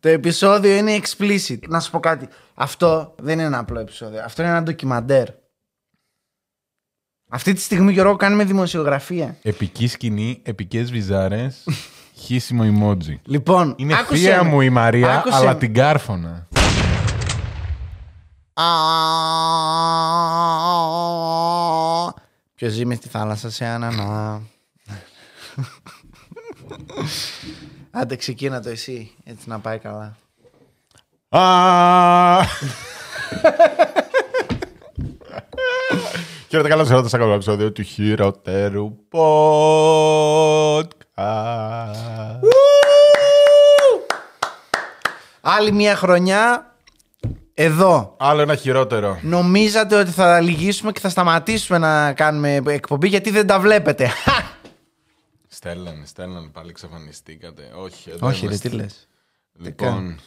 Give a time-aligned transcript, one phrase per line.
[0.00, 1.58] Το επεισόδιο είναι explicit.
[1.68, 2.28] Να σου πω κάτι.
[2.54, 4.22] Αυτό δεν είναι ένα απλό επεισόδιο.
[4.24, 5.28] Αυτό είναι ένα ντοκιμαντέρ.
[7.32, 9.36] Αυτή τη στιγμή, Γιώργο, κάνουμε δημοσιογραφία.
[9.42, 11.64] Επική σκηνή, επικές βυζάρες,
[12.22, 13.14] χύσιμο emoji.
[13.24, 14.48] Λοιπόν, Είναι άκουσέ θεία με.
[14.50, 15.58] μου η Μαρία, Άκουσέ αλλά με.
[15.58, 16.48] την κάρφωνα.
[22.54, 24.40] Ποιος ζει μες στη θάλασσα σε ανανά;
[27.90, 30.16] Άντε ξεκίνα το εσύ, έτσι να πάει καλά.
[31.28, 32.44] Α!
[36.48, 40.80] Χαίρετε, καλώς ήρθατε σε ακόμα επεισόδιο του χειροτέρου podcast.
[45.40, 46.74] Άλλη μια χρονιά
[47.54, 48.16] εδώ.
[48.18, 49.18] Άλλο ένα χειρότερο.
[49.22, 54.10] Νομίζατε ότι θα λυγίσουμε και θα σταματήσουμε να κάνουμε εκπομπή γιατί δεν τα βλέπετε.
[55.52, 57.72] Στέλνανε, στέλνανε, πάλι εξαφανιστήκατε.
[57.74, 58.68] Όχι, εδώ Όχι, ρε, είμαστε.
[58.68, 59.08] τι λες.
[59.52, 60.18] Λοιπόν,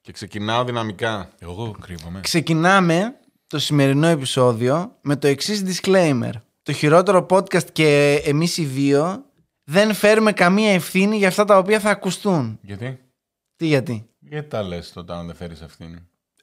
[0.00, 1.30] και ξεκινάω δυναμικά.
[1.38, 2.20] Εγώ κρύβομαι.
[2.20, 3.16] Ξεκινάμε
[3.46, 6.32] το σημερινό επεισόδιο με το εξής disclaimer.
[6.62, 9.24] Το χειρότερο podcast και εμείς οι δύο
[9.64, 12.58] δεν φέρουμε καμία ευθύνη για αυτά τα οποία θα ακουστούν.
[12.62, 12.98] Γιατί;
[13.56, 15.98] Τι γιατί; Γιατί τα λες τότε αν δεν φέρεις ευθύνη;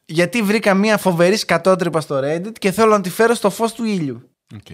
[0.06, 3.84] Γιατί βρήκα μια φοβερή σκατότρυπα στο Reddit και θέλω να τη φέρω στο φως του
[3.84, 4.30] ήλιου.
[4.56, 4.67] Οκ.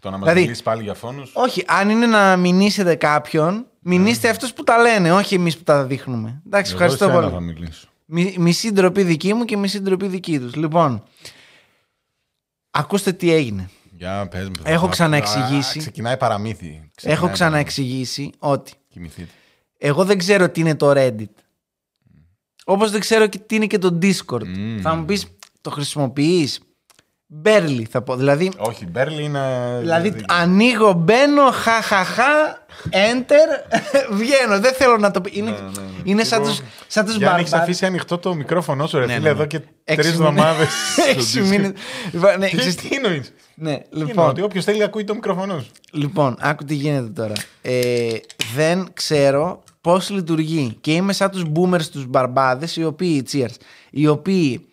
[0.00, 1.30] Το να μας Δηλαδή- μιλήσεις πάλι για φόνους.
[1.34, 5.84] Όχι, αν είναι να μηνύσετε κάποιον, μηνύστε αυτούς που τα λένε, όχι εμείς που τα
[5.84, 6.42] δείχνουμε.
[6.46, 7.32] Εντάξει, Εγώ ευχαριστώ εσένα πολύ.
[7.32, 7.88] θα μιλήσω.
[8.04, 10.54] Μι- Μισή ντροπή δική μου και μισή ντροπή δική τους.
[10.54, 11.02] Λοιπόν,
[12.70, 13.70] ακούστε τι έγινε.
[13.96, 14.54] Για πες μου.
[14.62, 15.78] Έχω Α, ξαναεξηγήσει.
[15.78, 16.90] α, Ξεκινάει παραμύθι.
[16.94, 19.30] Ξεκινάει Έχω ξαναεξηγήσει ότι Κοιμηθείτε.
[19.78, 21.24] εγώ δεν ξέρω τι είναι το Reddit.
[22.64, 24.44] Όπως δεν ξέρω και τι είναι και το Discord.
[24.46, 24.80] Μμμ.
[24.80, 25.26] Θα μου πεις,
[25.60, 26.60] το χρησιμοποιείς;
[27.44, 28.16] Barely θα πω.
[28.16, 29.40] Δηλαδή, Όχι, Μπέρλι είναι.
[29.80, 33.76] δηλαδή ανοίγω, μπαίνω, χαχαχά, enter,
[34.18, 34.60] βγαίνω.
[34.60, 35.30] Δεν θέλω να το πει.
[35.34, 35.54] Είναι,
[36.04, 39.06] είναι σαν τους, σαν τους Για αν έχεις μπαρμπάρ- αφήσει ανοιχτό το μικρόφωνο σου, ρε
[39.06, 39.34] Ναι, φίλε, ναι, ναι.
[39.40, 40.30] εδώ και Έξι τρεις μήνες.
[40.30, 40.68] εβδομάδες.
[41.14, 41.72] Έξι μήνες.
[42.12, 45.58] Λοιπόν, ναι, ξέρεις Τι τι- εννοείς; Ναι, Λοιπόν, λοιπόν, ότι όποιος θέλει ακούει το μικρόφωνο
[45.60, 45.70] σου.
[45.92, 47.32] λοιπόν, άκου τι γίνεται τώρα.
[47.62, 48.08] Ε,
[48.54, 50.76] δεν ξέρω πώς λειτουργεί.
[50.80, 53.54] Και είμαι σαν τους boomers, τους μπαρμπάδες, οι οποίοι, cheers,
[53.90, 54.64] οι οποίοι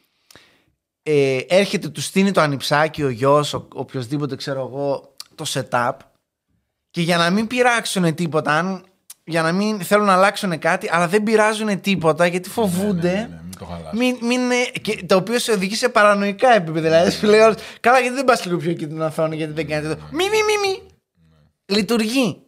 [1.09, 5.91] ε, έρχεται, του στείνει το ανιψάκι ο γιος, ο, οποιοδήποτε ξέρω εγώ, το setup
[6.89, 8.85] και για να μην πειράξουν τίποτα, αν,
[9.23, 13.11] για να μην θέλουν να αλλάξουν κάτι, αλλά δεν πειράζουν τίποτα γιατί φοβούνται.
[13.11, 13.95] Ναι, ναι, ναι, μην το χαλάσει.
[13.95, 16.89] Μην, μην, ε, και, το οποίο σε οδηγεί σε παρανοϊκά επίπεδα.
[16.89, 19.67] Δηλαδή, σου λέει όλος, Καλά, γιατί δεν πας λίγο πιο εκεί την οθόνη, γιατί δεν
[19.67, 20.03] κάνει αυτό.
[20.11, 20.81] Μη, μη, μη, μη.
[21.65, 22.41] Λειτουργεί.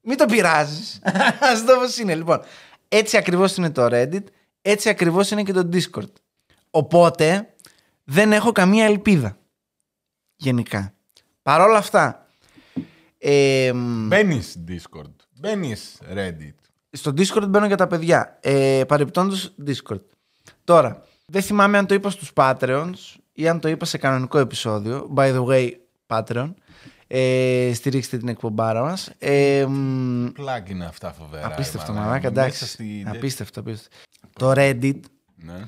[0.00, 1.00] Μην το πειράζεις.
[1.46, 2.14] Α το πώ είναι.
[2.14, 2.40] Λοιπόν,
[2.88, 4.24] έτσι ακριβώς είναι το Reddit,
[4.62, 6.12] έτσι ακριβώς είναι και το Discord.
[6.70, 7.54] Οπότε
[8.08, 9.38] δεν έχω καμία ελπίδα.
[10.36, 10.94] Γενικά.
[11.42, 12.26] Παρ' όλα αυτά.
[13.18, 15.14] Ε, μ, Μπαίνει Discord.
[15.30, 16.54] Μπαίνεις Reddit.
[16.90, 18.38] στο Discord μπαίνω για τα παιδιά.
[18.40, 20.00] Ε, Παρεπιπτόντως Discord.
[20.64, 22.92] Τώρα, δεν θυμάμαι αν το είπα στους Patreons
[23.32, 25.10] ή αν το είπα σε κανονικό επεισόδιο.
[25.16, 25.70] By the way,
[26.06, 26.54] Patreon.
[27.08, 29.10] Ε, στηρίξτε την εκπομπάρα μας.
[29.18, 31.46] Ε, μ, Πλάγκ είναι αυτά φοβερά.
[31.46, 32.66] απίστευτο ρε, μαλάκα, Μέσα εντάξει.
[32.66, 33.96] στη- Απίστευτο, απίστευτο.
[34.32, 35.00] Το Reddit.
[35.36, 35.64] Ναι.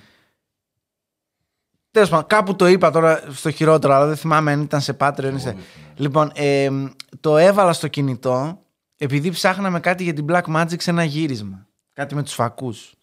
[1.99, 5.33] Τέλος πάντων, κάπου το είπα τώρα στο χειρότερο, αλλά δεν θυμάμαι αν ήταν σε Patreon
[5.35, 5.57] ή σε...
[5.95, 6.87] Λοιπόν, ε, μ,
[7.21, 8.63] το έβαλα στο κινητό
[8.97, 11.67] επειδή ψάχναμε κάτι για την Black Magic σε ένα γύρισμα.
[11.93, 12.95] Κάτι με τους φακούς.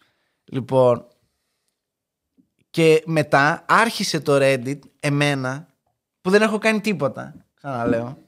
[0.44, 1.06] Λοιπόν,
[2.70, 5.68] και μετά άρχισε το Reddit, εμένα,
[6.20, 8.18] που δεν έχω κάνει τίποτα, ξαναλέω,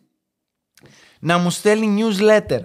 [1.21, 2.61] να μου στέλνει newsletter.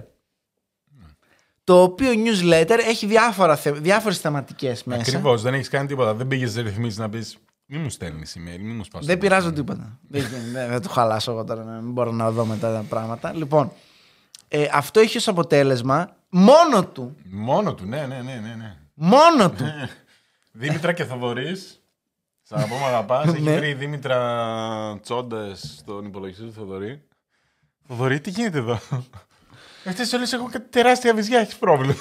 [1.63, 5.01] Το οποίο newsletter έχει διάφορα, θε, διάφορες θεματικές μέσα.
[5.01, 6.13] Ακριβώς, δεν έχεις κάνει τίποτα.
[6.13, 7.37] Δεν πήγες ρυθμίσεις να πεις
[7.75, 9.05] Μη μου στέλνεις email, μη μου σπάσει.
[9.05, 9.99] Δεν πειράζω τίποτα.
[10.07, 13.33] δεν, δεν, δεν το χαλάσω εγώ τώρα, να μην μπορώ να δω μετά τα πράγματα.
[13.33, 13.71] Λοιπόν,
[14.47, 18.55] ε, αυτό έχει ως αποτέλεσμα μόνο του, Μόνο του, ναι, ναι, ναι, ναι.
[18.55, 18.77] ναι.
[18.93, 19.65] μόνο του,
[20.51, 21.83] Δήμητρα και Θοδωρής.
[22.41, 23.27] Σαν να πούμε αγαπάς.
[23.27, 23.55] Έχει Ναι.
[23.57, 27.03] βρει η Δήμητρα τσόντε στον υπολογιστή του Θοδωρή.
[27.87, 28.79] Θοδωρή, τι γίνεται εδώ;
[29.85, 31.95] Αυτέ όλες έχουν κάτι τεράστια βυζιά, έχεις πρόβλημα.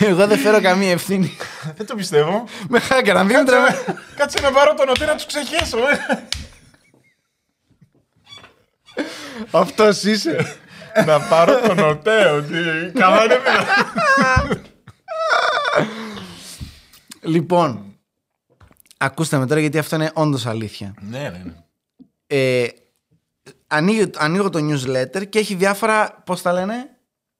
[0.00, 1.36] εγώ δεν φέρω καμία ευθύνη.
[1.76, 2.44] Δεν το πιστεύω.
[2.68, 3.60] με χάκεραν, Δήμητρα.
[3.60, 3.84] με-
[4.16, 5.78] Κάτσε να πάρω τον οτέ να τους ξεχέσω.
[5.78, 6.24] ε.
[9.50, 10.56] Αυτός είσαι.
[11.06, 12.54] να πάρω τον οτέ, ότι
[12.94, 14.62] καλά είναι δυνατόν.
[17.20, 17.94] λοιπόν,
[18.98, 20.94] ακούστε με τώρα γιατί αυτό είναι όντως αλήθεια.
[21.00, 21.52] Ναι, ναι, ναι.
[22.26, 22.66] Ε,
[23.66, 26.95] ανοίγω, ανοίγω το newsletter και έχει διάφορα, πώς τα λένε,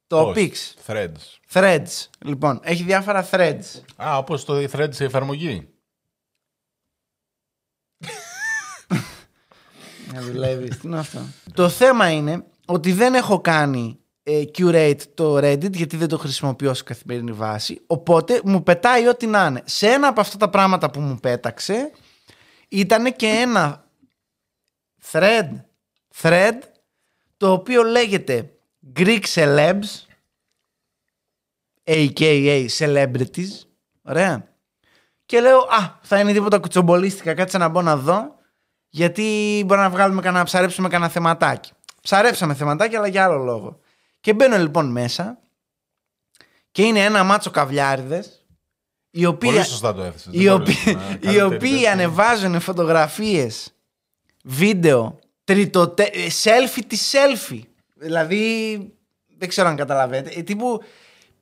[0.06, 0.92] το Πώς; pics.
[0.92, 1.38] Threads.
[1.52, 2.08] Threads.
[2.24, 3.80] Λοιπόν, έχει διάφορα threads.
[3.96, 5.68] Α, όπως το thread σε εφαρμογή.
[10.12, 10.78] Να δουλεύεις.
[10.78, 11.20] Τι είναι αυτό;
[11.54, 16.74] Το θέμα είναι ότι δεν έχω κάνει ε, curate το Reddit γιατί δεν το χρησιμοποιώ
[16.74, 17.82] σε καθημερινή βάση.
[17.86, 19.62] Οπότε μου πετάει ό,τι να είναι.
[19.64, 21.90] Σε ένα από αυτά τα πράγματα που μου πέταξε
[22.68, 23.84] ήταν και ένα
[25.12, 25.48] thread,
[26.22, 26.58] thread
[27.36, 28.55] το οποίο λέγεται
[28.96, 30.04] Greek Celebs
[31.84, 32.66] a.k.a.
[32.78, 33.50] Celebrities.
[34.02, 34.48] Ωραία.
[35.26, 38.34] Και λέω, α, θα είναι τίποτα κουτσομπολίστικα, κάτσε να μπω να δω,
[38.88, 41.70] γιατί μπορεί να βγάλουμε κανένα, ψαρέψουμε κανένα θεματάκι.
[42.02, 43.80] Ψαρέψαμε θεματάκι, αλλά για άλλο λόγο.
[44.20, 45.38] Και μπαίνω λοιπόν μέσα
[46.70, 48.44] και είναι ένα μάτσο καβλιάριδες,
[49.10, 50.32] οι οποίοι, Πολύ σωστά το έθεσες.
[50.32, 51.92] οι Δεν οποίοι, μπορείς να οι καλύτερη οποίοι τέτοια.
[51.92, 53.74] ανεβάζουν φωτογραφίες,
[54.44, 56.10] βίντεο, τριτοτε...
[56.42, 57.60] selfie τη selfie.
[57.98, 58.78] Δηλαδή,
[59.38, 60.38] δεν ξέρω αν καταλαβαίνετε.
[60.38, 60.82] Ε, τύπου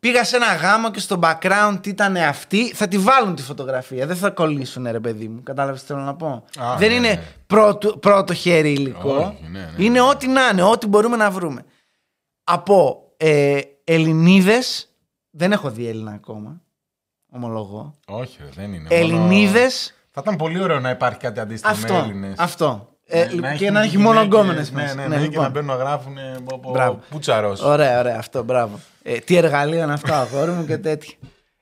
[0.00, 4.06] πήγα σε ένα γάμο και στο background ήταν αυτοί, θα τη βάλουν τη φωτογραφία.
[4.06, 5.42] Δεν θα κολλήσουν, ρε παιδί μου.
[5.42, 7.22] Κατάλαβες τι θέλω να πω; Α, δεν ναι, είναι ναι.
[7.46, 9.14] πρώτο, πρώτο χέρι υλικό.
[9.16, 10.08] Όχι, ναι, ναι, είναι ναι.
[10.08, 11.64] ό,τι να είναι, ό,τι μπορούμε να βρούμε.
[12.44, 14.88] Από ε, Ελληνίδες,
[15.30, 16.60] δεν έχω δει Έλληνα ακόμα.
[17.32, 17.94] Ομολογώ.
[18.06, 18.88] Όχι, ρε, δεν είναι.
[18.90, 19.94] μόνο- Ελληνίδες.
[20.10, 21.94] Θα ήταν πολύ ωραίο να υπάρχει κάτι αντίστοιχο με Αυτό.
[21.94, 22.38] Έλληνες.
[22.38, 22.93] Αυτό.
[23.06, 24.94] Ε, Ναι, και να έχει μόνο γυναίκες, γκόμενες Ναι, μέσα.
[24.94, 25.42] ναι, ναι, και λοιπόν.
[25.42, 26.16] να μπαίνουν να γράφουν
[26.52, 27.00] από Μπράβο.
[27.10, 27.56] πούτσαρο.
[27.62, 28.80] Ωραία, ωραία, αυτό, μπράβο.
[29.02, 31.14] Ε, τι εργαλείο είναι αυτό, αγόρι μου και τέτοια.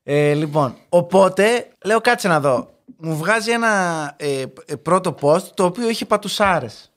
[0.02, 2.70] Ε, λοιπόν, οπότε λέω κάτσε να δω.
[2.96, 3.68] Μου βγάζει ένα
[4.16, 6.90] ε, ε, πρώτο post το οποίο είχε πατουσάρες.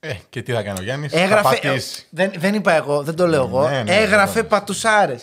[0.00, 1.08] Ε, και τι θα κάνει ο Γιάννη.
[1.10, 1.42] Έγραφε.
[1.42, 1.98] Θα πατήσεις.
[1.98, 3.68] ε, δεν, δεν είπα εγώ, δεν το λέω εγώ.
[3.68, 5.16] Ναι, ναι, έγραφε δεν το πατουσάρε.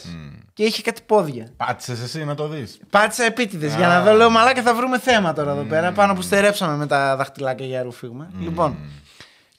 [0.60, 1.54] Και είχε κάτι πόδια.
[1.58, 2.80] Πάτησες εσύ να το δεις.
[2.90, 5.92] Πάτησα επίτηδες για να δω, λέω μαλάκα θα βρούμε θέμα τώρα εδώ πέρα.
[5.92, 8.30] Πάνω που στερέψαμε με τα δαχτυλάκια για ρουφίγμα.
[8.40, 8.78] Λοιπόν,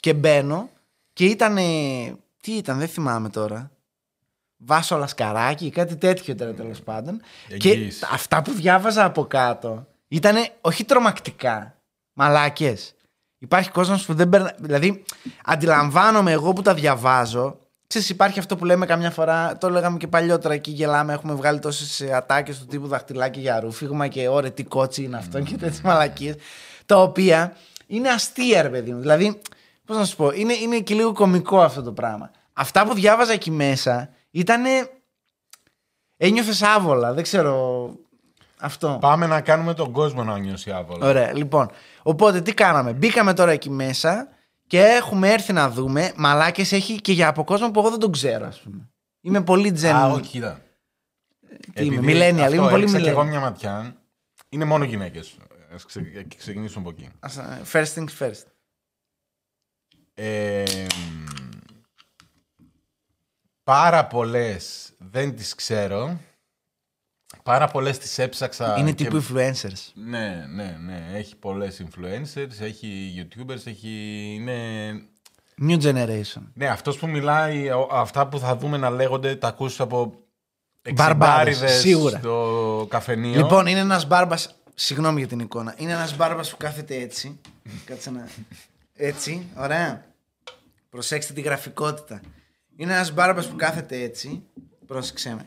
[0.00, 0.70] και μπαίνω
[1.12, 1.55] και ήταν.
[2.41, 3.70] Τι ήταν, δεν θυμάμαι τώρα.
[4.56, 7.20] Βάσο λασκαράκι, κάτι τέτοιο ήταν τέλος πάντων.
[7.58, 8.02] Και Εγγύης.
[8.02, 11.75] αυτά που διάβαζα από κάτω ήταν όχι τρομακτικά.
[12.12, 12.94] Μαλάκες.
[13.38, 14.55] Υπάρχει κόσμος που δεν περνά.
[14.58, 15.05] Δηλαδή,
[15.44, 17.58] αντιλαμβάνομαι εγώ που τα διαβάζω.
[17.90, 21.58] Ξέρεις, υπάρχει αυτό που λέμε καμιά φορά, το λέγαμε και παλιότερα εκεί γελάμε, έχουμε βγάλει
[21.58, 25.81] τόσες ατάκες του τύπου δαχτυλάκι για ρούφιγμα και ωραία τι κότσι είναι αυτό και τέτοιες
[25.81, 26.34] μαλακίες.
[26.87, 27.56] Τα οποία
[27.87, 29.00] είναι αστεία, ρε παιδί μου.
[29.00, 29.40] Δηλαδή,
[29.84, 32.31] πώς να σου πω, είναι, είναι και λίγο κωμικό αυτό το πράγμα.
[32.52, 34.62] Αυτά που διάβαζα εκεί μέσα ήταν.
[36.16, 37.88] Ένιωθες άβολα, δεν ξέρω.
[38.60, 38.98] Αυτό.
[39.00, 41.06] Πάμε να κάνουμε τον κόσμο να νιώσει άβολα.
[41.06, 41.70] Ωραία, λοιπόν.
[42.02, 42.92] Οπότε τι κάναμε.
[42.92, 44.28] Μπήκαμε τώρα εκεί μέσα
[44.70, 46.12] και έχουμε έρθει να δούμε.
[46.17, 48.90] Μαλάκες έχει και για από κόσμο που εγώ δεν τον ξέρω, ας πούμε.
[49.20, 49.94] Είμαι πολύ τζεν.
[49.96, 50.61] Α, όχι, κοίτα.
[51.75, 53.26] Τι είμαι, Επειδή millennial, αυτό είμαι πολύ έριξα και εγώ millennial.
[53.26, 53.96] μια ματιά.
[54.49, 55.37] Είναι μόνο γυναίκες.
[55.72, 55.76] Α
[56.37, 57.08] ξεκινήσουμε από εκεί.
[57.20, 58.43] Ας, ε, First things first.
[60.14, 60.87] Ε,
[63.62, 66.20] πάρα πολλές δεν τις ξέρω.
[67.42, 68.75] Πάρα πολλές τις έψαξα.
[68.78, 69.90] Είναι και- τύπου influencers.
[69.94, 71.06] Ναι, ναι, ναι.
[71.14, 73.88] Έχει πολλές influencers, έχει YouTubers, έχει.
[74.34, 74.56] Είναι...
[75.69, 76.42] New generation.
[76.54, 80.14] Ναι, αυτός που μιλάει, ο- αυτά που θα δούμε να λέγονται, τα ακούς από
[80.94, 82.19] Μπαρμπάδες, εξιμπάριδες σίγουρα.
[82.19, 83.37] στο καφενείο.
[83.42, 84.54] Λοιπόν, είναι ένας μπάρμπας.
[84.75, 85.75] Συγγνώμη για την εικόνα.
[85.76, 87.40] Είναι ένας μπάρμπας που κάθεται έτσι.
[87.87, 88.28] Κάτσε να.
[88.96, 90.04] Έτσι, ωραία.
[90.90, 92.20] Προσέξτε τη γραφικότητα.
[92.76, 94.42] Είναι ένας μπάρμπας που κάθεται έτσι.
[94.87, 95.46] Πρόσεξε με.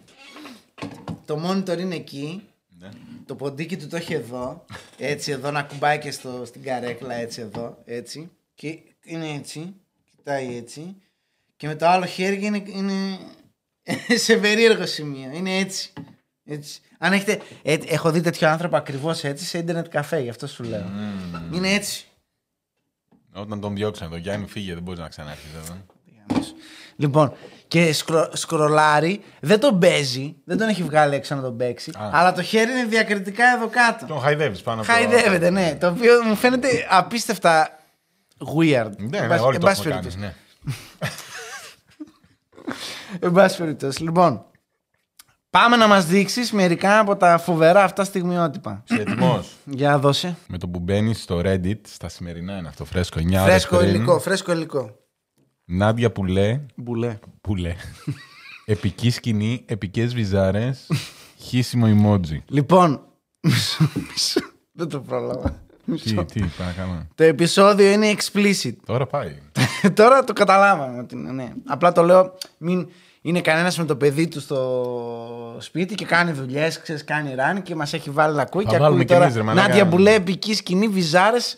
[1.25, 2.47] Το monitor είναι εκεί.
[2.79, 2.89] Ναι.
[3.25, 4.65] Το ποντίκι του το έχει εδώ.
[4.97, 7.77] Έτσι, εδώ να κουμπάει και στο, στην καρέκλα, έτσι εδώ.
[7.85, 8.31] Έτσι.
[8.55, 9.73] Και είναι έτσι.
[10.15, 10.95] Κοιτάει έτσι.
[11.57, 13.19] Και με το άλλο χέρι είναι, είναι
[14.25, 15.31] σε περίεργο σημείο.
[15.31, 15.93] Είναι έτσι.
[16.43, 16.81] έτσι.
[16.97, 17.41] Αν έχετε.
[17.61, 20.91] ε, έχω δει τέτοιο άνθρωπο ακριβώς έτσι σε ίντερνετ καφέ, γι' αυτό σου λέω.
[21.53, 22.05] Είναι έτσι.
[23.33, 25.77] Όταν τον διώξανε, τον Γιάννη φύγε, δεν μπορείς να ξανάρθει εδώ.
[26.95, 27.33] Λοιπόν,
[27.73, 32.09] και σκρο, σκρολάρει, δεν τον παίζει, δεν τον έχει βγάλει έξω να τον παίξει, Α.
[32.11, 34.05] αλλά το χέρι είναι διακριτικά εδώ κάτω.
[34.05, 35.77] Τον χαϊδεύεις πάνω από Χαϊδεύεται, ναι.
[35.79, 37.69] Το οποίο μου φαίνεται απίστευτα
[38.57, 38.89] weird.
[38.97, 40.07] Ναι, Εν ναι, πάση- όλοι εν το πάση έχουμε κάνει.
[40.07, 40.17] περιπτώσει.
[40.19, 40.33] Ναι.
[43.19, 44.03] Εν πάση περιπτώσει.
[44.03, 44.45] Λοιπόν,
[45.49, 48.83] πάμε να μας δείξεις μερικά από τα φοβερά αυτά στιγμιότυπα.
[48.89, 49.43] Είσαι έτοιμο.
[49.65, 50.35] Για δώσε.
[50.47, 53.89] Με το που μπαίνεις στο Reddit, στα σημερινά είναι αυτό φρέσκο, 9 ώρες Φρέσκο πριν.
[53.89, 54.97] υλικό, φρέσκο υλικό.
[55.65, 57.19] Νάντια Πουλέ, Μπουλέ.
[57.41, 57.75] Πουλέ.
[58.65, 60.87] Επική σκηνή, επικές βυζάρες,
[61.45, 62.37] χύσιμο emoji.
[62.47, 63.01] Λοιπόν,
[63.41, 64.39] μισό, μισό.
[64.71, 65.63] Δεν το πρόλαβα.
[66.03, 67.07] τι, τι, παρακαλώ.
[67.15, 68.73] Το επεισόδιο είναι explicit.
[68.85, 69.37] Τώρα πάει.
[69.93, 70.99] Τώρα το καταλάβαμε.
[70.99, 71.53] ότι είναι, ναι.
[71.65, 72.89] Απλά το λέω, μην
[73.21, 77.93] είναι κανένας με το παιδί του στο σπίτι και κάνει δουλειές, κάνει ράνι και μας
[77.93, 78.63] έχει βάλει να ακούει.
[78.63, 79.23] Θα και βάλουμε ακούει κι τώρα.
[79.23, 79.67] εμείς, ρε μαλάκα.
[79.67, 81.57] Νάντια που λέει επική σκηνή, βυζάρες,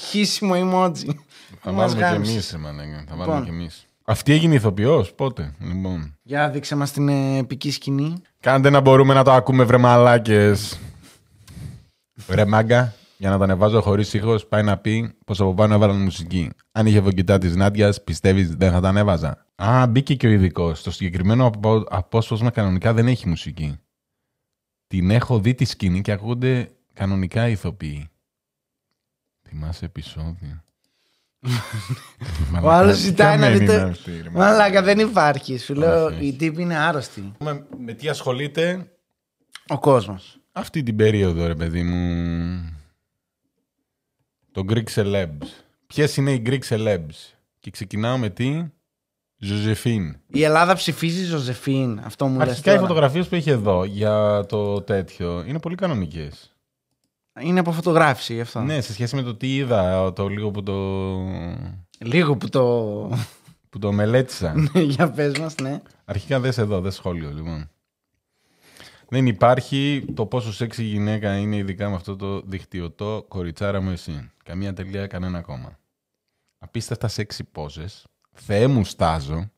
[0.00, 1.14] χύσιμο emoji.
[1.62, 2.52] Θα Μας βάλουμε κι γάμισες.
[2.52, 2.96] εμείς, μαλάκα.
[2.96, 3.16] Θα Λοιπόν.
[3.26, 3.84] βάλουμε κι εμείς.
[4.04, 5.54] Αυτή έγινε ηθοποιός, πότε.
[5.60, 6.14] Λοιπόν.
[6.22, 8.22] Για δείξε μας την ε, επική σκηνή.
[8.40, 10.78] Κάντε να μπορούμε να το ακούμε, βρε μαλάκες.
[12.28, 12.94] Ρε μάγκα.
[13.16, 16.50] για να το ανεβάζω χωρίς ήχος, πάει να πει πως από πάνω έβαλαν μουσική.
[16.72, 19.46] Αν είχε βογκητά της Νάντιας, πιστεύεις δεν θα τα ανέβαζα.
[19.54, 20.78] Α, μπήκε και ο ειδικός.
[20.78, 23.78] Στο συγκεκριμένο απο- απόσπασμα κανονικά δεν έχει μουσική.
[24.86, 28.08] Την έχω δει τη σκηνή και ακούγονται κανονικά ηθοποιοί.
[29.48, 30.62] Θυμάσαι επεισόδιο.
[32.62, 33.72] Ο άλλος ζητάει να δει το.
[33.72, 35.64] Μαλάκα; Μαλάκα δεν υπάρχεις.
[35.64, 36.26] Σου λέω Όχι, όχι.
[36.26, 37.32] οι τύποι είναι άρρωστοι.
[37.38, 38.90] με, με τι ασχολείται
[39.68, 40.38] Ο κόσμος.
[40.52, 42.74] αυτή την περίοδο, ρε παιδί μου.
[44.52, 45.46] Το Greek Celebs.
[45.86, 48.64] Ποιες είναι οι Greek Celebs; Και ξεκινάω με τι;
[49.38, 50.16] Ζωζεφίν.
[50.26, 52.00] Η Ελλάδα ψηφίζει Ζωζεφίν.
[52.04, 52.86] Αυτό μου λες Αρχικά οι τώρα.
[52.86, 56.49] φωτογραφίες που έχει εδώ για το τέτοιο είναι πολύ κανονικές.
[57.40, 58.60] Είναι από φωτογράφηση γι' αυτό.
[58.60, 60.74] Ναι, σε σχέση με το τι είδα, το λίγο που το,
[61.98, 62.64] Λίγο που το.
[63.70, 64.54] που το μελέτησα.
[64.72, 65.80] Ναι, Για πες μας, ναι.
[66.04, 67.70] Αρχικά δες εδώ, δες σχόλιο λοιπόν.
[69.08, 74.30] Δεν υπάρχει το πόσο σεξι γυναίκα είναι ειδικά με αυτό το δικτυωτό κοριτσάρα μου εσύ.
[74.44, 75.78] Καμία τελεία, κανένα κόμμα.
[76.58, 78.06] Απίστευτα σεξι πόζες.
[78.32, 79.50] Θεέ μου στάζω.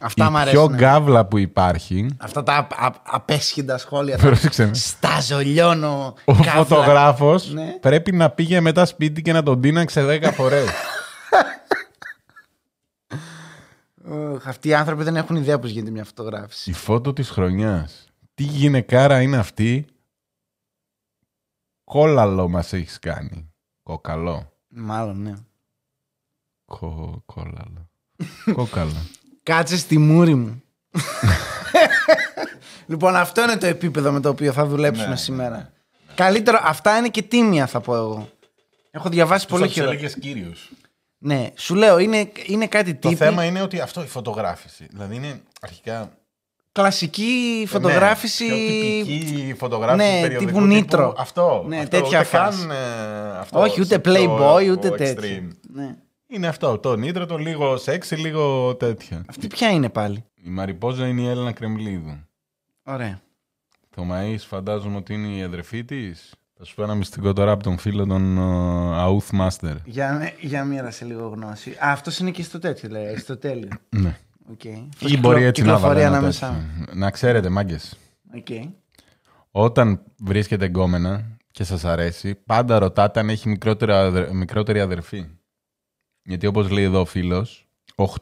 [0.00, 0.74] Αυτά μ' η πιο αρέσουν.
[0.74, 2.06] γκάβλα που υπάρχει.
[2.18, 4.16] Αυτά τα απ- απ- απέσχυντα σχόλια.
[4.16, 4.74] τα- Πρόσεξε με.
[4.74, 6.14] Στάζω, λιώνω.
[6.24, 6.52] Ο κάβλα.
[6.52, 7.72] φωτογράφος Ναι.
[7.80, 10.68] πρέπει να πήγε μετά σπίτι και να τον τίναξε 10 φορές.
[14.08, 16.70] Οχ, Αυτοί οι άνθρωποι δεν έχουν ιδέα πώς γίνεται μια φωτογράφηση.
[16.70, 18.06] Η φώτο της χρονιάς.
[18.34, 19.86] Τι γυναικάρα είναι αυτή;
[21.84, 23.52] Κόλαλο μας έχεις κάνει.
[23.82, 24.52] Κοκαλό.
[24.68, 25.32] Μάλλον, ναι.
[26.64, 27.88] Κο, κόλαλο.
[28.54, 28.92] Κόκαλο.
[29.44, 30.62] Κάτσε στη μούρη μου.
[32.86, 35.72] λοιπόν, αυτό είναι το επίπεδο με το οποίο θα δουλέψουμε Ναι, σήμερα.
[36.14, 38.28] Καλύτερο, αυτά είναι και τίμια θα πω εγώ.
[38.90, 40.08] Έχω διαβάσει πολύ χειρότερα.
[40.20, 40.70] κύριους.
[41.18, 43.24] Ναι, σου λέω, είναι, είναι κάτι Το τύπη.
[43.24, 44.86] θέμα είναι ότι αυτό η φωτογράφηση.
[44.90, 46.10] Δηλαδή είναι αρχικά.
[46.72, 48.44] Κλασική φωτογράφηση.
[48.46, 50.10] Ναι, πιο τυπική φωτογράφηση.
[50.12, 51.14] Ναι, περιοδικού τύπου νήτρο.
[51.18, 51.64] Αυτό.
[51.68, 52.58] Ναι, αυτό, τέτοια ούτε φάση.
[52.66, 55.22] καν, ε, αυτό, Όχι, ούτε σε πιο playboy, ούτε τέτοιο.
[55.22, 55.48] extreme.
[55.72, 55.94] Ναι.
[56.34, 56.78] Είναι αυτό.
[56.78, 59.22] Το νήτρο, το λίγο σεξι, λίγο τέτοιο.
[59.28, 62.18] Αυτή ποια είναι πάλι; Η Μαριπόζα είναι η Έλληνα Κρεμλίδου.
[62.84, 63.20] Ωραία.
[63.90, 66.34] Το Μαΐς φαντάζομαι ότι είναι η αδερφή της.
[66.58, 68.38] Θα σου πω ένα μυστικό τώρα από τον φίλο τον
[68.94, 69.76] Αούθ Μάστερ.
[69.84, 71.70] Για, για μοίρασε λίγο γνώση.
[71.70, 73.16] Α, αυτός είναι και στο τέτοιο, λέει.
[73.16, 73.68] Στο τέλειο.
[74.02, 74.16] Ναι.
[74.52, 74.88] Okay.
[74.98, 76.66] Ή μπορεί έτσι να βάλει κυκλοφορεί ένα ανάμεσά.
[76.78, 76.94] τέτοιο.
[76.98, 77.96] Να ξέρετε, μάγκες.
[78.36, 78.68] Okay.
[79.50, 85.26] Όταν βρίσκεται γκόμενα και σας αρέσει, πάντα ρωτάτε αν έχει μικρότερη, αδε- μικρότερη αδερφή.
[86.24, 87.66] Γιατί όπως λέει εδώ ο φίλος,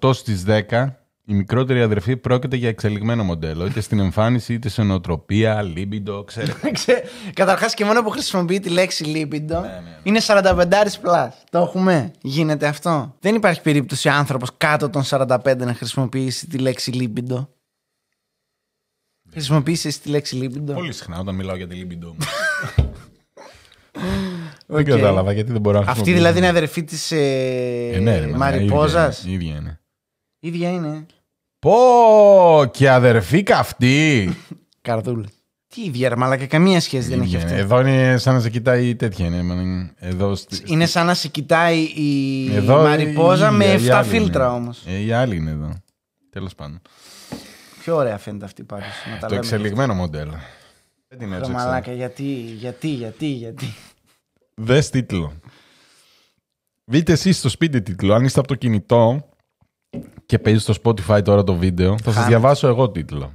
[0.00, 0.86] 8 στις 10
[1.24, 6.70] η μικρότερη αδερφή πρόκειται για εξελιγμένο μοντέλο, είτε στην εμφάνιση, είτε σε νοοτροπία, λίμπιντο, ξέρετε.
[7.40, 9.98] Καταρχάς και μόνο που χρησιμοποιεί τη λέξη λίπιντο Ναι, ναι.
[10.02, 10.64] είναι 45
[11.02, 11.28] plus.
[11.50, 16.90] Το έχουμε; Γίνεται αυτό; Δεν υπάρχει περίπτωση άνθρωπος κάτω των 45 να χρησιμοποιήσει τη λέξη
[16.90, 17.48] λίπιντο.
[19.30, 20.72] Χρησιμοποιήσεις εσύ τη λέξη λίπιντο.
[20.72, 22.16] Πολύ συχνά όταν μιλάω για τη λίμπιντο μου.
[24.66, 24.76] Οκ.
[24.76, 26.24] Δεν κατάλαβα γιατί δεν μπορώ να Αυτή χρησιμοποιήσω.
[26.26, 29.14] δηλαδή είναι αδερφή της Ε, ναι, ρε, μα, Μαριπόζα.
[29.26, 29.80] ίδια είναι,
[30.40, 30.78] ίδια είναι.
[30.78, 31.06] ίδια είναι.
[31.58, 34.34] Πω και αδερφή καυτή.
[34.82, 35.26] Καρδούλα.
[35.74, 37.50] Τι ίδια, ρε μαλάκα, καμία σχέση δεν έχει Ίδια αυτό.
[37.52, 37.60] είναι.
[37.62, 39.26] Εδώ είναι σαν να σε κοιτάει η τέτοια.
[39.26, 43.76] Είναι, μα, εδώ στη- Είναι σαν να σε κοιτάει η Εδώ Μαριπόζα η με ίδια,
[43.78, 44.54] η 7 άλλη φίλτρα είναι.
[44.54, 44.82] όμως.
[44.86, 45.72] Ε, η άλλη είναι εδώ.
[46.30, 46.80] Τέλος πάντων.
[47.82, 48.82] Πιο ωραία φαίνεται αυτή πάντω.
[49.28, 50.34] Το εξελιγμένο μοντέλο.
[51.08, 51.64] Δεν την Ρε έψαξα.
[51.64, 52.24] μαλάκα, γιατί,
[52.58, 53.74] γιατί, γιατί, γιατί.
[54.54, 55.32] Δες τίτλο.
[56.84, 58.14] Δείτε εσείς στο σπίτι τίτλο.
[58.14, 59.28] Αν είστε από το κινητό
[60.26, 62.26] και παίζεις στο Spotify τώρα το βίντεο, θα σας Χάμε.
[62.26, 63.32] διαβάσω εγώ τίτλο.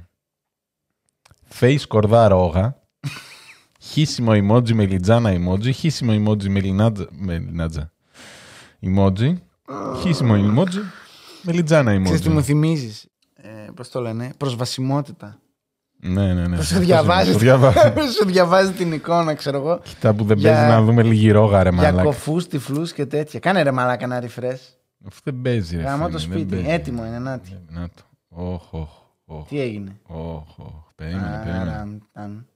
[1.60, 2.80] Face κορδά ρόγα.
[3.80, 5.72] Χύσιμο emoji με λιτζάνα emoji.
[5.74, 7.08] Χύσιμο emoji με λινάτζα.
[7.10, 7.92] Με λινάτζα.
[8.80, 9.34] Emoji.
[10.00, 10.78] Χύσιμο emoji
[11.42, 12.42] με λιτζάνα Ξέρεις τι μου emoji.
[12.42, 13.08] θυμίζεις.
[13.34, 15.40] Ε, πώς το λένε, προσβασιμότητα.
[16.00, 16.56] Ναι, ναι, ναι.
[16.56, 17.80] Που σου διαβάζει, Το διαβάζω.
[18.18, 19.80] σου διαβάζει την εικόνα, ξέρω εγώ.
[19.82, 22.02] Κοίτα που δεν Για- παίζει να δούμε λίγη ρόγα ρε Για μαλάκα.
[22.02, 23.40] κοφούς, τυφλούς και τέτοια.
[23.40, 24.60] Κάνε ρε μαλάκα ένα refresh.
[25.06, 26.54] Αυτό δεν παίζει ρε Γαμώ φίλε, το δεν σπίτι.
[26.54, 26.70] παίζει.
[26.70, 27.58] Έτοιμο είναι, νάτι.
[27.68, 28.02] Να το.
[28.28, 28.88] Όχ, όχ,
[29.26, 29.48] όχ.
[29.48, 30.66] Τι έγινε; Όχ, όχ.
[30.94, 31.70] Περίμενε, περίμενε.
[31.70, 32.46] Ταραν, ταν,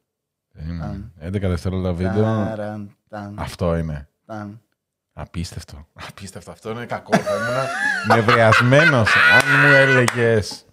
[0.53, 1.11] περίμενε.
[1.27, 2.23] 11 δευτερόλεπτα βίντεο.
[2.25, 4.09] ταραν, ταν, Αυτό είναι.
[4.27, 4.61] ταν.
[5.13, 5.87] Απίστευτο.
[6.09, 6.51] Απίστευτο.
[6.51, 7.17] Αυτό είναι κακό.
[7.17, 10.65] Θα ήμουν νευριασμένος αν μου έλεγες.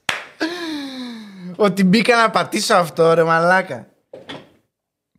[1.62, 3.88] Ότι μπήκα να πατήσω αυτό ρε μαλάκα.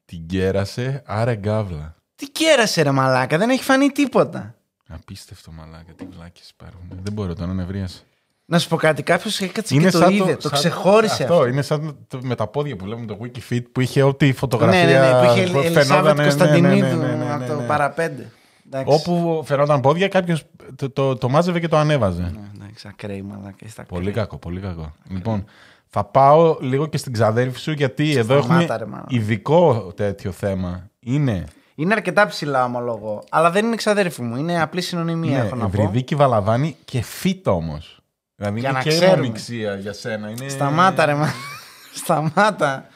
[0.05, 1.95] Την κέρασε, άρα γκάβλα.
[2.15, 4.55] Τι κέρασε ρε μαλάκα, δεν έχει φανεί τίποτα.
[4.89, 5.93] Απίστευτο μαλάκα.
[5.97, 6.81] Τι βλάκες υπάρχουν.
[7.03, 7.99] Δεν μπορώ τώρα να νευρίασα.
[8.45, 11.35] Να σου πω κάτι, κάποιος έκατσε και το είδε, το, σαν- ξεχώρισε αυτό.
[11.35, 11.47] αυτό.
[11.47, 14.85] είναι σαν το, με τα πόδια που λέμε το Wikifit που είχε ό,τι η φωτογραφία
[14.85, 17.45] Ναι, ναι, ναι, που είχε που Ελισάβετ φαινόταν, ναι, Κωνσταντινίδου ναι, ναι, ναι, ναι, από
[17.47, 17.67] το ναι.
[17.67, 18.31] παραπέντε.
[18.67, 18.95] Εντάξει.
[18.95, 20.45] Όπου φαινόταν πόδια, κάποιος
[20.77, 22.23] το, το, το μάζευε και το ανέβαζε.
[22.23, 23.57] Ναι, εντάξει, ακραίοι μαλάκα.
[23.65, 24.25] είστε Πολύ ακραίοι.
[24.25, 24.93] κακό, πολύ κακό.
[25.09, 25.45] Λοιπόν,
[25.93, 29.05] θα πάω λίγο και στην ξαδέρφη σου γιατί εδώ Σταμάτα, έχουμε ρε, μάνα.
[29.09, 30.91] ειδικό τέτοιο θέμα.
[31.01, 31.45] Είναι.
[31.75, 33.23] Είναι αρκετά ψηλά, ομολογώ.
[33.31, 34.37] Αλλά δεν είναι ξαδέρφη μου.
[34.37, 35.83] Είναι απλή συνωνυμία, Ναι, έχω να πω.
[35.83, 38.01] Ευρυδίκη Βαλαβάνη και φύτο όμως.
[38.37, 39.13] Δηλαδή Για είναι να και ξέρουμε.
[39.13, 40.31] αιμομιξία για σένα.
[40.31, 40.49] Είναι...
[40.49, 41.29] Σταμάτα, ρε, μα.
[42.03, 42.87] Σταμάτα.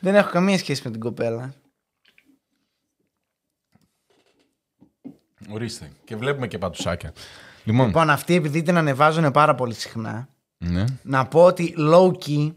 [0.00, 1.54] Δεν έχω καμία σχέση με την κοπέλα.
[5.50, 5.90] Ορίστε.
[6.04, 7.12] Και βλέπουμε και πατουσάκια.
[7.64, 10.84] Λοιπόν, Λοιπόν, αυτοί επειδή την ανεβάζουν πάρα πολύ συχνά, ναι.
[11.02, 12.54] να πω ότι low key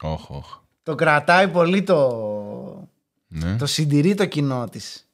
[0.00, 0.54] Όχι, όχι.
[0.82, 2.88] το κρατάει πολύ το.
[3.26, 3.56] Ναι.
[3.56, 5.06] Το συντηρεί το κοινό της.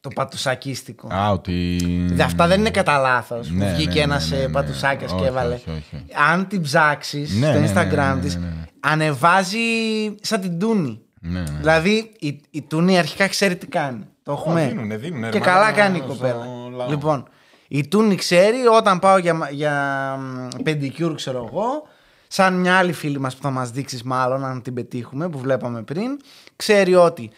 [0.00, 1.08] Το πατουσακίστικο.
[1.14, 1.78] Α, ότι.
[2.10, 3.50] Δε, Αυτά δεν είναι κατά λάθος.
[3.50, 4.48] Ναι, που βγήκε ναι, ένας ναι, ναι, ναι.
[4.52, 5.54] πατουσάκια και Όχι, έβαλε.
[5.54, 6.06] όχι, όχι, όχι.
[6.30, 8.64] Αν την ψάξεις Ναι, στο ναι, ναι, Instagram ναι, της, ναι, ναι.
[8.80, 9.58] ανεβάζει
[10.20, 11.00] σαν την Τούνη.
[11.20, 11.58] Ναι, ναι.
[11.58, 14.04] Δηλαδή η, η Τούνη αρχικά ξέρει τι κάνει.
[14.22, 14.66] Το έχουμε.
[14.68, 16.46] δίνουνε, δίνουνε, και ρε, καλά μάλλον κάνει η στο κοπέλα.
[16.76, 16.88] λαό.
[16.88, 17.28] Λοιπόν,
[17.68, 20.18] η Τούνη ξέρει όταν πάω για, για
[20.62, 21.88] πεντικιούρ, ξέρω εγώ,
[22.28, 25.82] σαν μια άλλη φίλη μας που θα μας δείξεις μάλλον αν την πετύχουμε που βλέπαμε
[25.82, 26.18] πριν,
[26.56, 27.30] ξέρει ότι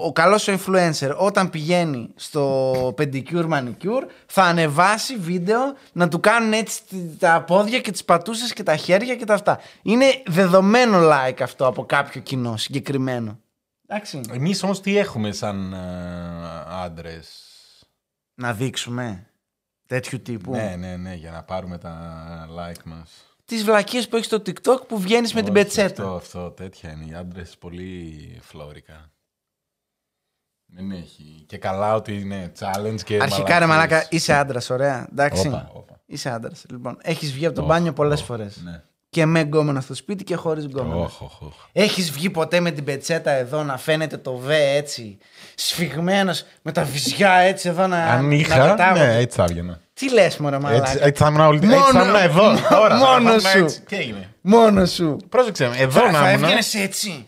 [0.00, 5.60] ο καλός ο influencer όταν πηγαίνει στο pedicure manicure θα ανεβάσει βίντεο
[5.92, 6.82] να του κάνουν έτσι
[7.18, 9.60] τα πόδια και τις πατούσες και τα χέρια και τα αυτά.
[9.82, 13.38] Είναι δεδομένο like αυτό από κάποιο κοινό συγκεκριμένο.
[13.86, 14.20] Εντάξει.
[14.32, 15.74] Εμείς όμως τι έχουμε σαν
[16.68, 17.28] άντρες;
[18.34, 19.27] Να δείξουμε
[19.88, 20.50] τέτοιου τύπου.
[20.50, 23.10] Ναι, ναι, ναι, για να πάρουμε τα like μας.
[23.44, 26.02] τις βλακίες που έχεις στο TikTok που βγαίνεις με την πετσέτα.
[26.02, 27.04] Αυτό, αυτό, τέτοια είναι.
[27.04, 29.10] Οι άντρες πολύ φλόρικα.
[30.66, 31.44] Δεν έχει.
[31.46, 33.18] Και καλά ότι είναι challenge και.
[33.22, 33.90] Αρχικά ρε μαλακίες.
[33.90, 35.08] μαλάκα, είσαι άντρας, ωραία.
[35.10, 35.48] Εντάξει.
[35.48, 36.00] Όπα, όπα.
[36.06, 36.64] Είσαι άντρας.
[36.70, 38.60] Λοιπόν, έχεις βγει από το Οχ, μπάνιο πολλές οχ, φορές.
[38.64, 38.82] Ναι.
[39.10, 41.00] Και με γκόμενα στο σπίτι και χωρίς γκόμενα.
[41.00, 41.54] Όχ, όχ, όχ.
[41.72, 45.18] Έχεις βγει ποτέ με την πετσέτα εδώ να φαίνεται το βέ έτσι,
[45.60, 47.96] σφιγμένος με τα βυζιά έτσι εδώ να.
[48.04, 49.06] Αν να είχα, κατάγονται.
[49.06, 49.80] ναι, έτσι θα έβγαινα.
[49.94, 52.54] Τι λες, Μωρέ μαλάκα; Έτσι, έτσι θα ήμουν όλη- έτσι Μόνο- θα ήμουν εδώ.
[52.76, 53.58] Τώρα, μόνο θα ήμουν σου.
[53.58, 53.80] έτσι.
[53.80, 55.16] Τι έγινε; Μόνο σου.
[55.28, 56.42] Πρόσεξε με, εδώ Θα, να θα ήμουν.
[56.42, 57.26] έβγαινες έτσι.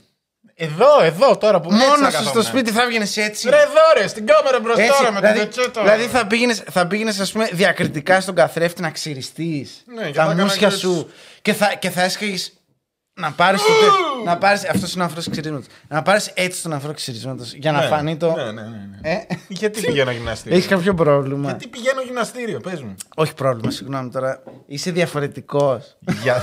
[0.54, 2.42] Εδώ, εδώ τώρα που έτσι Μόνο θα σου στο καθόμουν.
[2.46, 3.48] σπίτι θα έβγαινες έτσι.
[3.48, 5.82] Ρε εδώ ρε, στην κάμερα μπροστά Έτσι, ρε, με δηλαδή, την πετσέτα.
[5.82, 10.12] δηλαδή θα πήγαινε, θα πήγαινες, ας πούμε, διακριτικά στον καθρέφτη να ξυριστείς Ναι, και θα
[10.12, 11.10] τα έκανα μουσια και σου
[11.42, 12.52] και θα, και θα έσχαγες
[13.20, 13.66] να πάρεις το.
[13.68, 15.66] τε- να πάρεις, αυτός είναι ο αφρός ξυρίσματος.
[15.88, 18.32] Να πάρεις έτσι τον αφρό ξυρίσματος για να Ναι, φανεί το.
[18.34, 18.62] Ναι, ναι, ναι.
[19.00, 19.10] ναι.
[19.10, 22.94] Ε, Γιατί πηγαίνω γυμναστήριο; Έχεις κάποιο πρόβλημα; Γιατί πηγαίνω γυμναστήριο, πες μου.
[23.16, 24.42] Όχι πρόβλημα, συγγνώμη τώρα.
[24.66, 25.96] Είσαι διαφορετικός.
[26.22, 26.42] Για-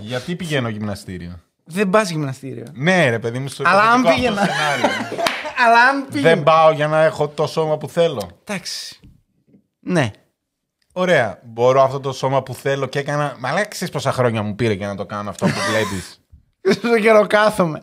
[0.00, 2.64] Γιατί πηγαίνω γυμναστήριο; Δεν πας γυμναστήριο.
[2.72, 4.56] Ναι, ρε παιδί μου, στο Αλλά αν υποθετικό αυτό πήγαινα.
[4.56, 4.96] σενάριο.
[5.66, 6.34] Αλλά αν πήγαινε.
[6.34, 8.30] Δεν πάω για να έχω το σώμα που θέλω.
[8.44, 9.00] Εντάξει.
[9.80, 10.10] Ναι.
[11.00, 11.40] Ωραία.
[11.44, 13.36] Μπορώ αυτό το σώμα που θέλω και έκανα.
[13.38, 16.20] Μα λέει, ξέρεις πόσα χρόνια μου πήρε για να το κάνω αυτό που βλέπεις.
[16.70, 17.82] Στο καιρό κάθομαι.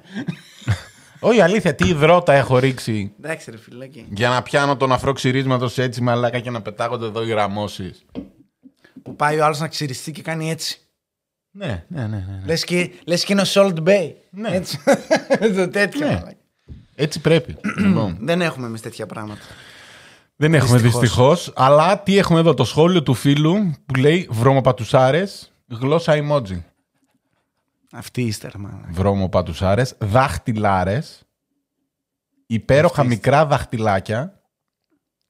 [1.20, 4.06] Όχι, αλήθεια, τι υδρότα έχω ρίξει Εντάξει, ρε φιλάκι.
[4.10, 8.06] για να πιάνω τον αφρό ξυρίσματος έτσι μαλάκα και να πετάγονται εδώ οι γραμμώσεις.
[9.04, 10.80] Που πάει ο άλλος να ξυριστεί και κάνει έτσι.
[11.52, 12.08] Ναι, ναι, ναι.
[12.08, 12.42] ναι.
[12.46, 14.12] Λες και, λες και είναι ο Salt Bay.
[14.30, 14.50] Ναι.
[14.50, 14.80] Έτσι.
[15.56, 16.08] το τέτοιο.
[16.08, 16.14] Ναι.
[16.14, 16.38] μαλάκα.
[16.96, 17.58] Έτσι πρέπει.
[17.86, 18.18] λοιπόν.
[18.22, 19.42] Δεν έχουμε εμείς τέτοια πράγματα.
[20.40, 21.02] Δεν έχουμε Δυστυχώς.
[21.02, 21.52] δυστυχώς.
[21.56, 26.64] Αλλά τι έχουμε εδώ, το σχόλιο του φίλου που λέει βρωμοπατουσάρες, γλώσσα emoji.
[27.92, 28.88] Αυτή είστε, ρε μαλάκα.
[28.92, 31.24] Βρωμοπατουσάρες, δάχτυλάρες,
[32.48, 34.42] υπέροχα μικρά δαχτυλάκια,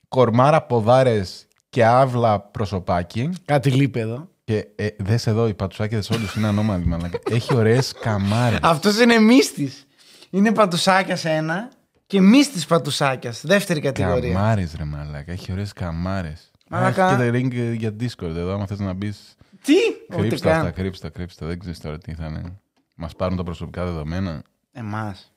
[0.07, 3.29] κορμάρα ποδάρες και άβλα προσωπάκι.
[3.45, 4.29] Κάτι λείπει εδώ.
[4.43, 7.19] Και ε, δες εδώ, οι πατουσάκιδες όλους είναι ανώμαλοι, μαλάκα.
[7.29, 8.59] Έχει ωραίες καμάρες.
[8.61, 9.85] Αυτός είναι μύστης.
[10.29, 11.71] Είναι πατουσάκια σε ένα
[12.07, 13.41] και μύστη πατουσάκιας.
[13.45, 14.33] Δεύτερη κατηγορία.
[14.33, 15.31] καμάρες, ρε μαλάκα.
[15.31, 16.51] Έχει ωραίες καμάρες.
[16.69, 17.05] Μαλάκα.
[17.07, 19.35] Α, Έχει και το link για Discord εδώ, άμα θες να μπεις.
[19.63, 19.73] Τι!
[20.09, 20.73] Ούτε Κρύψτε αυτά, καν.
[20.73, 21.45] κρύψτε, κρύψτε.
[21.45, 22.59] Δεν ξέρεις τώρα τι θα είναι.
[22.95, 24.41] Μας πάρουν τα προσωπικά δεδομένα.
[24.71, 25.33] Εμάς.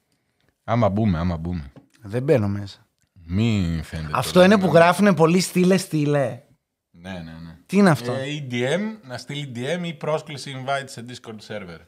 [0.65, 1.73] Άμα μπούμε, άμα μπούμε.
[2.03, 2.87] Δεν μπαίνω μέσα.
[3.13, 4.13] Μη φαίνεται.
[4.15, 4.47] Αυτό τώρα.
[4.47, 6.41] είναι που γράφουν πολύ στήλε στήλε.
[6.91, 7.57] Ναι, ναι, ναι.
[7.67, 11.79] Τι είναι αυτό; Ε, ή DM, να στείλει DM ή πρόσκληση invite σε Discord server.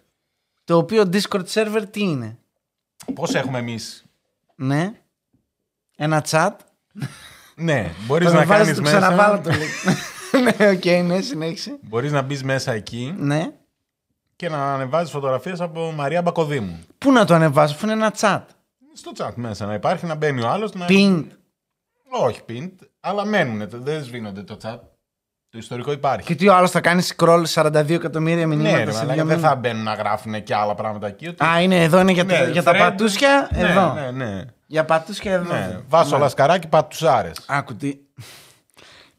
[0.64, 2.38] Το οποίο Discord server τι είναι;
[3.14, 4.04] Πώς έχουμε εμείς.
[4.62, 4.92] Ναι.
[5.96, 6.50] Ένα chat.
[7.56, 8.98] Ναι, μπορείς Θα να με βάλεις, κάνεις το μέσα.
[8.98, 9.92] ξαναβάλω το link.
[10.58, 11.78] ναι, οκ, ναι, συνέχισε.
[11.82, 13.50] Μπορείς να μπεις μέσα εκεί Ναι.
[14.36, 16.78] και να ανεβάζεις φωτογραφίες από Μαρία Μπακοδήμου.
[16.98, 18.42] Πού να το ανεβάσω, αφού είναι ένα chat.
[18.94, 20.72] Στο chat μέσα να υπάρχει, να μπαίνει ο άλλος.
[20.72, 20.86] Να...
[20.88, 21.26] Pinned.
[22.10, 24.78] Όχι pinned, αλλά μένουν, δεν σβήνονται το chat.
[25.52, 26.26] Το ιστορικό υπάρχει.
[26.26, 29.24] Και τι ο άλλος θα κάνεις scroll 42 εκατομμύρια μηνύματα ναι, ρε, σε μαλάκα, δύο
[29.24, 29.50] δεν μήνες.
[29.50, 31.28] θα μπαίνουν να γράφουν και άλλα πράγματα εκεί.
[31.28, 31.44] Ότι...
[31.44, 32.78] Α, είναι εδώ, είναι για, Ναι, τα, για τα thread.
[32.78, 33.48] πατούσια.
[33.52, 33.92] ναι, εδώ.
[33.92, 34.42] Ναι, ναι.
[34.66, 35.52] Για πατούσια εδώ.
[35.54, 35.80] ναι.
[35.88, 37.36] Βάσο λασκαράκι πατουσάρες.
[37.46, 37.98] Άκου τι.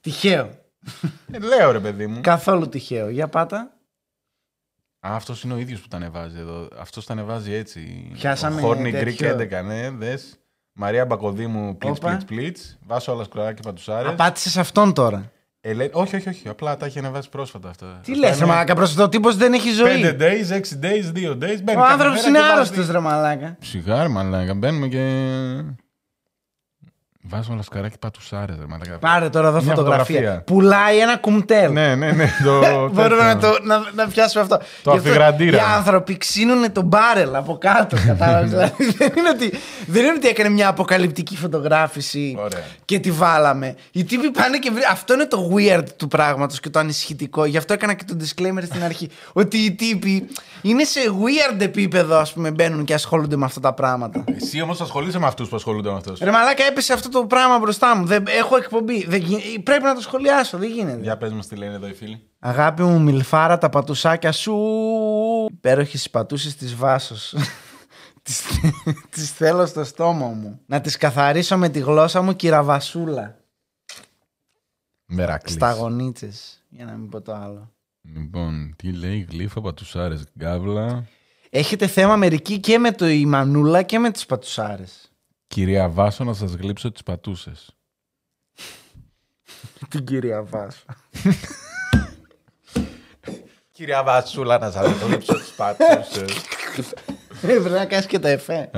[0.01, 0.49] Τυχαίο.
[1.31, 2.19] Ε, λέω ρε παιδί μου.
[2.21, 3.09] Καθόλου τυχαίο.
[3.09, 3.57] Για πάτα.
[5.07, 6.67] Α, αυτός είναι ο ίδιος που τα ανεβάζει εδώ.
[6.79, 8.11] Αυτός τα ανεβάζει έτσι.
[8.13, 9.59] Πιάσαμε Ο Horny Greek τέτοιο.
[9.61, 10.37] 11, ναι, δες.
[10.73, 12.07] Μαρία Μπακοδήμου, πλίτς, Όπα.
[12.09, 12.77] πλίτς, πλίτς.
[12.85, 14.11] Βάσο λασκαράκι πατουσάρες.
[14.11, 15.31] Απάτησε αυτόν τώρα.
[15.65, 16.49] Ε, λέει- όχι, όχι, όχι.
[16.49, 17.99] Απλά τα έχει ανεβάσει πρόσφατα αυτά.
[18.03, 20.15] Τι λες, ρε Μαλάκα, προς το τύπος δεν έχει 5 ζωή.
[20.19, 21.59] days, 6 days, 2 days.
[21.63, 23.57] Μπαίνει Ο κάθε άνθρωπο μέρα είναι και βάζει- άρρωστος, ρε Μαλάκα.
[23.61, 24.53] Σιγά, ρε μαλάκα.
[24.53, 25.03] Μπαίνουμε και.
[27.29, 28.55] Βάζω λασκαράκι πατουσάρες.
[28.59, 28.97] Ρε, μαλάκα.
[28.97, 30.15] Πάρε τώρα εδώ Μια φωτογραφία.
[30.15, 30.43] φωτογραφία.
[30.43, 31.71] Πουλάει ένα κουμτέλ.
[31.71, 32.29] Ναι, ναι, ναι.
[32.43, 32.59] Το,
[32.93, 33.51] Μπορούμε να, τέτοιο.
[33.51, 34.57] το, να, να πιάσουμε αυτό.
[34.57, 35.57] Το Γι' αυτό αφιγραντήρα.
[35.57, 37.97] Οι άνθρωποι ξύνουν τον μπάρελ από κάτω.
[38.05, 38.49] Κατάλαβες.
[38.49, 39.53] δηλαδή, δεν, είναι ότι,
[39.87, 42.63] δεν είναι ότι έκανε μια αποκαλυπτική φωτογράφηση Ωραία.
[42.85, 43.75] και τη βάλαμε.
[43.91, 44.81] Οι τύποι πάνε και βρει...
[44.91, 47.45] Αυτό είναι το weird του πράγματος και το ανησυχητικό.
[47.45, 49.09] Γι' αυτό έκανα και το disclaimer στην αρχή.
[49.33, 50.27] ότι οι τύποι
[50.61, 54.23] είναι σε weird επίπεδο, ας πούμε, μπαίνουν και ασχολούνται με αυτά τα πράγματα.
[54.41, 56.13] Εσύ όμως ασχολείσαι με αυτούς που ασχολούνται με αυτό.
[56.21, 58.05] Ρε μαλάκα έπεσε αυτό το πράγμα μπροστά μου.
[58.05, 59.05] Δεν, έχω εκπομπή.
[59.07, 60.57] Δεν, γι- πρέπει να το σχολιάσω.
[60.57, 61.01] Δεν γίνεται.
[61.01, 62.27] Για πες μας τι λένε εδώ οι φίλοι.
[62.39, 64.55] Αγάπη μου, μιλφάρα τα πατουσάκια σου.
[65.51, 67.35] Υπέροχε τι πατούσες της βάσος.
[68.23, 68.41] τις,
[69.09, 70.59] τις θέλω στο στόμα μου.
[70.65, 73.37] Να τις καθαρίσω με τη γλώσσα μου κυραβασούλα.
[75.05, 75.55] Μερακλής.
[75.55, 76.63] Σταγονίτσες.
[76.69, 77.71] Για να μην πω το άλλο.
[78.15, 81.05] Λοιπόν, τι λέει γλύφα πατουσάρες γκάβλα.
[81.49, 85.12] Έχετε θέμα μερικοί και με το η μανούλα και με τις πατουσάρες.
[85.53, 87.75] Κυρία Βάσο, να σας γλύψω τις πατούσες.
[89.89, 90.85] Την κυρία Βάσο.
[93.71, 96.35] Κυρία Βασούλα, να σας γλύψω τις πατούσες.
[97.41, 98.69] Ε, Πρέπει να κάνεις και τα εφέ.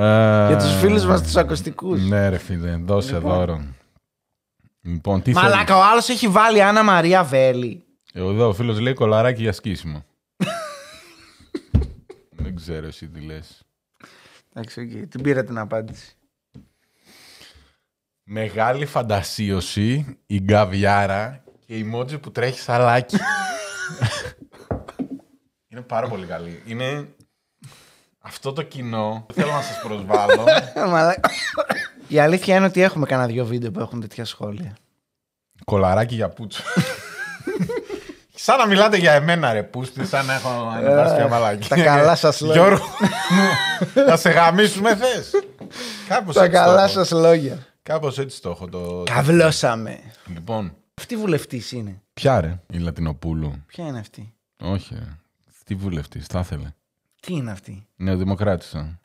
[0.47, 2.07] Για τους φίλους μας τους ακουστικούς.
[2.07, 3.63] Ναι, ρε φίλε, δώσε δώρο.
[4.81, 7.83] Λοιπόν, τι Μαλάκα, ο άλλος έχει βάλει Άννα Μαρία Βέλη.
[8.13, 10.05] θέλεις; Εδώ ο φίλος λέει κολαράκι για σκίσιμο.
[12.29, 13.63] Δεν ξέρω εσύ τι λες.
[14.53, 15.07] Εντάξει, οκ.
[15.09, 16.14] Την πήρα την απάντηση.
[18.27, 23.17] Μεγάλη φαντασίωση, η γκαβιάρα και emoji που τρέχει σαλάκι.
[25.69, 26.61] Είναι πάρα πολύ καλή.
[26.65, 27.07] Είναι
[28.19, 29.25] αυτό το κοινό.
[29.33, 30.43] Δεν θέλω να σας προσβάλλω.
[30.91, 31.29] Μαλάκα.
[32.07, 34.75] Η αλήθεια είναι ότι έχουμε κανένα δύο βίντεο που έχουν τέτοια σχόλια.
[35.65, 36.63] Κολαράκι για πούτσο.
[38.35, 41.67] Σαν να μιλάτε για εμένα ρε πούστη, σαν να έχω ανεβάσει πια μαλάκι.
[41.67, 42.61] τα καλά σας λόγια.
[42.61, 42.85] Γιώργο,
[44.07, 45.31] θα σε γαμίσουμε θες.
[46.07, 46.91] Κάπως Τα έτσι το καλά έχω.
[46.93, 47.65] σας λόγια.
[47.89, 48.67] Κάπως έτσι το έχω.
[48.69, 49.03] Το...
[49.05, 49.99] Καβλώσαμε.
[50.27, 52.01] Λοιπόν, Αυτή βουλευτής είναι.
[52.13, 53.63] ποια ρε η Λατινοπούλου.
[53.65, 55.17] Ποια είναι αυτή; Όχι ρε.
[55.65, 56.73] Τι βουλευτής, θα ήθελε.
[57.19, 58.99] Τι είναι αυτή; Νεοδημοκράτησα.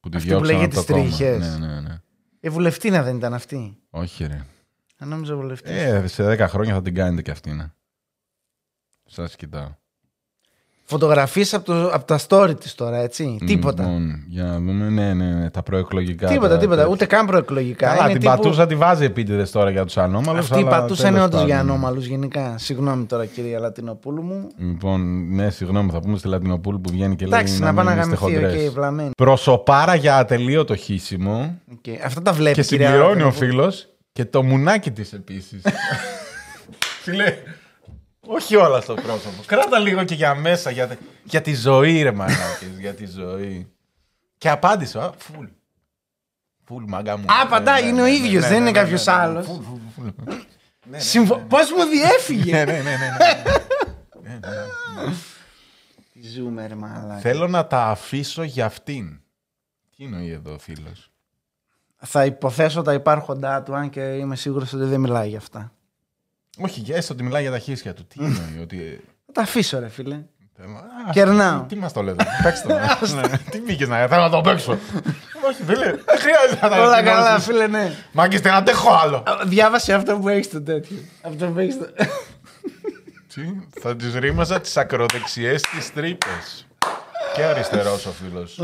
[0.00, 1.04] Που τη Αυτή που διώξαν λέγεται από το κόμμα.
[1.04, 1.38] τρίχες.
[1.58, 2.00] Ναι, ναι, ναι.
[2.40, 4.44] Ε, βουλευτή να δεν ήταν αυτή; Όχι ρε.
[4.98, 5.70] Αν νόμιζα βουλευτής.
[5.70, 7.72] Ε, σε 10 χρόνια θα την κάνετε κι αυτή, ναι.
[9.04, 9.74] Σας κοιτάω.
[10.90, 13.38] Φωτογραφίες από, το, από τα story της τώρα, έτσι.
[13.46, 13.82] Τίποτα.
[13.82, 16.28] Λοιπόν, για να δούμε, ναι, ναι, ναι, τα προεκλογικά.
[16.28, 16.76] τίποτα, τα τίποτα.
[16.76, 16.92] τέτοια.
[16.92, 17.86] Ούτε καν προεκλογικά.
[17.86, 18.32] Καλά, είναι την τύπου...
[18.32, 20.50] πατούσα τη βάζει επίτηδες τώρα για τους ανώμαλους.
[20.50, 22.54] Αυτή η πατούσα είναι όντω για ανώμαλους γενικά.
[22.58, 24.48] Συγγνώμη τώρα, κυρία Λατινοπούλου μου.
[24.58, 27.84] Λοιπόν, ναι, συγγνώμη, θα πούμε στη Λατινοπούλου που βγαίνει και λέει Εντάξει, να μην πάει
[27.84, 28.66] να είστε γαμηθεί, χοντρές.
[28.66, 29.10] οκ, βλαμμένη.
[29.16, 31.58] Προσωπάρα για ατελείωτο χύσιμο.
[31.72, 32.54] Οκ, Αυτά τα βλέπει.
[32.54, 35.62] Και συμπληρώνει ο φίλος και το μουνάκι της επίσης.
[37.02, 37.36] Φίλε,
[38.30, 39.42] όχι όλα στο πρόσωπο.
[39.46, 43.72] Κράτα λίγο και για μέσα, για, για τη ζωή, ρε μαλάκες, για τη ζωή.
[44.38, 45.46] Και απάντησε, α, φουλ.
[46.64, 47.24] Φουλ, μάγκα μου.
[47.24, 49.12] Α, απαντάει, Ναι, είναι ναι, ο ναι, ίδιος, ναι, δεν ναι, είναι ναι, κάποιος ναι,
[49.12, 49.46] ναι, άλλος.
[49.46, 49.62] φουλ,
[49.94, 50.34] φουλ, φουλ.
[50.96, 51.36] Συμφω...
[51.48, 52.52] Πώς μου διέφυγε.
[52.52, 53.08] Ναι, ναι, ναι, ναι,
[54.22, 54.38] ναι.
[56.12, 57.20] Τι Ζούμε, ρε μαλάκα.
[57.20, 59.20] Θέλω να τα αφήσω για αυτήν.
[59.96, 61.10] Τι εννοεί εδώ ο φίλος;
[61.96, 65.72] Θα υποθέσω τα υπάρχοντά του, αν και είμαι σίγουρος ότι δεν μιλάει για αυτά.
[66.58, 68.06] Όχι, και έστω ότι μιλάει για τα χίσια του.
[68.06, 69.00] Τι εννοεί, ότι...
[69.26, 70.14] Θα τα αφήσω, ρε φίλε.
[70.14, 71.62] Α, Κερνάω.
[71.68, 72.74] Τι μας το λέτε, παίξτε το.
[73.14, 74.72] Ναι, Τι μπήκες να θέλω να το παίξω.
[75.48, 77.22] Όχι, φίλε, δεν χρειάζεται να τα Όλα ανακοινώσεις.
[77.24, 77.92] καλά, φίλε, ναι.
[78.12, 79.16] Μάγκες, δεν αντέχω άλλο.
[79.16, 80.96] Α, Διάβασε αυτό που έχεις το τέτοιο.
[81.22, 81.86] Αυτό που έχεις το.
[83.34, 83.42] Τι,
[83.80, 86.66] θα τις ρήμαζα τις ακροδεξιές τις τρύπες.
[87.34, 88.58] Και αριστερός ο φίλος.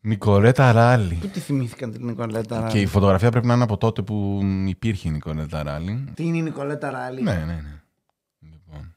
[0.00, 0.10] Αχ.
[0.10, 1.14] Νικολέτα Ράλι.
[1.14, 4.40] Πού τη θυμήθηκαν την Νικολέτα Ράλη; Και η φωτογραφία πρέπει να είναι από τότε που
[4.66, 6.12] υπήρχε η Νικολέτα Ράλι.
[6.14, 7.82] Τι είναι η Νικολέτα Ράλη; Ναι, ναι, ναι.
[8.38, 8.94] Λοιπόν.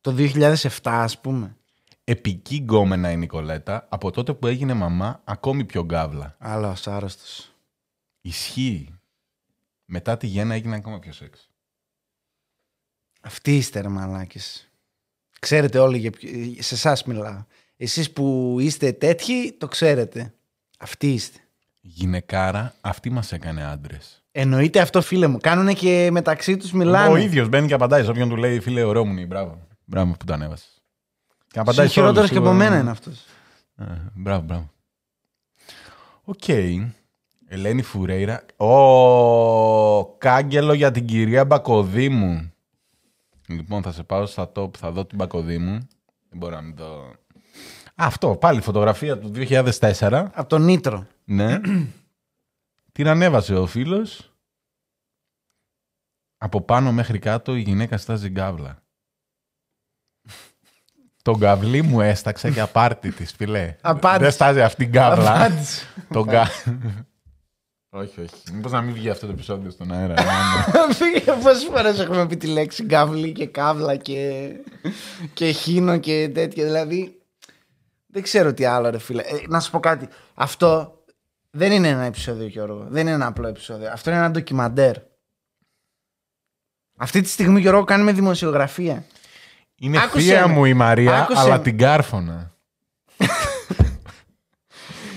[0.00, 1.56] Το 2007, ας πούμε.
[2.04, 6.36] Επική γκόμενα η Νικολέτα από τότε που έγινε μαμά ακόμη πιο γκάβλα.
[6.38, 7.52] Άλλο άρρωστος.
[8.20, 8.98] Ισχύει.
[9.84, 11.48] Μετά τη γέννα έγινε ακόμα πιο σεξ.
[13.20, 14.70] Αυτοί είστε, ρε μαλάκες.
[15.40, 16.28] Ξέρετε όλοι για ποιο...
[16.58, 17.44] Σε εσάς μιλάω.
[17.76, 20.34] Εσείς που είστε τέτοιοι, το ξέρετε.
[20.78, 21.38] Αυτοί είστε.
[21.80, 24.24] Γυναικάρα, αυτή μας έκανε άντρες.
[24.32, 25.38] Εννοείται αυτό, φίλε μου.
[25.40, 27.12] Κάνουν και μεταξύ τους μιλάνε.
[27.12, 29.26] Ο ίδιος μπαίνει και απαντάει σε όποιον του λέει φίλε, ωραίο μου είναι.
[29.26, 29.66] Μπράβο.
[29.84, 30.82] Μπράβο που το ανέβασες.
[31.46, 32.68] Και απαντάει σε Χειρότερος όλους, και από σίγουρα.
[32.68, 33.24] μένα είναι αυτός.
[33.78, 33.84] Ε,
[34.14, 34.70] μπράβο, μπράβο.
[36.24, 36.48] Οκ.
[37.48, 38.44] Ελένη Φουρέιρα.
[38.56, 42.52] Ω, κάγκελο για την κυρία Μπακοδήμου.
[43.48, 45.78] Λοιπόν, θα σε πάω στα top, θα δω την Μπακοδήμου.
[46.28, 47.12] Δεν μπορώ να μην δω.
[47.94, 50.26] Αυτό, πάλι φωτογραφία του 2004.
[50.32, 51.06] Από τον Nitro.
[51.24, 51.60] Ναι.
[52.92, 54.32] Την ανέβασε ο φίλος.
[56.36, 58.82] Από πάνω μέχρι κάτω η γυναίκα στάζει γκάβλα.
[61.22, 63.76] Το γκαβλί μου έσταξε και απάρτη της, φιλέ.
[63.80, 64.22] Απάντησε.
[64.22, 65.34] Δεν στάζει αυτή γκάβλα.
[65.34, 65.86] Απάντησε.
[66.12, 66.48] Το γκα...
[67.96, 68.52] Όχι, όχι.
[68.52, 70.14] Μήπως να μην βγει αυτό το επεισόδιο στον αέρα.
[71.42, 74.50] Πόσες φορές έχουμε πει τη λέξη γκάβλη και καύλα και,
[75.34, 76.64] και χίνο και τέτοια.
[76.64, 77.23] Δηλαδή.
[78.14, 79.22] Δεν ξέρω τι άλλο, ρε φίλε.
[79.22, 80.08] Ε, να σου πω κάτι.
[80.34, 80.98] Αυτό
[81.50, 82.86] δεν είναι ένα επεισόδιο, Γιώργο.
[82.88, 83.90] Δεν είναι ένα απλό επεισόδιο.
[83.92, 84.96] Αυτό είναι ένα ντοκιμαντέρ.
[86.96, 89.04] Αυτή τη στιγμή, Γιώργο, κάνουμε δημοσιογραφία.
[89.78, 90.52] Είναι Άκουσε θεία με.
[90.54, 91.62] μου η Μαρία, Άκουσε αλλά με.
[91.62, 92.52] την κάρφωνα.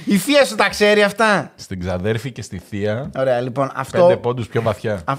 [0.06, 4.02] Η θεία σου τα ξέρει αυτά; Στην ξαδέρφη και στη θεία, Ωραία, λοιπόν, αυτό.
[4.08, 5.02] πέντε πόντους πιο βαθιά.
[5.06, 5.18] Α-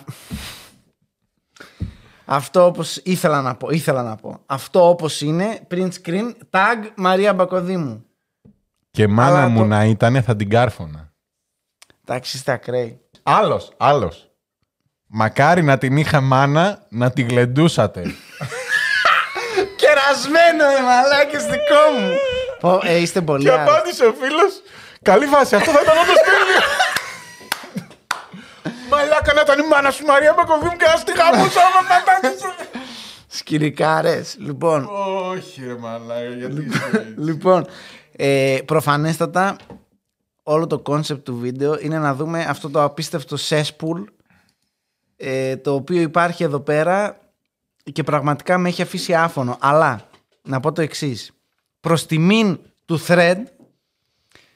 [2.31, 4.41] Αυτό όπως ήθελα να πω, ήθελα να πω.
[4.47, 8.05] Αυτό όπως είναι, print screen, tag Μαρία Μπακοδήμου.
[8.91, 11.12] Και μάνα Αλλά μου το- να ήταν, θα την κάρφωνα.
[12.05, 13.01] Εντάξει, είστε ακραίοι.
[13.23, 14.31] Άλλος, άλλος.
[15.07, 18.03] Μακάρι να την είχα μάνα να τη γλεντούσατε.
[19.81, 22.11] Κερασμένο, ρε μαλάκες, δικό μου.
[22.61, 23.71] Πω, ε, είστε πολύ και άρρωστοι.
[23.75, 24.62] απάντησε ο φίλος.
[25.03, 26.61] Καλή βάση, αυτό θα ήταν όντως τέλειο.
[28.90, 32.46] Μαλάκα να ήταν η μάνα σου Μαρία Μπακοβίμ και ας τη γαμούσα άμα πατάτησε.
[33.38, 34.37] Σκυρικάρες.
[34.38, 34.88] Λοιπόν,
[35.31, 37.14] Όχι ρε μαλάκα, γιατί είσαι έτσι.
[37.16, 37.66] λοιπόν
[38.16, 39.57] ε, προφανέστατα
[40.42, 44.05] όλο το κόνσεπτ του βίντεο είναι να δούμε αυτό το απίστευτο cesspool
[45.16, 47.18] ε, το οποίο υπάρχει εδώ πέρα
[47.92, 49.57] και πραγματικά με έχει αφήσει άφωνο.
[49.61, 50.09] Αλλά,
[50.42, 51.31] να πω το εξής.
[51.81, 53.37] Προς τιμήν του thread,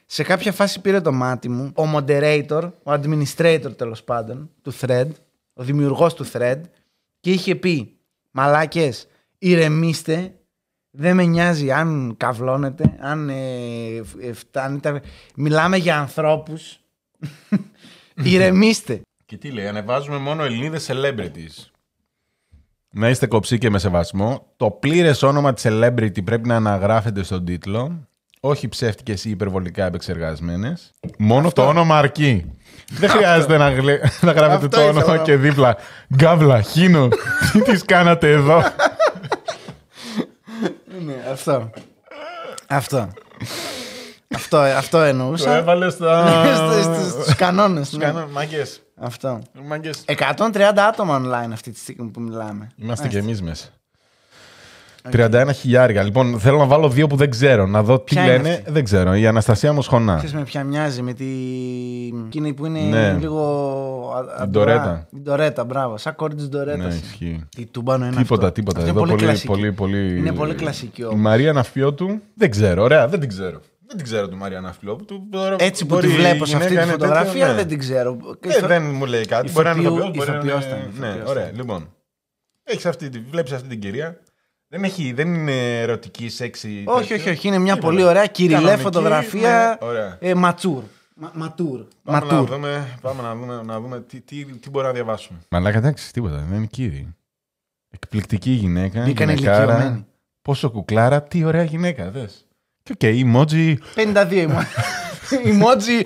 [0.05, 5.07] σε κάποια φάση πήρε το μάτι μου ο moderator, ο administrator τέλος πάντων του thread,
[5.53, 6.61] ο δημιουργός του thread
[7.19, 7.97] και είχε πει
[8.31, 10.33] «Μαλάκες, ηρεμήστε,
[10.91, 15.01] δεν με νοιάζει αν καυλώνετε, αν ε, ε, φτάνετε,
[15.35, 16.79] μιλάμε για ανθρώπους,
[18.23, 19.01] ηρεμήστε».
[19.25, 21.71] Και τι λέει, ανεβάζουμε μόνο Ελληνίδες celebrities.
[22.95, 24.53] Να είστε κοψοί και με σεβασμό.
[24.57, 28.07] Το πλήρες όνομα της celebrity πρέπει να αναγράφεται στον τίτλο.
[28.45, 30.91] Όχι ψεύτικες ή υπερβολικά επεξεργασμένες.
[31.17, 32.51] Μόνο το όνομα αρκεί.
[32.91, 33.99] Δεν χρειάζεται να, γλε...
[34.21, 35.77] να γράφετε Αυτό το ήθελα όνομα να και δίπλα.
[36.15, 37.07] Γκάβλα, χίνο.
[37.51, 38.63] Τι τη κάνατε εδώ;
[41.05, 41.69] Ναι, αυτό.
[42.67, 43.09] Αυτό.
[44.35, 45.55] αυτό, αυτό εννοούσα.
[45.55, 46.43] έβαλες στα.
[47.21, 47.91] Στους κανόνες.
[47.93, 48.13] ναι.
[48.31, 48.81] Μάγκες.
[48.95, 49.39] Αυτό.
[49.67, 50.03] Μάγκες.
[50.07, 52.71] 130 άτομα online αυτή τη στιγμή που μιλάμε.
[52.75, 53.65] Είμαστε κι εμείς μέσα.
[55.11, 56.03] 31 χιλιάρια.
[56.03, 57.65] Λοιπόν, θέλω να βάλω δύο που δεν ξέρω.
[57.65, 58.49] Να δω τι Ποια είναι λένε.
[58.49, 59.13] αυτή; Δεν ξέρω.
[59.15, 60.15] Η Αναστασία Μοσχονά.
[60.15, 61.25] Ξέρεις με ποια μοιάζει, με τη...
[62.25, 63.17] εκείνη που είναι Ναι.
[63.19, 63.41] λίγο...
[64.15, 64.47] α- αδωρά.
[64.47, 65.07] Ντορέτα.
[65.11, 65.97] Η Ντορέτα, μπράβο.
[65.97, 66.85] Σαν κόρη της Ντορέτας.
[66.93, 67.43] Ναι, ισχύει.
[67.55, 68.51] Τι τούμπανο είναι Τίποτα, αυτό.
[68.55, 68.79] τίποτα.
[68.79, 69.47] Αυτό Εδώ είναι πολύ, πολύ, κλασική.
[69.47, 70.17] πολύ, πολύ...
[70.17, 71.19] Είναι πολύ κλασική Η όμως.
[71.21, 72.83] Μαρία Ναυπιώτου, δεν ξέρω.
[72.83, 73.59] Ωραία, δεν την ξέρω.
[73.87, 75.27] Δεν την ξέρω τη Μαρία Ναυπιώτου.
[75.31, 77.53] Τώρα Έτσι που μπορεί τη η βλέπω σε αυτή γυναίκα τη είναι φωτογραφία τέτοια, ναι.
[77.53, 78.17] δεν την ξέρω.
[78.39, 79.51] Ε, δεν μου λέει κάτι.
[79.51, 81.43] Μπορεί να είναι Ηθοποιού- ηθοποιός, μπορεί να ηθοποιός είναι- ήταν, Ναι, ηθοποιός ωραία.
[81.43, 81.55] ήταν.
[81.55, 81.89] Λοιπόν,
[82.63, 84.17] έχεις αυτή, τη- βλέπεις αυτή την κυρία.
[84.73, 86.83] Δεν, έχει, δεν είναι ερωτική, σεξι.
[86.87, 87.15] Όχι, τέτοιο.
[87.15, 87.47] όχι, όχι.
[87.47, 87.91] Είναι μια Τίποτα.
[87.93, 89.77] πολύ ωραία κυριλέ Κανονική, φωτογραφία.
[89.81, 90.17] ναι, ωραία.
[90.19, 90.83] ε, ματσούρ.
[91.15, 91.85] Μα- Ματούρ.
[92.03, 92.49] Πάμε να Ματούρ.
[92.49, 95.39] δούμε, πάμε να δούμε, να δούμε τι, τι, τι μπορεί να διαβάσουμε.
[95.49, 96.45] Μαλάκα, εντάξει, τίποτα.
[96.49, 97.15] Δεν είναι κύριοι.
[97.89, 99.03] Εκπληκτική γυναίκα.
[99.03, 100.05] Μπήκανε γυναικάρα, ηλικιωμένοι.
[100.41, 102.47] Πόσο κουκλάρα, τι ωραία γυναίκα, δες.
[102.83, 104.65] Και οκ, emoji 52 imo-
[105.45, 106.05] emoji.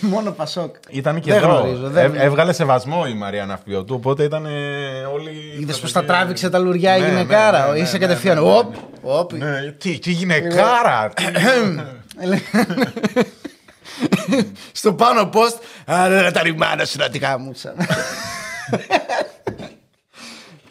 [0.00, 0.74] Μόνο Πασόκ.
[0.90, 1.56] ήταν και Δεν εδώ.
[1.58, 4.50] γνωρίζω, δεν- Ε, έβγαλε σεβασμό η Μαρία Ναυπιώτου, οπότε ήταν ε,
[5.14, 5.30] όλοι...
[5.60, 7.66] Είδες πως τα τράβηξε τα λουριά η Ναι, ναι, γυναικάρα.
[7.66, 8.36] ναι, ναι, Είσαι ναι, κατευθείαν.
[8.36, 8.78] ναι, ναι, Οπ, ναι.
[9.02, 9.32] οπ.
[9.32, 11.08] Ναι, τι, τι γυναικάρα!
[11.14, 11.24] τι-
[14.72, 15.58] Στο πάνω post.
[15.86, 17.74] Άρα τα ρημάνα σου να τη γάμουσαν.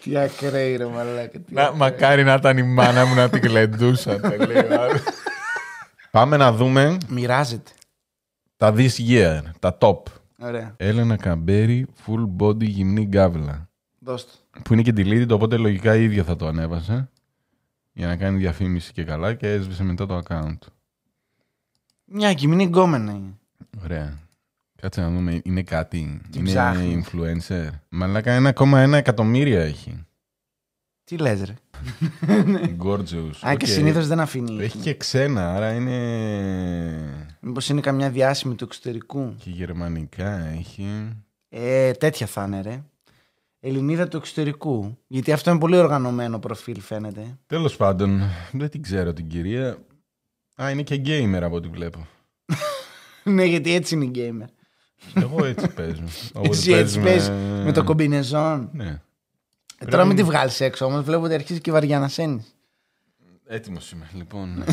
[0.04, 1.28] Τι ακραίοι ρε μαλάκα.
[1.40, 4.36] τι Να, μακάρι να ήταν η μάνα μου να την κλεντούσατε.
[4.38, 5.02] λέει ο άλλος.
[6.12, 7.72] Πάμε να δούμε Μοιράζεται.
[8.58, 9.98] τα this year, τα top.
[10.40, 10.74] Ωραία.
[10.78, 13.70] Έλενα Καμπέρι, full body γυμνή γκάβλα.
[14.00, 14.32] Δώσ' το.
[14.64, 17.10] Που είναι και deleted, οπότε λογικά η ίδια θα το ανέβασε.
[17.94, 20.58] Για να κάνει διαφήμιση και καλά και έσβησε μετά το account.
[22.06, 23.34] Μια γυμνή γκόμενα είναι.
[23.84, 24.18] Ωραία.
[24.82, 26.22] Κάτσε να δούμε, είναι κάτι.
[26.32, 27.04] Τι είναι ψάχνει.
[27.06, 27.70] influencer.
[27.90, 30.06] Μαλάκα 1,1 εκατομμύρια έχει.
[31.10, 31.54] Τι λες ρε;
[32.84, 33.48] Gorgeous.
[33.48, 33.66] Α, και Οκ.
[33.66, 34.64] συνήθως δεν αφήνει.
[34.64, 35.98] Έχει και ξένα, άρα είναι.
[37.40, 40.88] Μήπως είναι καμιά διάσημη του εξωτερικού; Και γερμανικά έχει.
[41.50, 42.84] Ε, τέτοια θα είναι ρε.
[43.60, 44.98] Ελληνίδα του εξωτερικού.
[45.08, 47.38] Γιατί αυτό είναι πολύ οργανωμένο προφίλ φαίνεται.
[47.48, 49.78] Τέλος πάντων, δεν την ξέρω την κυρία.
[50.62, 52.08] Α, είναι και gamer από ό,τι βλέπω.
[53.24, 54.48] ναι, γιατί έτσι είναι η gamer.
[55.14, 56.04] Εγώ έτσι παίζω.
[56.34, 58.70] Όποτε Εσύ έτσι παίζουμε- παίζεις με το κομπινεζόν.
[58.74, 59.02] Ναι.
[59.80, 61.04] Ε, τώρα μην τη βγάλεις έξω όμως.
[61.04, 62.46] Βλέπω ότι αρχίζει και βαριανασένει.
[63.52, 64.64] Έτοιμος είμαι, λοιπόν.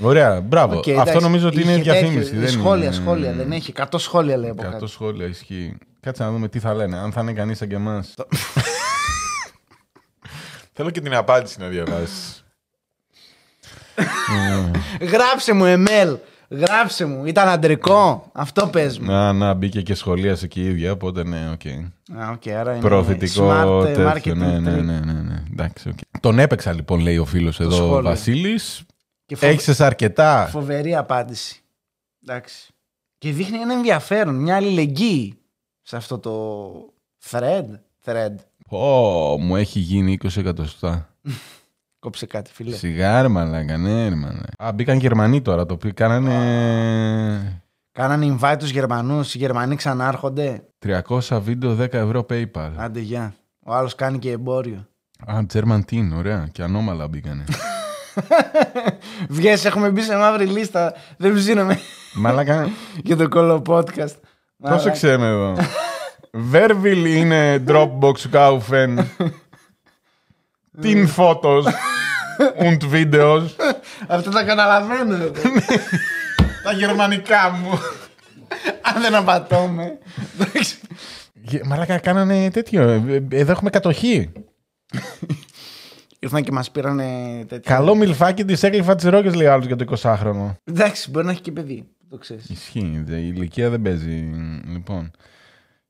[0.00, 0.80] Ωραία, μπράβο.
[0.98, 2.36] Αυτό νομίζω ότι είναι διαφήμιση.
[2.36, 3.32] δεν σχόλια, είναι- σχόλια.
[3.32, 3.72] Δεν έχει.
[3.76, 4.86] 100 σχόλια λέει από 100 κάτω.
[4.86, 5.76] σχόλια ισχύει.
[6.00, 6.96] Κάτσε να δούμε τι θα λένε.
[6.98, 8.14] Αν θα είναι κανείς σαν και εμάς.
[10.72, 12.44] Θέλω και την απάντηση να διαβάσεις.
[15.12, 16.16] Γράψε μου, Εμέλ.
[16.50, 17.24] Γράψε μου.
[17.26, 18.30] Ήταν αντρικό.
[18.32, 19.06] Αυτό πες μου.
[19.06, 21.66] Να, να, μπήκε και σχολίασε και η ίδια, οπότε ναι, οκ.
[22.20, 24.32] Α, οκ, άρα είναι Προωθητικό smart ε, τέτοιο.
[24.32, 24.82] marketing Ναι, ναι, trick.
[24.84, 25.42] ναι, ναι, ναι.
[25.52, 25.98] Εντάξει, οκ.
[26.20, 28.02] Τον έπαιξα λοιπόν, λέει ο φίλος εδώ, ο σχόλιο.
[28.02, 28.82] Βασίλης.
[29.26, 30.46] Και φοβ- Έχει αρκετά.
[30.50, 31.62] Φοβερή απάντηση.
[32.26, 32.72] Εντάξει.
[33.18, 35.38] Και δείχνει ένα ενδιαφέρον, μια αλληλεγγύη
[35.82, 36.72] σε αυτό το
[37.30, 37.64] thread.
[38.04, 38.34] Thread.
[38.68, 41.08] Πω, μου έχει γίνει 20 εκατοστά.
[41.98, 42.76] Κόψε κάτι, φίλε.
[42.76, 44.64] Σιγάρι μαλάκα, ναι, ρε, μαλάκα.
[44.64, 50.62] Α, μπήκαν Γερμανοί τώρα, το οποίο κάνανε Κάνανε invite τους Γερμανούς, οι Γερμανοί ξανάρχονται.
[50.86, 52.70] 300 βίντεο, 10 ευρώ PayPal.
[52.76, 53.34] Άντε γεια.
[53.64, 54.88] Ο άλλος κάνει και εμπόριο.
[55.26, 56.48] Α, German Teen, ωραία.
[56.52, 57.44] Και ανώμαλα μπήκανε.
[59.28, 60.94] Βγες, έχουμε μπει σε μαύρη λίστα.
[61.16, 61.78] Δεν ψήνομαι
[62.14, 62.68] μαλάκα,
[63.04, 64.16] για το κόλλο podcast.
[64.58, 65.56] πρόσεξε με εδώ.
[66.32, 68.98] Βέρβιλ είναι Dropbox kaufen.
[70.82, 71.64] Tin photos
[72.66, 73.44] und videos.
[74.08, 75.14] Αυτό τα καταλαβαίνω.
[75.14, 75.32] εγώ.
[76.64, 77.70] Τα γερμανικά μου.
[78.82, 79.98] Αν δεν απατώμε.
[80.40, 80.76] Εντάξει.
[81.42, 82.82] Γε- Μαλάκα, κάνανε τέτοιο.
[82.88, 84.32] Ε, Εδώ έχουμε κατοχή.
[86.18, 87.04] Ήρθαν και μας πήρανε
[87.48, 87.74] τέτοια.
[87.74, 90.54] Καλό μιλφάκι της έκλειφα τι ρόκε, λέει ο άλλος για το 20χρονο.
[90.64, 91.84] Εντάξει, μπορεί να έχει και παιδί.
[92.10, 92.48] Το ξέρεις.
[92.48, 93.02] Ισχύει.
[93.06, 94.30] δε- Η ηλικία δεν παίζει.
[94.72, 95.10] Λοιπόν.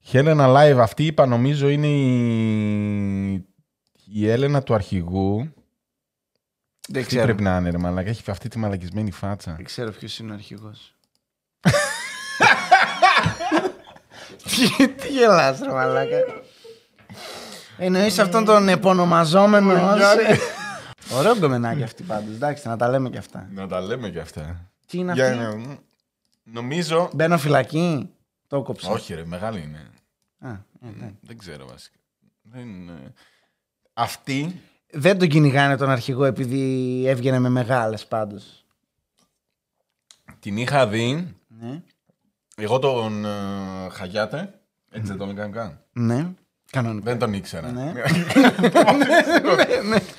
[0.00, 3.44] Χέλενα Live, αυτή είπα νομίζω είναι η,
[4.10, 5.52] η Έλενα του αρχηγού.
[6.88, 7.24] Δεν Τι ξέρω.
[7.24, 8.08] πρέπει να είναι, ρε Μαλάκα.
[8.08, 9.52] Έχει αυτή τη μαλακισμένη φάτσα.
[9.54, 10.94] Δεν ξέρω ποιος είναι ο αρχηγός.
[14.44, 16.16] τι, τι γελάς ρε μαλάκα.
[17.78, 20.00] Εννοείς αυτόν τον επωνομαζόμενο ως...
[21.12, 23.48] Ωραίο γκομενάκι αυτή πάντως, εντάξει, να τα λέμε και αυτά.
[23.52, 24.70] Να τα λέμε και αυτά.
[24.86, 25.78] Τι είναι Για αυτή, να-
[26.44, 27.10] Νομίζω.
[27.12, 28.10] μπαίνω φυλακή,
[28.46, 28.90] το κόψα.
[28.90, 29.90] Όχι, ρε, μεγάλη είναι.
[30.38, 31.12] Α, ε, ναι.
[31.20, 31.96] Δεν ξέρω βασικά.
[32.42, 32.66] Δεν...
[33.98, 34.60] είναι- Αυτή
[34.92, 38.64] Δεν τον κυνηγάνε τον αρχηγό επειδή έβγαινε με μεγάλες πάντως.
[40.40, 41.36] την είχα δει.
[41.60, 41.82] Ναι,
[42.56, 43.28] Εγώ τον ε,
[43.90, 44.54] Χαγιάτε.
[44.90, 45.80] Έτσι δεν τον έκανα καν.
[45.92, 46.26] ναι.
[46.70, 47.10] κανονικά.
[47.10, 47.70] Δεν τον ήξερα.
[47.72, 47.92] Ναι.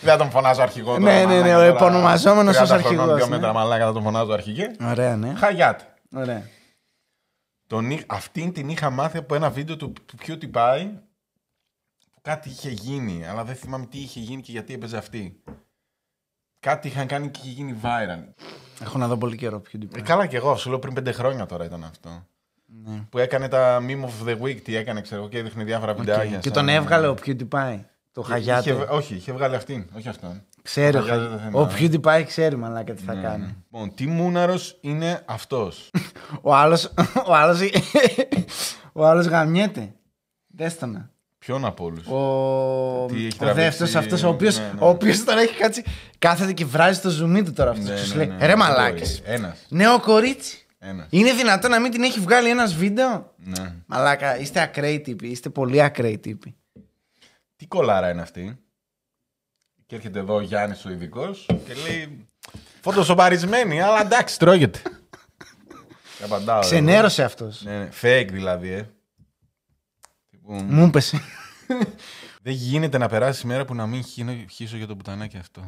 [0.01, 0.97] Δεν θα τον φωνάζω αρχηγό.
[0.97, 3.35] τώρα, Ναι, ναι, ναι, μαλάκα, ο τώρα, επωνομαζόμενος 30 ως χρονών, αρχηγός, Δύο ναι.
[3.35, 4.71] μέτρα μαλάκα θα τον φωνάζω αρχηγέ.
[4.83, 5.33] Ωραία, ναι.
[5.35, 5.83] Χαγιάτε.
[6.15, 6.43] Ωραία.
[7.67, 10.89] Τον, εί- αυτήν την είχα μάθει από ένα βίντεο του, του PewDiePie
[12.21, 15.43] που κάτι είχε γίνει, αλλά δεν θυμάμαι τι είχε γίνει και γιατί έπαιζε αυτή.
[16.59, 18.23] Κάτι είχαν κάνει και είχε γίνει viral.
[18.81, 21.45] Έχω να δω πολύ καιρό πιο Ε, καλά και εγώ, σου λέω πριν πέντε χρόνια
[21.45, 22.25] τώρα ήταν αυτό.
[22.85, 23.05] Ναι.
[23.09, 26.37] Που έκανε τα meme of the week, τι έκανε, ξέρω εγώ, και έδειχνε διάφορα βιντεάκια.
[26.37, 27.79] Και σαν- τον έβγαλε ο PewDiePie.
[28.11, 28.71] Το Είχε- χαγιάτε.
[28.73, 30.41] όχι, είχε βγάλει αυτήν, όχι αυτόν.
[30.61, 31.99] Ξέρει ο, Το Χαγιάτε Χα- δεν ο θυμάμαι.
[32.19, 33.45] PewDiePie ξέρει μαλάκα τι θα Ναι, κάνει.
[33.45, 33.55] ναι.
[33.71, 35.89] Λοιπόν, τι μούναρος είναι αυτός;
[36.41, 36.91] Ο άλλος,
[37.29, 37.59] ο άλλος,
[38.93, 39.93] ο άλλος γαμιέται.
[40.47, 41.11] Δέστονα.
[41.39, 44.79] Ποιον από όλους; Ο, Τι έχει ο τραβήξει, δεύτερος αυτός, ο οποίος, ναι, ναι.
[44.79, 45.83] ο οποίος τώρα έχει κάτσει,
[46.17, 47.87] κάθεται και βράζει το ζουμί του τώρα αυτός.
[47.89, 49.33] Ναι, και σου ναι, λέει, ναι, ρε ναι, μαλάκες, μπορεί.
[49.35, 49.65] Ένας.
[49.69, 50.65] νέο κορίτσι.
[50.79, 51.07] Ένας.
[51.09, 53.73] Είναι δυνατόν να μην την έχει βγάλει ένας βίντεο; Ναι.
[53.85, 56.55] Μαλάκα, είστε ακραίοι τύποι, είστε πολύ ακραίοι τύποι.
[57.55, 58.59] Τι κολάρα είναι αυτή;
[59.85, 62.27] Και έρχεται εδώ ο Γιάννης ο ειδικός και λέει
[62.81, 64.79] φωτοσοπαρισμένη, αλλά εντάξει, τρώγεται.
[66.17, 66.55] Και απαντάω.
[66.57, 66.65] εγώ.
[66.65, 67.61] Ξενέρωσε αυτός.
[67.63, 68.89] Ναι, ναι, fake δηλαδή, ε.
[70.57, 71.21] Τύπου, Μου έπεσε.
[72.43, 75.61] Δεν γίνεται να περάσει μέρα που να μην χύνω- χύσω για το πουτανάκι αυτό.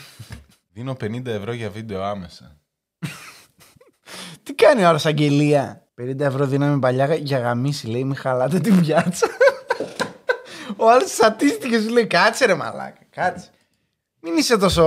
[0.72, 2.56] Δίνω 50 ευρώ για βίντεο άμεσα.
[4.42, 8.80] Τι κάνει ο άλλος αγγελία; 50 ευρώ δίναμε παλιά για γαμίση, λέει, μη χαλάτε την
[8.80, 9.26] πιάτσα.
[10.76, 13.50] ο άλλος σατίστηκες, σου λέει, κάτσε ρε μαλάκα, κάτσε.
[14.20, 14.84] Μην είσαι τόσο...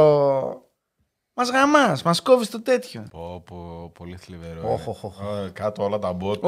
[1.35, 3.07] Μας γαμάς, μας κόβεις το τέτοιο.
[3.11, 4.71] Πω, πω, πολύ θλιβερό.
[4.73, 4.89] Οχ, ε.
[4.89, 5.21] οχ, οχ.
[5.21, 6.41] Α, Κάτω όλα τα bot.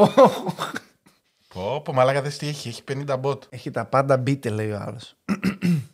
[1.56, 3.40] Πω, πω, μαλάκα δες τι έχει, έχει 50 bot.
[3.50, 5.16] Έχει τα πάντα μπείτε, λέει ο άλλος.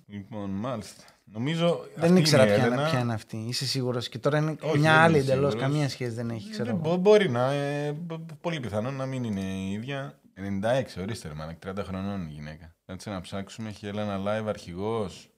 [0.08, 1.04] Λοιπόν, μάλιστα.
[1.24, 1.86] Νομίζω.
[1.96, 2.82] Δεν αυτή ήξερα είναι η ποια, Έλενα.
[2.82, 3.38] είναι- ποια είναι αυτή.
[3.38, 4.10] Είσαι σίγουρος.
[4.10, 5.52] Και τώρα είναι Όχι, μια δεν άλλη είμαι εντελώς.
[5.52, 5.72] σίγουρος.
[5.72, 6.84] Καμία σχέση δεν έχει, ξέρω Δεν εγώ.
[6.84, 7.52] μπο- μπορεί να.
[7.52, 10.20] Ε, μπο- πολύ πιθανό να μην είναι η ίδια.
[10.34, 12.76] 96, ορίστε ρε μάνα, 30 χρονών η γυναίκα.
[12.86, 13.70] Κάτσε να ψάξουμε.
[13.70, 15.30] Έχει Έλενα live αρχηγός.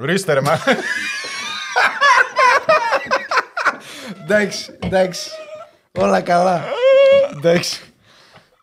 [0.00, 0.62] Ορίστε ρε μάνα.
[4.22, 5.30] Εντάξει, εντάξει.
[5.92, 6.64] Όλα καλά.
[7.36, 7.80] εντάξει.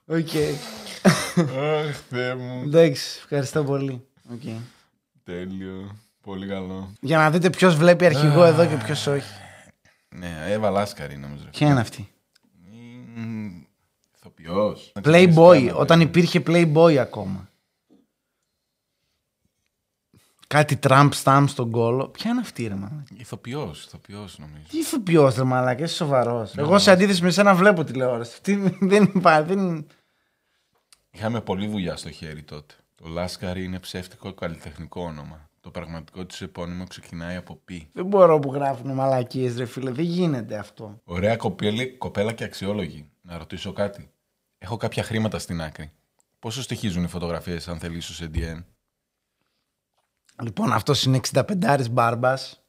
[0.06, 0.30] Οκ.
[1.38, 2.62] Αχ, Θεέ μου.
[2.66, 4.06] Εντάξει, ευχαριστώ πολύ.
[4.32, 4.42] Οκ.
[5.24, 5.96] Τέλειο.
[6.22, 6.94] Πολύ καλό.
[7.02, 9.34] Για να δείτε ποιος βλέπει αρχηγό εδώ και ποιος όχι.
[10.10, 11.44] Ναι, Εύα Λάσκαρη νομίζω.
[11.52, 12.10] Ποια είναι αυτή;
[14.16, 14.92] Ηθοποιός.
[15.04, 17.50] Playboy, όταν υπήρχε Playboy ακόμα.
[20.52, 22.08] Κάτι tramp stamp στον κώλο.
[22.08, 24.64] Ποια είναι αυτή, ρε μαλάκα; Ηθοποιός, ηθοποιός νομίζω.
[24.70, 26.58] Τι ηθοποιός, ρε μαλάκα, είσαι σοβαρός.
[26.58, 28.32] Εγώ σε αντίθεση με σένα βλέπω τηλεόραση.
[28.34, 29.56] Αυτή δεν υπάρχει.
[29.56, 29.88] Δεν...
[31.12, 32.74] Είχαμε πολλή δουλειά στο χέρι τότε.
[32.96, 35.50] Το Λάσκαρη είναι ψεύτικο καλλιτεχνικό όνομα.
[35.62, 37.70] Το πραγματικό τη επώνυμο ξεκινάει από π.
[37.94, 39.92] Δεν μπορώ που γράφουν μαλακίες, ρε φίλε.
[39.92, 41.02] Δεν γίνεται αυτό.
[41.04, 43.10] Ωραία κοπέλα, κοπέλα και αξιόλογη.
[43.22, 44.12] Να ρωτήσω κάτι.
[44.58, 45.92] Έχω κάποια χρήματα στην άκρη.
[46.40, 48.64] Πόσο στοιχίζουν οι φωτογραφίες αν θέλεις σε DN.
[50.42, 52.64] Λοιπόν, αυτός είναι 65 μπάρμπας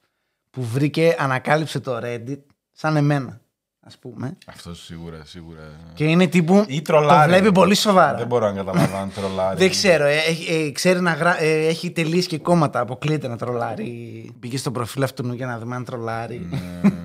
[0.50, 2.40] που βρήκε, ανακάλυψε το Reddit
[2.72, 3.40] σαν εμένα.
[3.84, 4.38] Α πούμε.
[4.46, 5.60] Αυτός σίγουρα, σίγουρα.
[5.94, 6.64] Και είναι τύπου.
[6.68, 7.28] Ή το τρολάρι.
[7.30, 8.18] βλέπει πολύ σοβαρά.
[8.18, 9.58] Δεν μπορώ να καταλάβω αν τρολάρι.
[9.58, 10.04] Δεν ξέρω.
[10.04, 11.42] ε, έχει- ε, ξέρει να γρα...
[11.42, 12.80] ε, έχει τελείσει και κόμματα.
[12.80, 14.30] Αποκλείεται να τρολάρει.
[14.40, 16.38] Πήγε στο προφίλ αυτού για να δούμε αν τρολάρει.
[16.50, 16.96] Ναι, ναι, ναι.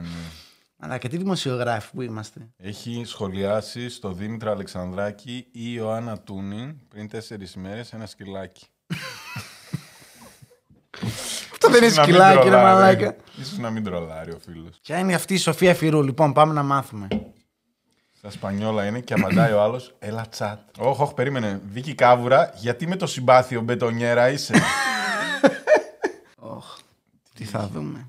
[0.78, 2.48] Αλλά και τι δημοσιογράφοι που είμαστε.
[2.58, 8.66] Έχει σχολιάσει στο Δήμητρο Αλεξανδράκη ή η Ιωάννα Τούνη πριν τέσσερις μέρες ένα σκυλάκι.
[11.52, 12.66] Αυτό δεν είναι Ίσως να μην σκυλάκι, ρε τρολάρει.
[12.66, 13.16] μαλάκα.
[13.42, 14.80] Ίσως να μην τρολάρει ο φίλος.
[14.82, 17.08] Ποια είναι αυτή η Σοφία Φυρού, λοιπόν, πάμε να μάθουμε.
[18.18, 20.60] Στα Σπανιόλα είναι και απαντάει ο άλλος, έλα τσάτ.
[20.78, 21.62] Όχι, όχι, περίμενε.
[21.72, 24.54] Βίκυ Κάβουρα, γιατί με το συμπάθειο μπετονιέρα είσαι;
[26.40, 26.78] Οχ,
[27.36, 28.08] τι θα δούμε.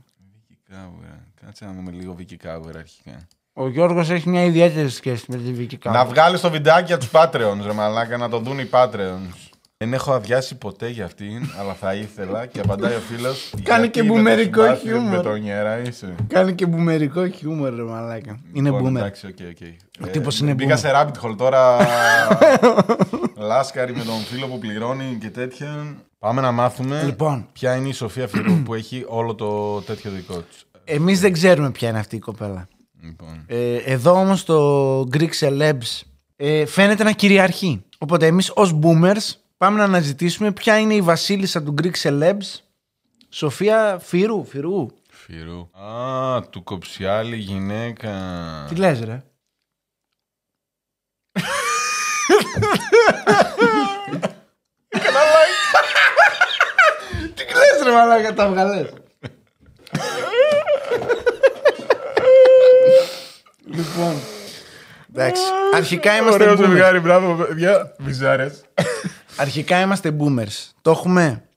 [0.49, 1.27] Βίκυ Κάβουρα.
[1.45, 3.27] Κάτσε να δούμε λίγο Βίκυ Κάβουρα αρχικά.
[3.53, 6.11] Ο Γιώργος έχει μια ιδιαίτερη σχέση με τη Βίκυ Να Κάβου.
[6.11, 9.48] βγάλει το βιντεάκι για τους Patreons, ρε μαλάκα, να το δουν οι Patreons.
[9.81, 13.53] Δεν έχω αδειάσει ποτέ για αυτήν, αλλά θα ήθελα και απαντάει ο φίλος.
[13.63, 15.17] Κάνει και μπουμερικό χιούμορ.
[15.17, 16.15] Μπετονιέρα είσαι.
[16.27, 18.39] Κάνει και μπουμερικό χιούμορ, ρε μαλάκα.
[18.53, 18.97] Είναι Λοιπόν, boomer.
[18.97, 20.07] Εντάξει, οκ, οκ.
[20.07, 20.79] Ο τύπος είναι Μπήκα boomer.
[20.79, 21.77] σε rabbit hole τώρα.
[23.49, 25.97] Λάσκαρη με τον φίλο που πληρώνει και τέτοια.
[26.19, 27.47] Πάμε να μάθουμε Λοιπόν.
[27.53, 30.65] ποια είναι η Σοφία Φυρού που έχει όλο το τέτοιο δικό της.
[30.85, 32.69] Εμείς δεν ξέρουμε ποια είναι αυτή η κοπέλα.
[33.03, 33.45] Λοιπόν.
[33.47, 36.01] Ε, εδώ όμως το Greek Celebs
[36.37, 37.83] ε, φαίνεται να κυριαρχεί.
[37.99, 42.61] Οπότε εμείς ως boomers πάμε να αναζητήσουμε ποια είναι η βασίλισσα του Greek Celebs.
[43.29, 44.45] Σοφία Φυρού.
[44.45, 44.87] Φυρού.
[45.11, 45.71] Φυρού.
[45.85, 48.11] Α, του κοψιάλη γυναίκα.
[48.69, 49.23] Τι λες ρε;
[57.35, 58.93] Τι λες ρε μαλάκα τα βγαλές.
[63.65, 64.15] λοιπόν.
[65.15, 65.43] Εντάξει.
[65.75, 66.69] Αρχικά είμαστε Ωραίο boomers.
[66.69, 67.95] ζευγάρι, μπράβο, παιδιά.
[67.99, 68.61] Βυζάρες.
[69.39, 70.71] Αρχικά είμαστε boomers.
[70.83, 71.49] Το έχουμε;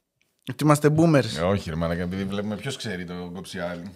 [0.51, 1.35] Ότι είμαστε boomers.
[1.37, 3.91] Ε, Όχι, ρε μαλάκα, επειδή βλέπουμε ποιος ξέρει το κοψιάλη.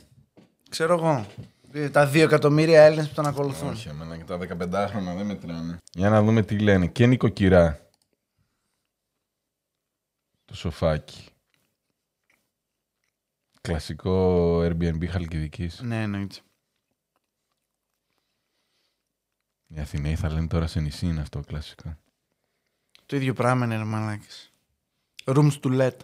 [0.69, 1.25] Ξέρω εγώ.
[1.71, 3.69] Ε, Τα δύο εκατομμύρια Έλληνες που τον ακολουθούν.
[3.69, 5.77] Όχι, εμένα και τα 15 χρόνια δεν μετράνε.
[5.93, 6.87] Για να δούμε τι λένε.
[6.87, 7.79] Και νοικοκυρά.
[10.45, 11.27] Το σοφάκι.
[13.61, 15.81] Κλασικό Airbnb Χαλκιδικής.
[15.81, 16.35] Ναι, εννοείται.
[19.67, 21.97] Οι Αθηναίοι θα λένε τώρα σε νησί είναι αυτό κλασικό.
[23.05, 24.51] Το ίδιο πράγμα είναι ρε μαλάκες.
[25.25, 25.95] Rooms to let.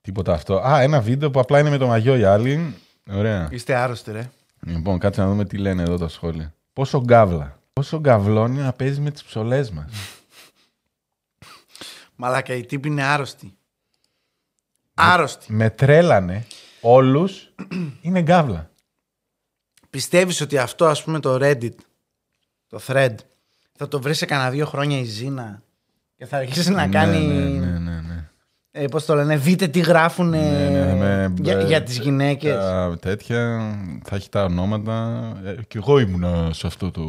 [0.00, 0.56] Τίποτα αυτό.
[0.56, 2.74] Α, ένα βίντεο που απλά είναι με το μαγιό οι άλλοι.
[3.10, 3.48] Ωραία.
[3.50, 4.30] Είστε άρρωστοι ρε.
[4.60, 6.54] Λοιπόν, κάτσε να δούμε τι λένε εδώ τα σχόλια.
[6.72, 7.58] Πόσο γκάβλα.
[7.72, 9.92] Πόσο γκαβλώνει να παίζει με τις ψολές μας.
[12.16, 13.54] Μαλάκα, οι τύποι είναι άρρωστοι.
[14.94, 15.52] Άρρωστοι.
[15.52, 16.46] με τρέλανε
[16.80, 17.54] όλους.
[18.02, 18.70] είναι γκάβλα.
[19.90, 21.74] Πιστεύεις ότι αυτό ας πούμε το Reddit,
[22.68, 23.14] το thread,
[23.82, 25.62] θα το βρει σε κανένα δύο χρόνια η Ζήνα
[26.16, 28.28] και θα αρχίσει να κάνει, Ναι, ναι, ναι, ναι.
[28.70, 32.54] ε, πώς το λένε, δείτε τι γράφουν Ναι, ναι, με- για, με- για τις γυναίκες.
[32.54, 33.60] τα τέτοια,
[34.04, 35.22] θα έχει τα ονόματα.
[35.44, 37.04] Ε, κι εγώ ήμουνα σε αυτό το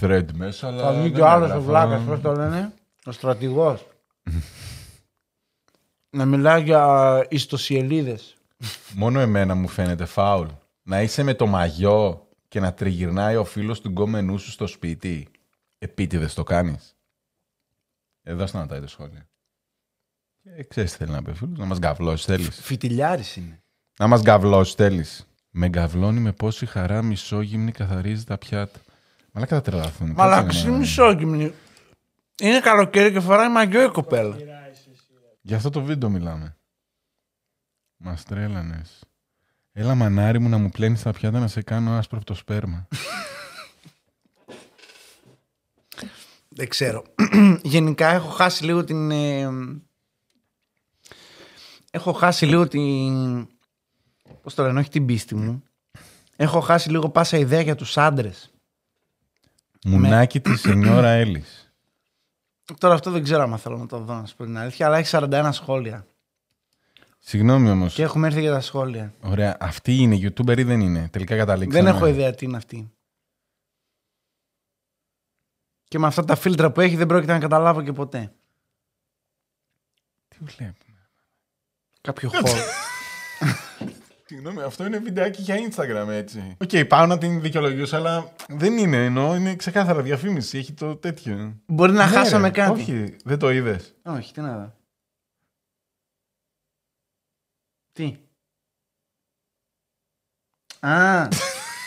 [0.00, 1.66] thread μέσα, αλλά Θα βγει δεν και ο άλλος ο έγραφα.
[1.70, 2.72] βλάκας, πώς το λένε,
[3.04, 3.86] ο στρατηγός.
[6.16, 8.34] να μιλάει για ιστοσιελίδες.
[8.94, 10.46] Μόνο εμένα μου φαίνεται φάουλ.
[10.82, 15.28] Να είσαι με το μαγιό και να τριγυρνάει ο φίλος του γκόμενού σου στο σπίτι.
[15.78, 16.96] Επίτηδες το κάνεις.
[18.22, 19.22] Εδώ σταματάει το σχόλιο.
[20.42, 22.60] Και ξέρεις τι θέλει να πει ο φίλος, να μας γκαβλώσει θέλεις.
[22.60, 23.62] Φιτιλιάρης είναι.
[23.98, 25.26] Να μας γκαβλώσει θέλεις.
[25.50, 28.80] Με γκαβλώνει με πόση χαρά μισόγυμνη καθαρίζει τα πιάτα.
[29.32, 30.10] Μαλάκα θα τρελαθούν.
[30.10, 31.52] Μαλάκα, Κάτσε είναι να- μισόγυμνη.
[32.40, 34.36] Είναι καλοκαίρι και φοράει μαγιό η κοπέλα.
[35.40, 36.56] Για αυτό το βίντεο μιλάμε.
[37.96, 39.00] Μας τρέλανες.
[39.72, 42.88] Έλα μανάρι μου να μου πλένεις τα πιάτα να σε κάνω άσπρο από το σπέρμα.
[46.48, 47.04] Δεν ξέρω.
[47.62, 49.10] Γενικά έχω χάσει λίγο την.
[49.10, 49.48] ε,
[51.90, 53.48] έχω χάσει λίγο την.
[54.42, 55.62] Πώς το λένε, όχι την πίστη μου.
[56.36, 58.50] Έχω χάσει λίγο πάσα ιδέα για τους άντρες.
[59.84, 61.72] Μουνάκι της σενιόρα Έλλης.
[62.78, 64.98] Τώρα αυτό δεν ξέρω αν θέλω να το δω, να σου πω την αλήθεια, αλλά
[64.98, 66.06] έχει 41 σχόλια.
[67.24, 67.94] Συγγνώμη όμως.
[67.94, 69.14] Και έχουμε έρθει για τα σχόλια.
[69.20, 71.84] Ωραία, αυτή είναι YouTuber ή δεν είναι; Τελικά καταλήξαμε.
[71.84, 72.92] Δεν έχω ιδέα τι είναι αυτή.
[75.84, 78.32] Και με αυτά τα φίλτρα που έχει δεν πρόκειται να καταλάβω και ποτέ.
[80.28, 81.08] Τι βλέπουμε.
[82.00, 82.52] Κάποιο χώρο.
[84.26, 86.56] Συγγνώμη, αυτό είναι βιντεάκι για Instagram έτσι.
[86.60, 90.58] Οκ, πάω να την δικαιολογήσω, αλλά δεν είναι ενώ είναι ξεκάθαρα διαφήμιση.
[90.58, 91.56] Έχει το τέτοιο.
[91.66, 92.80] Μπορεί να Ναι, χάσαμε ρε, κάτι.
[92.80, 93.94] Όχι, δεν το είδες.
[94.02, 94.80] Όχι, τι να δω.
[97.92, 98.16] Τι;
[100.80, 101.28] Α,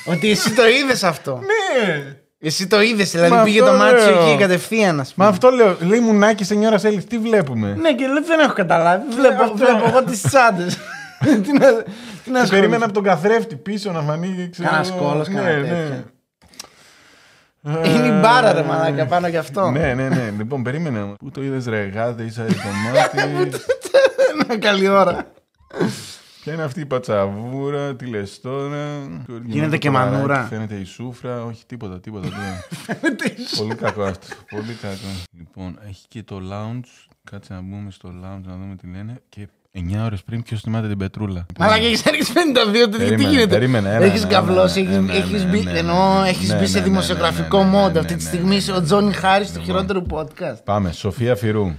[0.06, 1.40] ότι εσύ το είδες αυτό.
[1.42, 2.16] Ναι!
[2.40, 4.28] Εσύ το είδες, δηλαδή Μα πήγε αυτό το μάτι σου λέω.
[4.30, 5.26] εκεί κατευθείαν, ας πούμε.
[5.26, 5.78] Μα αυτό λέω.
[5.82, 9.14] Λέει μουνάκι σε νιώρα Έλλης, τι βλέπουμε; Ναι, και λέω, δεν έχω καταλάβει.
[9.16, 9.56] Βλέπω, αυτό.
[9.56, 10.78] βλέπω εγώ τις τσάντες.
[11.20, 12.50] τι να, τι να Και ασχοληθώ.
[12.50, 14.50] περίμενα από τον καθρέφτη πίσω να φανεί.
[14.52, 14.98] ξέρω Κάνα εγώ.
[14.98, 15.68] κόλος, Ναι, κάνα ναι.
[15.68, 16.04] τέτοιο.
[17.86, 19.70] Είναι η μπάρα ρε μαλάκα πάνω γι' αυτό.
[19.72, 20.34] Ναι, ναι, ναι.
[20.38, 21.14] Λοιπόν, περίμενε.
[21.20, 22.54] Πού το είδες ρε γάτε, ίσα το
[22.94, 23.18] μάτι.
[24.48, 25.32] Ναι, Καλή ώρα.
[26.44, 29.08] Ποια είναι αυτή η πατσαβούρα, τι λες τώρα.
[29.46, 30.22] Γίνεται και Το μανούρα.
[30.22, 32.28] μαράκι, Φαίνεται η σούφρα, όχι τίποτα, τίποτα.
[32.28, 33.16] τίποτα.
[33.58, 34.28] Πολύ κακό αυτό.
[34.50, 34.98] Πολύ κακό.
[35.38, 37.14] Λοιπόν, έχει και το lounge.
[37.32, 39.22] Κάτσε να μπούμε στο lounge να δούμε τι λένε.
[39.30, 39.48] Και
[39.78, 41.46] 9 ώρες πριν ποιος θυμάται την πετρούλα.
[41.60, 45.10] Μαλάκα έχεις έριξει 52, τι- τι Περίμενε, γίνεται; περίμενε, ένα, Έχεις ένα, καβλώσει, ένα, έχεις-
[45.10, 47.70] ένα, έχεις ένα, μπει, ένα, ενώ ένα, έχεις ναι, μπει σε ναι, ναι, δημοσιογραφικό ναι,
[47.70, 48.56] ναι, mode ναι, αυτή τη ναι, στιγμή ναι.
[48.56, 50.64] είσαι ο Τζόνι Χάρη του χειρότερου podcast.
[50.64, 51.72] Πάμε, Σοφία Φυρού.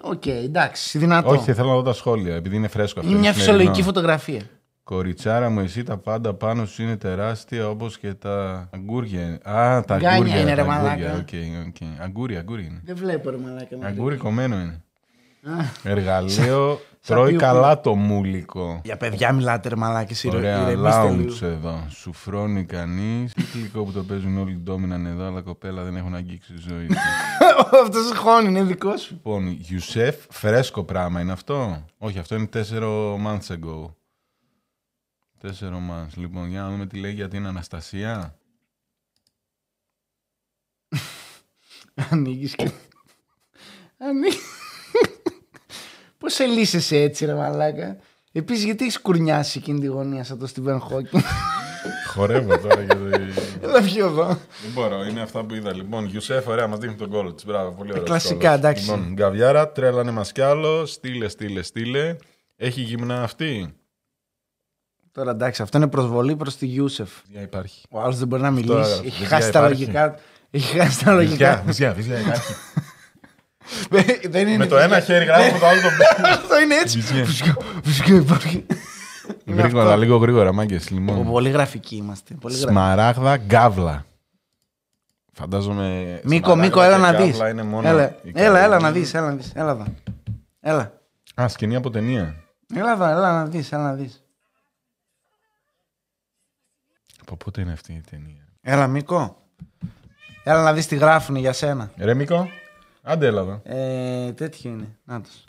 [0.00, 1.28] Οκ, εντάξει, δυνατό.
[1.28, 3.10] Όχι, θέλω να δω τα σχόλια, επειδή είναι φρέσκο αυτό.
[3.12, 3.56] Είναι μια σημερινό.
[3.56, 4.40] φυσιολογική φωτογραφία.
[4.84, 9.38] Κοριτσάρα μου, εσύ τα πάντα πάνω σου είναι τεράστια όπως και τα αγκούρια.
[9.42, 10.40] Α, τα Γκάνια αγκούρια.
[10.40, 11.12] είναι, τα ρε αγκούρια, μαλάκα.
[11.12, 11.28] οκ,
[11.68, 12.02] οκ.
[12.02, 12.80] Αγκούρι, αγκούρι είναι.
[12.84, 13.76] Δεν βλέπω ρε μαλάκα.
[13.76, 14.82] να Αγκούρι κομμένο είναι.
[15.42, 15.64] Α.
[15.82, 16.80] Εργαλείο, σαν
[17.14, 18.80] τρώει ποιο- καλά το μούλικο.
[18.84, 21.46] Για παιδιά μιλάτε ρε μαλάκα, εσύ Ωραία, ηρεμήστε lounge λίγο.
[21.46, 21.86] εδώ.
[21.90, 23.32] Σου φρώνει κανείς.
[23.34, 26.86] Κυκλικό που το παίζουν όλοι οι ντόμιναν εδώ, αλλά κοπέλα δεν έχουν αγγίξει τη ζωή
[26.86, 26.96] τους.
[27.82, 29.12] Αυτός χώνει, είναι δικό σου.
[29.14, 31.84] λοιπόν, Γιουσέφ, φρέσκο πράγμα είναι αυτό.
[31.98, 33.94] Όχι, αυτό είναι 4 months ago.
[35.42, 36.14] 4 months.
[36.14, 38.36] Λοιπόν, για να δούμε τι λέει για την Αναστασία.
[42.10, 42.70] Ανοίγεις και...
[43.98, 44.38] Ανοίγεις...
[46.28, 47.96] Πώς σε λύσεσαι έτσι ρε μαλάκα;
[48.32, 51.20] Επίσης γιατί έχεις κουρνιάσει εκείνη τη γωνία σαν το Στίβεν Χόκκιν.
[52.06, 53.04] Χορεύω τώρα για το.
[53.62, 54.26] Έλα πιο εδώ.
[54.26, 55.74] Δεν μπορώ, είναι αυτά που είδα.
[55.74, 57.44] Λοιπόν, Γιουσέφ, ωραία, μας δείχνει τον κόλλο της.
[57.44, 58.06] Μπράβο, πολύ ωραίος.
[58.06, 58.84] κλασικά, εντάξει.
[58.84, 60.86] Λοιπόν, Γκαβιάρα, τρέλανε μας κι άλλο.
[60.86, 62.16] Στείλε, στείλε, στείλε.
[62.56, 63.74] Έχει γυμνά αυτή;
[65.12, 67.10] Τώρα εντάξει, αυτό είναι προσβολή προς τη Γιούσεφ.
[67.28, 67.82] Για υπάρχει.
[67.90, 68.72] Ο άλλος δεν μπορεί να μιλήσει.
[68.72, 69.00] έγραψε.
[69.06, 69.80] Έχει Βυζιά χάσει τα υπάρχει.
[69.80, 70.18] λογικά.
[70.50, 71.62] Έχει χάσει τα λογικά.
[71.66, 72.54] Βυζιά, βυζιά, υπάρχει.
[74.30, 76.28] Δεν είναι Με το ένα χέρι γράφω με το άλλο το μπαίνει.
[76.34, 76.98] Αυτό είναι έτσι.
[77.00, 77.24] Βυζιά.
[77.24, 78.66] Φυσικά, φυσικά υπάρχει.
[79.46, 80.90] Γρήγορα, λίγο γρήγορα, μάγκες.
[80.90, 81.24] Λοιπόν.
[81.30, 82.34] Πολύ γραφικοί είμαστε.
[82.34, 82.72] Πολύ γραφικοί.
[82.72, 84.06] Σμαράγδα γκάβλα.
[85.32, 86.20] Φαντάζομαι.
[86.24, 87.52] Μίκο, σμαράγδα Μίκο, και έλα να γκάβλα δεις.
[87.52, 88.82] είναι μόνο Έλα, η έλα, έλα καλή.
[88.82, 89.52] να δεις, έλα να δεις.
[89.54, 89.84] Έλα εδώ.
[90.60, 90.92] Έλα.
[91.40, 92.34] Α, σκηνή από ταινία.
[92.74, 94.22] Έλα εδώ, έλα να δεις, έλα να δεις.
[97.20, 99.42] Από πότε είναι αυτή η ταινία; Έλα Μίκο.
[100.44, 101.90] Έλα να δεις τι γράφουν για σένα.
[101.96, 102.48] Ρε Μίκο,
[103.08, 103.60] άντε έλα εδώ.
[103.64, 104.98] Ε, τέτοιο είναι.
[105.04, 105.44] Νάτος.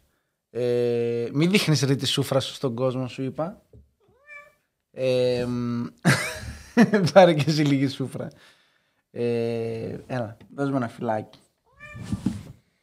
[0.50, 3.62] Ε, μην δείχνεις ρε τη σούφρα σου στον κόσμο σου είπα.
[4.92, 5.86] Ε, μ,
[7.14, 8.28] πάρε και εσύ λίγη σούφρα.
[9.12, 11.40] Ε, έλα, δώσ' μου ένα φυλάκι.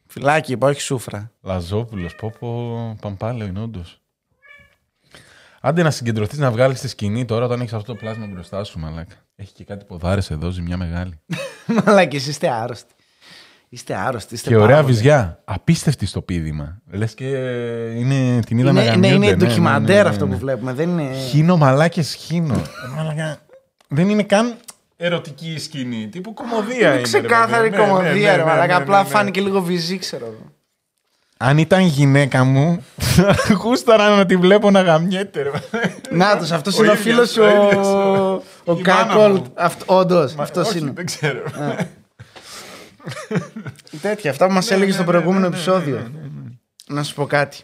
[0.07, 1.31] Φυλάκι είπα, όχι σούφρα.
[1.41, 4.01] Λαζόπουλος, πω πω παμπάλαιο είναι όντως.
[5.61, 8.79] Άντε να συγκεντρωθείς να βγάλεις τη σκηνή τώρα όταν έχεις αυτό το πλάσμα μπροστά σου,
[8.79, 9.15] μαλάκα.
[9.35, 11.19] Έχει και κάτι ποδάρες εδώ, ζημιά μεγάλη.
[11.85, 12.93] Μαλάκες, είστε άρρωστοι.
[13.69, 14.33] Είστε άρρωστοι.
[14.33, 14.93] Είστε και πάρα ωραία πολύ.
[14.93, 15.39] βυζιά.
[15.45, 16.77] Απίστευτη στο πείδημα.
[16.91, 17.25] Λες και
[17.97, 19.07] είναι την είδα να Είναι, ναι, γαμιούνται.
[19.15, 20.31] είναι ναι, ναι, ντοκιμαντέρ ναι, αυτό ναι.
[20.33, 20.73] που βλέπουμε.
[20.73, 21.13] Δεν είναι...
[21.13, 22.53] Χίνο μαλάκες χίνο.
[22.53, 23.37] Ε, μαλάκα.
[23.87, 24.55] Δεν είναι καν
[24.97, 26.07] ερωτική η σκηνή.
[26.07, 26.85] Τύπου κομμωδία είναι.
[26.87, 27.81] Είναι ρε ξεκάθαρη παιδί.
[27.81, 28.75] Ναι, ναι, κομμωδία, ναι, ρε ναι, μαλάκα.
[28.77, 29.09] ναι, Απλά ναι, ναι.
[29.09, 30.51] φάνηκε λίγο βυζί, ξέρω εγώ.
[31.37, 35.41] Αν ήταν γυναίκα μου, θα γούσταρα να τη βλέπω να γαμιέται.
[35.41, 35.51] ρε.
[36.11, 37.87] Νάτος, αυτός Ο είναι ο ίδιος, φίλος σου, ο ο, ίδιος.
[38.65, 39.35] ο Η μάνα Cuckold.
[39.37, 39.51] μου.
[39.55, 40.91] Αυτό- Όντως, Μα, αυτός όχι, είναι.
[40.95, 41.39] Δεν ξέρω.
[44.01, 45.95] Τέτοια, αυτά που μας Ναι, έλεγε ναι, στο ναι, προηγούμενο ναι, ναι, επεισόδιο.
[45.95, 46.49] ναι, ναι, ναι.
[46.89, 47.57] Να σου πω κάτι.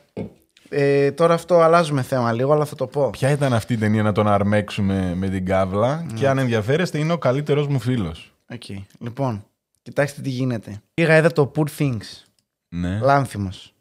[0.70, 3.10] Ε, τώρα αυτό αλλάζουμε θέμα λίγο, αλλά θα το πω.
[3.10, 7.14] Ποια ήταν αυτή η ταινία να τον αρμέξουμε με την κάβλα και αν ενδιαφέρεστε είναι
[7.14, 8.34] ο καλύτερος μου φίλος.
[8.54, 8.64] Οκ.
[9.00, 9.46] Λοιπόν,
[9.82, 10.82] κοιτάξτε τι γίνεται.
[10.94, 12.24] Πήγα είδα το Poor Things.
[12.70, 13.74] Ναι, Λάνθιμος.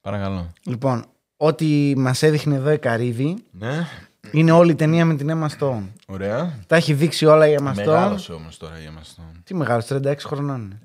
[0.00, 0.52] παρακαλώ.
[0.62, 1.04] Λοιπόν,
[1.36, 3.86] ό,τι μας έδειχνε εδώ η Καρύδη Ναι,
[4.30, 5.82] είναι όλη η ταινία με την Emma Stone.
[6.06, 6.58] ωραία.
[6.66, 7.74] Τα έχει δείξει όλα η Emma Stone.
[7.74, 9.14] Μεγάλωσε όμως τώρα για μας.
[9.16, 10.80] το- Τι μεγάλος, 36 χρονών είναι.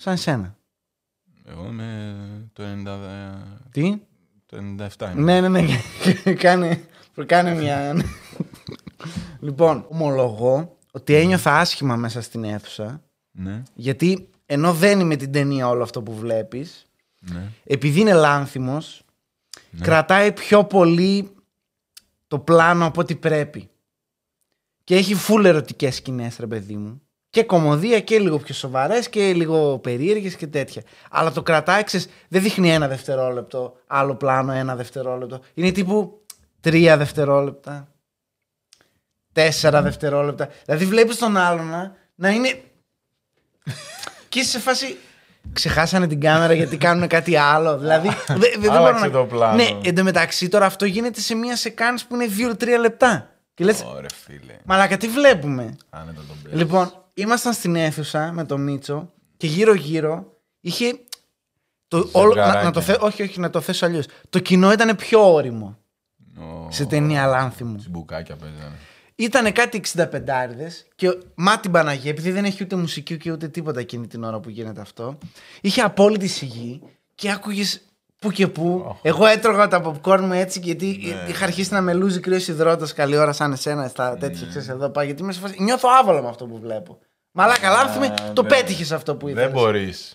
[0.00, 0.56] Σαν σένα.
[1.44, 2.16] Εγώ είμαι
[2.52, 2.88] το 90,
[3.70, 4.00] Τι;
[4.46, 5.12] το 97.
[5.12, 5.40] είμαι.
[5.40, 5.66] Ναι, ναι, ναι.
[6.42, 6.84] κάνε,
[7.26, 8.04] κάνε μια.
[9.40, 13.02] λοιπόν, ομολογώ ότι ένιωθα άσχημα μέσα στην αίθουσα.
[13.30, 16.86] Ναι, Γιατί ενώ δεν είναι την ταινία όλο αυτό που βλέπεις,
[17.18, 17.50] ναι.
[17.64, 19.02] επειδή είναι λάνθιμος,
[19.80, 21.30] κρατάει πιο πολύ
[22.26, 23.70] το πλάνο από ό,τι πρέπει.
[24.84, 27.02] Και έχει φουλ ερωτικές σκηνές, ρε παιδί μου.
[27.38, 30.82] Και κομμωδία και λίγο πιο σοβαρές και λίγο περίεργες και τέτοια.
[31.10, 35.40] Αλλά το κρατάει, ξέρεις, δεν δείχνει ένα δευτερόλεπτο, άλλο πλάνο ένα δευτερόλεπτο.
[35.54, 36.22] Είναι τύπου
[36.60, 37.88] τρία δευτερόλεπτα,
[39.32, 40.48] τέσσερα δευτερόλεπτα.
[40.64, 42.48] Δηλαδή βλέπεις τον άλλον να, να είναι.
[44.28, 44.96] και είσαι σε φάση.
[45.52, 47.78] Ξεχάσανε την κάμερα γιατί κάνουν κάτι άλλο.
[47.78, 48.08] Δηλαδή.
[48.26, 49.54] δε- δε- δεν μπορώ Άλλαξε να- το πλάνο.
[49.54, 53.30] Ναι, εντωμεταξύ τώρα αυτό γίνεται σε μία σεκάνς που είναι 2-3 λεπτά.
[53.54, 54.56] Και λες, Ωραία, φίλε.
[54.64, 56.56] Μαλάκα, τι βλέπουμε; Άνετα τον πέρα.
[56.56, 60.98] Λοιπόν, ήμασταν στην αίθουσα με τον Μίτσο και γύρω-γύρω είχε.
[61.88, 64.06] Το, όλο, να, να το θε, όχι, όχι, να το θέσω αλλιώς.
[64.30, 65.78] Το κοινό ήταν πιο όριμο
[66.68, 67.76] σε ταινία Λάνθιμου.
[67.76, 68.76] Τσιμπουκάκια παίζανε.
[69.14, 70.04] Ήταν κάτι 65
[70.94, 74.40] και μα την Παναγία, επειδή δεν έχει ούτε μουσική και ούτε τίποτα εκείνη την ώρα
[74.40, 75.18] που γίνεται αυτό,
[75.60, 76.82] είχε απόλυτη σιγή
[77.14, 77.80] και άκουγες
[78.18, 78.96] που και που.
[79.02, 83.16] Εγώ έτρωγα τα popcorn μου έτσι γιατί είχα αρχίσει να με λούζει κρύος υδρότας καλή
[83.16, 85.06] ώρα σαν εσένα στα τέτοια ξέρεις εδώ πάει.
[85.06, 86.98] Γιατί είμαι σε φάση- νιώθω άβολα με αυτό που βλέπω.
[87.38, 89.44] Μαλάκα, λάθουμε, το δεν- πέτυχες αυτό που ήθελες.
[89.52, 90.12] Δεν μπορείς.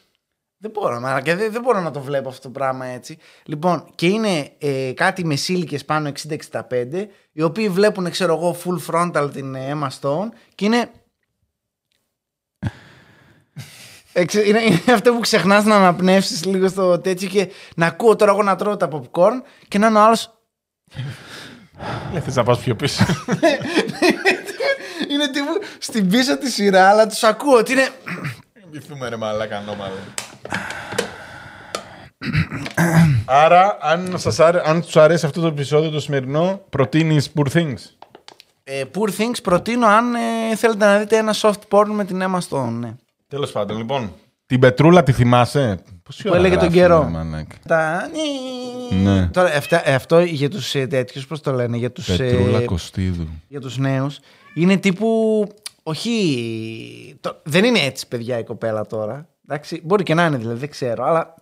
[0.58, 3.18] Δεν μπορώ, μα, και δεν, δεν μπορώ να το βλέπω αυτό το πράγμα έτσι.
[3.46, 6.12] Λοιπόν, και είναι ε, κάτι μεσήλικε πάνω
[6.52, 10.92] 60-65, οι οποίοι βλέπουν, ξέρω εγώ, full frontal την ε, Emma Stone και είναι.
[14.14, 18.32] Εξε- είναι, είναι αυτό που ξεχνάς να αναπνεύσεις λίγο στο τέτοιο και να ακούω τώρα
[18.32, 20.34] εγώ να τρώω τα popcorn και να είναι ο άλλος.
[22.24, 23.04] Θες να πας πιο πίσω.
[25.14, 27.88] είναι τύπου στην πίσω της σειρά, αλλά τους ακούω ότι είναι.
[28.72, 29.94] Μυθούμε ρε μαλάκα ανώμαλο.
[33.26, 34.62] Άρα, αν, σας άρε...
[34.66, 37.80] αν τους αρέσει αυτό το επεισόδιο το σημερινό, προτείνεις Poor Things.
[38.64, 42.40] Ε, Poor Things προτείνω αν ε, θέλετε να δείτε ένα soft porn με την Emma
[42.50, 42.72] Stone.
[42.80, 42.94] Ναι.
[43.28, 44.12] Τέλος πάντων, λοιπόν.
[44.46, 47.12] Την Πετρούλα τη θυμάσαι; Πώς Που έλεγε τον καιρό.
[47.68, 48.10] Τα...
[49.04, 49.28] Ναι.
[49.28, 52.66] Τώρα, αυτά, ε, αυτό για τους ε, τέτοιους, πώς το λένε, για τους, Πετρούλα ε,
[52.66, 53.28] Κωστίδου.
[53.48, 54.20] για τους νέους,
[54.56, 55.48] είναι τύπου,
[55.84, 60.60] όχι, το- δεν είναι έτσι παιδιά η κοπέλα τώρα, εντάξει, μπορεί και να είναι δηλαδή,
[60.60, 61.34] δεν ξέρω, αλλά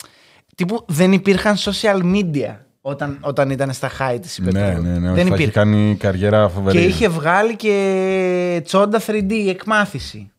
[0.56, 4.80] τύπου δεν υπήρχαν social media όταν, όταν ήταν στα high της η Ναι, Πετρούλα.
[4.80, 5.06] ναι, ναι.
[5.08, 5.52] δεν θα έχει υπήρχε.
[5.52, 6.78] κάνει καριέρα φοβερή.
[6.78, 10.32] Και είχε βγάλει και τσόντα 3D εκμάθηση.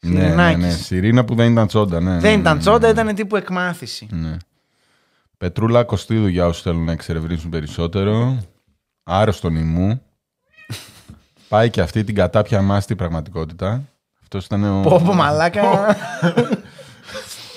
[0.00, 0.28] ναι, ναι, ναι.
[0.52, 0.84] Σιρηνάκης.
[0.86, 2.18] Σιρήνα που δεν ήταν τσόντα, ναι.
[2.18, 3.00] Δεν ναι, ήταν ναι, τσόντα, ναι.
[3.00, 4.06] ήταν τύπου εκμάθηση.
[4.10, 4.36] Ναι.
[5.38, 8.42] Πετρούλα Κωστίδου για όσους θέλουν να εξερευνήσουν περισσότερο.
[9.02, 10.02] Άρρωστο νημού.
[11.54, 13.82] Πάει και αυτή την κατάπια μας στην πραγματικότητα.
[14.22, 14.80] Αυτός ήταν ο.
[14.80, 15.62] Πω πω μαλάκα.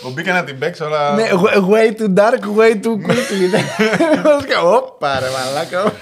[0.06, 1.14] Ο μπήκα να την παίξω, αλλά.
[1.14, 3.60] Ναι, way- way too dark, way too quickly.
[4.64, 5.94] Ωπα ρε μαλάκα.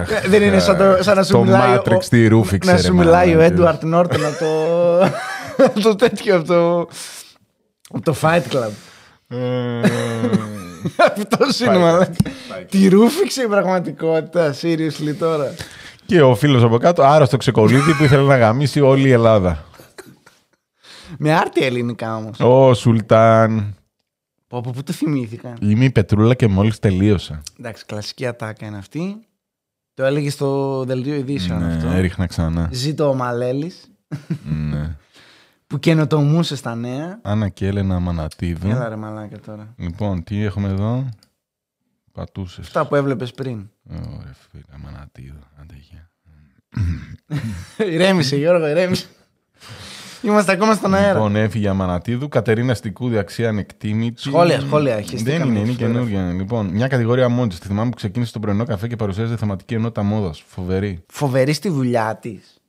[0.00, 1.76] Αχ, Δεν είναι σαν, το, σαν να σου Το μιλάει.
[1.76, 3.44] ο- Matrix τι ρούφηξε, Να ρε, σου μιλάει ο μαλάκα.
[3.54, 5.80] Έντουαρτ Νόρτον από το.
[5.82, 6.78] το τέτοιο από το.
[7.90, 8.70] από το Fight Club.
[11.16, 12.12] Αυτός είναι μαλάκα.
[12.70, 15.54] Τη ρούφηξε η πραγματικότητα, seriously τώρα.
[16.06, 19.64] Και ο φίλος από κάτω, άρρωστο ξεκολλίδι που ήθελε να γαμίσει όλη η Ελλάδα.
[21.18, 22.40] Με άρτια ελληνικά όμως.
[22.40, 23.76] Ο Σουλτάν.
[24.48, 27.42] Από πού το θυμήθηκαν; Είμαι η Πετρούλα και μόλις τελείωσα.
[27.58, 29.26] Εντάξει, κλασική ατάκα είναι αυτή.
[29.94, 31.88] Το έλεγε στο δελτίο ειδήσεων αυτό.
[31.88, 32.68] Ναι, έριχνα ξανά.
[32.72, 33.90] Ζήτω ο Μαλέλης
[34.44, 34.96] ναι.
[35.66, 37.18] που καινοτομούσε στα νέα.
[37.22, 38.68] Άννα και Έλενα Μανατίδου.
[38.68, 39.74] Έλα ρε μαλάκα τώρα.
[39.76, 41.08] Λοιπόν, τι έχουμε εδώ;
[42.12, 42.66] Πατούσες.
[42.66, 43.68] Αυτά που έβλεπες πριν.
[43.90, 45.38] Ωραία, φίλε, Μανατίδου.
[45.60, 46.10] Άντε, γεια.
[47.92, 49.06] ηρέμησε Γιώργο, ηρέμησε.
[50.22, 51.12] Είμαστε ακόμα στον αέρα.
[51.12, 52.28] Λοιπόν, έφυγε Αμανατίδου.
[52.28, 54.20] Κατερίνα Στικούδη, αξία ανεκτήμητη.
[54.20, 55.86] Σχόλια, σχόλια, χεστήκαμε Δεν είναι, είναι φωτογραφία.
[55.86, 56.32] καινούργια.
[56.32, 57.48] Λοιπόν, μια κατηγορία μόνη.
[57.48, 60.42] Τη θυμάμαι που ξεκίνησε το πρωινό καφέ και παρουσίαζε θεματική ενότητα μόδας.
[60.46, 61.04] Φοβερή.
[61.08, 62.60] Φοβερή στη δουλειά της.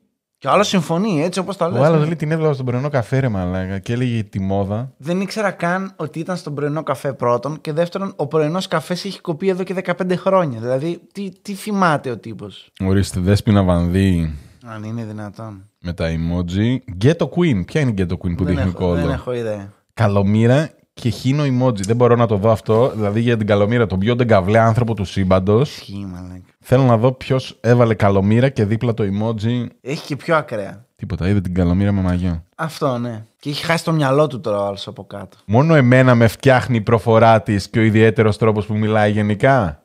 [0.43, 1.81] Και ο άλλος συμφωνεί, έτσι όπως το Ο λες.
[1.81, 4.93] άλλος λέει την έβλεπα στον πρωινό καφέ, ρε μαλάκα, και έλεγε τη μόδα.
[4.97, 7.61] Δεν ήξερα καν ότι ήταν στον πρωινό καφέ πρώτον.
[7.61, 10.59] Και δεύτερον, ο πρωινός καφές έχει κοπεί εδώ και 15 χρόνια.
[10.59, 14.33] Δηλαδή, τι, τι θυμάται ο τύπος; Ορίστε, Δέσποινα Βανδύ
[14.65, 15.69] Αν είναι δυνατόν.
[15.81, 16.77] με τα emoji.
[17.05, 17.65] Ghetto Queen.
[17.65, 19.73] Ποια είναι η Ghetto Queen που δεν, δείχνει έχω, κόλλο; δεν έχω ιδέα.
[19.93, 21.79] Καλομήρα και χίνο emoji.
[21.79, 22.91] Δεν μπορώ να το δω αυτό.
[22.95, 25.75] Δηλαδή για την Καλομήρα, τον πιο ντεγκαβλέ άνθρωπο του σύμπαντος.
[25.75, 26.41] Ισχύει, μαλάκα.
[26.59, 29.67] Θέλω να δω ποιος έβαλε Καλομήρα και δίπλα το emoji.
[29.81, 30.85] Έχει και πιο ακραία.
[30.95, 31.27] Τίποτα.
[31.27, 32.43] Είδε την Καλομήρα με μαγιό.
[32.55, 33.25] Αυτό, ναι.
[33.39, 35.37] Και έχει χάσει το μυαλό του τώρα ο άλλος από κάτω.
[35.45, 39.83] Μόνο εμένα με φτιάχνει η προφορά της και ο ιδιαίτερος τρόπος που μιλάει γενικά.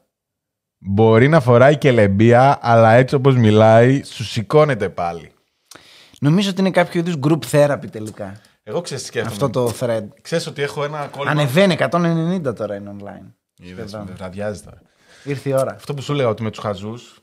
[0.78, 5.30] Μπορεί να φοράει και λεμπία, αλλά έτσι όπως μιλάει, σου σηκώνεται πάλι.
[6.20, 8.40] Νομίζω ότι είναι κάποιο είδους group therapy τελικά.
[8.69, 9.35] Εγώ ξέρω τι σκέφτομαι.
[9.35, 10.05] Αυτό το thread.
[10.23, 13.33] Ξέρεις ότι έχω ένα κόλλημα; Ανεβαίνει 190 τώρα είναι online.
[13.59, 14.11] Είδες, Σχεδόν.
[14.16, 14.83] βραδιάζει τώρα.
[15.25, 15.75] Ήρθε η ώρα.
[15.75, 17.21] Αυτό που σου λέω ότι με τους χαζούς.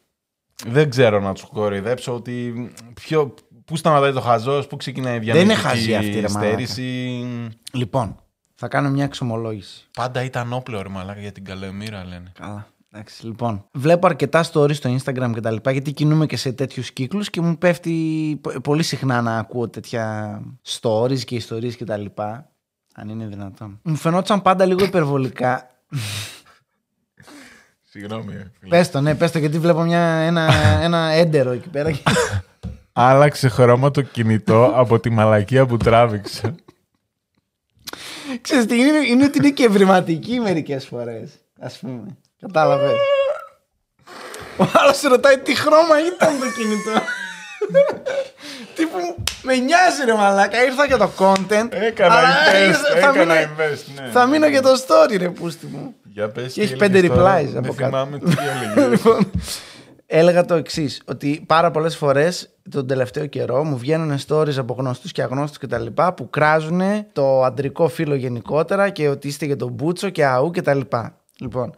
[0.65, 2.53] Δεν ξέρω να τους κοροϊδέψω ότι.
[2.93, 3.33] Ποιο,
[3.65, 6.29] πού σταματάει το χαζός, πού ξεκινάει η είναι διανοητική χαζή αυτή, ρε μαλάκα.
[6.29, 6.81] στέρηση.
[7.71, 8.19] Λοιπόν,
[8.55, 9.87] θα κάνω μια εξομολόγηση.
[9.93, 12.31] Πάντα ήταν όπλο ρε μαλάκα για την καλομήρα λένε.
[12.39, 12.67] Καλά.
[12.95, 13.65] Εντάξει, λοιπόν.
[13.71, 17.41] Βλέπω αρκετά stories στο Instagram και τα λοιπά, γιατί κινούμαι και σε τέτοιους κύκλους και
[17.41, 20.41] μου πέφτει πο- πολύ συχνά να ακούω τέτοια
[20.79, 22.49] stories και ιστορίες και τα λοιπά.
[22.95, 23.79] Αν είναι δυνατόν.
[23.83, 25.69] Μου φαινόταν πάντα λίγο υπερβολικά.
[27.81, 28.33] Συγγνώμη.
[28.69, 31.99] Πες το, ναι, πες το, γιατί βλέπω μια, ένα, ένα έντερο εκεί πέρα.
[32.93, 36.55] Άλλαξε χρώμα το κινητό από τη μαλακία που τράβηξε.
[38.41, 42.17] Ξέρεις τι είναι, είναι ότι είναι και ευρηματική μερικές φορές, ας πούμε.
[42.45, 42.91] Κατάλαβες.
[44.57, 47.01] Ο άλλος ρωτάει τι χρώμα ήταν το κινητό;
[48.75, 48.97] Τύπου
[49.43, 51.67] με νοιάζει ρε μαλάκα, ήρθα για το content.
[51.69, 54.09] Έκανα αλλά invest, ήρθα- θα έκανα μείνω- invest, ναι.
[54.11, 55.95] Θα μείνω για το story ρε πούστη μου.
[56.03, 57.39] Για πες Και έχει τι πέντε έλεγες τώρα.
[57.41, 57.85] replies από Δεν κάτω.
[57.85, 58.31] θυμάμαι τι
[58.75, 58.87] έλεγες.
[58.99, 59.31] Λοιπόν,
[60.05, 65.11] έλεγα το εξής: Ότι πάρα πολλές φορές τον τελευταίο καιρό μου βγαίνουν stories από γνωστούς
[65.11, 65.85] και αγνώστους κτλ.
[66.15, 66.81] που κράζουν
[67.13, 70.79] το αντρικό φύλλο γενικότερα και ότι είστε για τον Μπούτσο και αού κτλ.
[71.39, 71.75] Λοιπόν,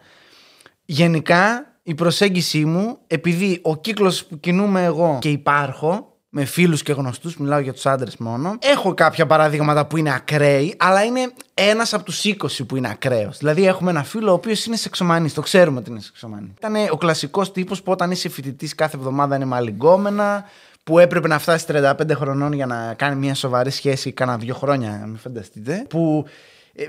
[0.89, 6.93] γενικά η προσέγγιση μου, επειδή ο κύκλος που κινούμαι εγώ και υπάρχω, με φίλους και
[6.93, 11.93] γνωστούς, μιλάω για τους άντρες μόνο, έχω κάποια παραδείγματα που είναι ακραίοι, αλλά είναι ένας
[11.93, 13.37] από τους 20 που είναι ακραίος.
[13.37, 16.51] Δηλαδή έχουμε ένα φίλο ο οποίος είναι σεξομανής, το ξέρουμε ότι είναι σεξομανής.
[16.57, 20.45] Ήταν ο κλασικός τύπος που όταν είσαι φοιτητής κάθε εβδομάδα είναι μαλλιγκόμενα,
[20.83, 25.03] που έπρεπε να φτάσει 35 χρονών για να κάνει μια σοβαρή σχέση κάνα δύο χρόνια,
[25.05, 25.85] μην φανταστείτε.
[25.89, 26.31] Που ε,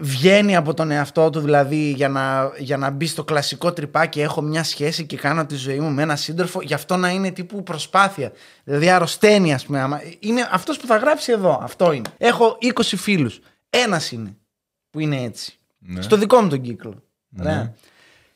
[0.01, 4.41] βγαίνει από τον εαυτό του δηλαδή για να, για να μπει στο κλασικό τρυπάκι έχω
[4.41, 7.62] μια σχέση και κάνω τη ζωή μου με ένα σύντροφο γι' αυτό να είναι τύπου
[7.62, 8.32] προσπάθεια
[8.64, 12.82] δηλαδή αρρωσταίνει ας πούμε άμα- είναι αυτός που θα γράψει εδώ αυτό είναι έχω 20
[12.82, 14.36] φίλους ένας είναι
[14.91, 16.03] που είναι έτσι Ναι.
[16.03, 17.03] στο δικό μου τον κύκλο
[17.41, 17.74] Ωραία.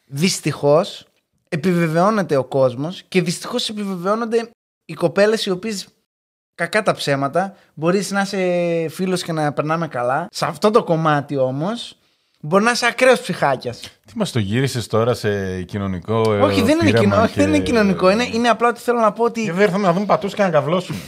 [0.07, 1.07] δυστυχώς
[1.49, 4.51] επιβεβαιώνεται ο κόσμος και δυστυχώς επιβεβαιώνονται
[4.85, 5.87] οι κοπέλες οι οποίες
[6.55, 7.55] κακά τα ψέματα.
[7.75, 10.29] Μπορείς να είσαι φίλος και να περνάμε καλά.
[10.31, 11.97] Σε αυτό το κομμάτι όμως,
[12.41, 13.81] μπορεί να είσαι ακραίος ψυχάκιας.
[13.81, 17.41] Τι μας το γύρισες τώρα σε κοινωνικό ε, όχι, δεν είναι, πείραμα κοινο, όχι, και-
[17.41, 18.11] δεν είναι κοινωνικό.
[18.11, 20.43] Είναι, είναι απλά ότι θέλω να πω ότι Και δεν ήρθαμε να δούμε πατούς και
[20.43, 20.99] να καβλώσουμε.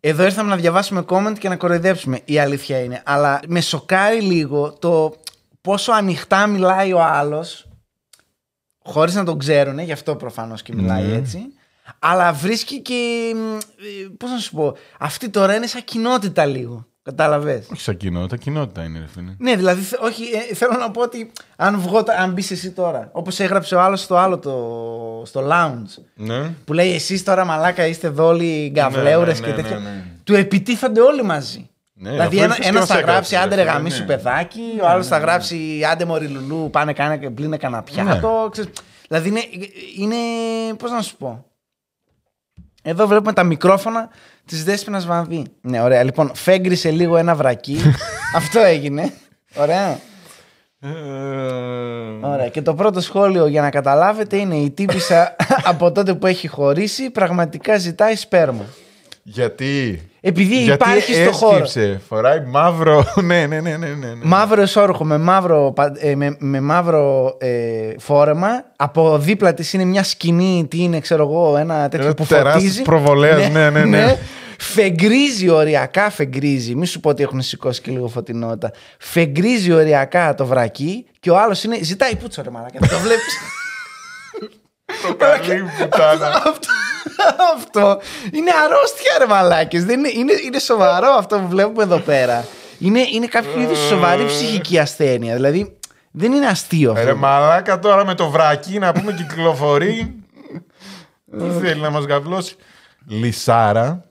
[0.00, 2.20] εδώ ήρθαμε να διαβάσουμε comment και να κοροϊδέψουμε.
[2.24, 3.02] Η αλήθεια είναι.
[3.04, 5.14] Αλλά με σοκάρει λίγο το
[5.60, 7.68] πόσο ανοιχτά μιλάει ο άλλος.
[8.84, 11.14] Χωρίς να τον ξέρουν, γι' αυτό προφανώς και μιλάει Ναι.
[11.16, 11.38] έτσι.
[11.98, 13.32] Αλλά βρίσκει και.
[14.18, 14.76] Πώς να σου πω.
[14.98, 16.86] Αυτή τώρα είναι σαν κοινότητα λίγο.
[17.02, 19.34] Κατάλαβες; Όχι σαν κοινότητα, κοινότητα είναι ρε φίλε.
[19.38, 22.70] Ναι, δηλαδή, θε- όχι, ε, θέλω να πω ότι αν βγω, τα- αν μπεις εσύ
[22.70, 24.52] τώρα, όπως έγραψε ο άλλος στο άλλο, το,
[25.26, 26.50] στο lounge, Ναι.
[26.64, 29.78] που λέει εσείς τώρα μαλάκα είστε εδώ όλοι γκαβλέουρες ναι, και ναι, τέτοια.
[29.78, 30.04] ναι, ναι.
[30.24, 31.68] Του επιτίθενται όλοι μαζί.
[31.94, 33.72] Ναι, δηλαδή, αφού ένα ήρθες και ένας μας θα γράψει έγραψες, άντε ρε ρε φίλε,
[33.78, 34.06] γαμίσου ναι.
[34.06, 38.48] παιδάκι, ο άλλος θα γράψει άντε μωρή λουλού, πάνε κάνε και πλύνε κανένα πιάτο.
[38.52, 38.70] ξέρεις.
[39.08, 39.40] Δηλαδή είναι,
[39.98, 40.16] είναι.
[40.76, 41.44] Πώς να σου πω.
[42.88, 44.08] Εδώ βλέπουμε τα μικρόφωνα
[44.46, 45.44] της Δέσποινα Βανδύ.
[45.60, 46.02] Ναι, ωραία.
[46.02, 47.78] Λοιπόν, φέγκρισε λίγο ένα βρακί.
[48.36, 49.12] Αυτό έγινε.
[49.54, 49.98] Ωραία.
[50.80, 50.88] Ε,
[52.26, 52.48] Ωραία.
[52.48, 55.36] Και το πρώτο σχόλιο για να καταλάβετε είναι η τύπησα
[55.70, 58.64] από τότε που έχει χωρίσει πραγματικά ζητάει σπέρμα.
[59.28, 61.62] Γιατί; Επειδή Γιατί υπάρχει στο χώρο.
[61.64, 63.04] έσκυψε, φοράει μαύρο.
[63.24, 64.06] ναι, ναι, ναι, ναι, ναι.
[64.06, 64.14] ναι.
[64.22, 67.48] Μαύρο εσόρουχο με μαύρο, πα- ε, με, με μαύρο ε,
[67.98, 68.48] φόρεμα.
[68.76, 72.62] Από δίπλα της είναι μια σκηνή, τι είναι, ξέρω εγώ, ένα τέτοιο Ένα που τεράστιος
[72.62, 72.82] φωτίζει.
[72.82, 74.16] προβολέας, ναι, ναι, ναι.
[74.58, 76.74] Φεγγρίζει οριακά, φεγγρίζει.
[76.74, 78.70] Μη σου πω ότι έχουν σηκώσει και λίγο φωτεινότητα.
[78.98, 81.78] Φεγγρίζει οριακά το βρακί και ο άλλος είναι.
[81.82, 82.78] Ζητάει πούτσο, ρε μαλάκα.
[82.78, 83.38] Το βλέπεις;
[84.86, 86.26] Το καλή πουτάνα.
[86.26, 86.68] αυτό,
[87.56, 88.00] αυτό
[88.32, 89.84] είναι αρρώστια, ρε μαλάκες.
[89.84, 92.44] Δεν είναι, είναι, είναι σοβαρό αυτό που βλέπουμε εδώ πέρα.
[92.78, 95.34] Είναι, είναι κάποιο είδους σοβαρή ψυχική ασθένεια.
[95.34, 95.78] Δηλαδή,
[96.10, 97.04] δεν είναι αστείο αυτό.
[97.04, 100.24] Ρε μαλάκα τώρα με το βρακί να πούμε κυκλοφορεί.
[101.38, 102.56] Τι θέλει να μας γαβλώσει;
[103.06, 104.04] Λισάρα.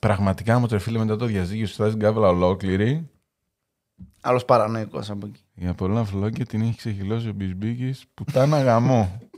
[0.00, 3.10] Πραγματικά μου τρεφίλε μετά το διαζύγιο σου φτάσει γκάβλα ολόκληρη.
[4.20, 5.40] Άλλος παρανοϊκός από εκεί.
[5.54, 8.04] Για πολλά φλόγια την έχει ξεχυλώσει ο Μπισμπίκης.
[8.14, 9.29] Πουτάνα γαμό.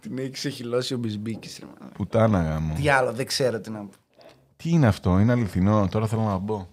[0.00, 1.60] Την έχεις ξεχυλώσει ο Μπισμπίκης.
[1.92, 2.74] Πουτάνα γαμό.
[2.74, 3.90] Τι άλλο, δεν ξέρω τι να πω.
[4.56, 5.88] Τι είναι αυτό, είναι αληθινό.
[5.90, 6.68] Τώρα θέλω να μπω.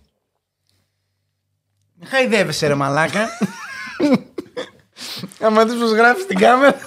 [1.99, 3.27] Μην χαϊδεύεσαι, ρε μαλάκα.
[5.41, 6.77] Άμα δεις πως γράφεις στην κάμερα.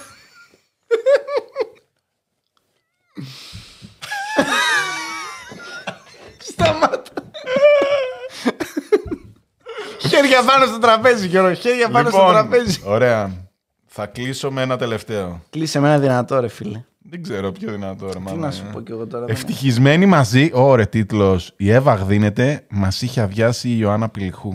[6.37, 7.11] Σταμάτα.
[9.99, 11.53] Χέρια πάνω στο τραπέζι, Γιώργο.
[11.53, 12.77] Χέρια πάνω στο τραπέζι.
[12.77, 13.48] Λοιπόν, ωραία.
[14.01, 15.41] Θα κλείσω με ένα τελευταίο.
[15.49, 16.83] Κλείσε με ένα δυνατό, ρε φίλε.
[17.09, 18.39] Δεν ξέρω ποιο δυνατό, ρε Τι μάλλον.
[18.39, 19.25] να σου πω κι εγώ τώρα.
[19.25, 24.53] δεν- Ευτυχισμένοι μαζί, ωραία τίτλος, η Εύα γδίνεται, μας είχε αδειάσει η Ιωάννα Πυλχού.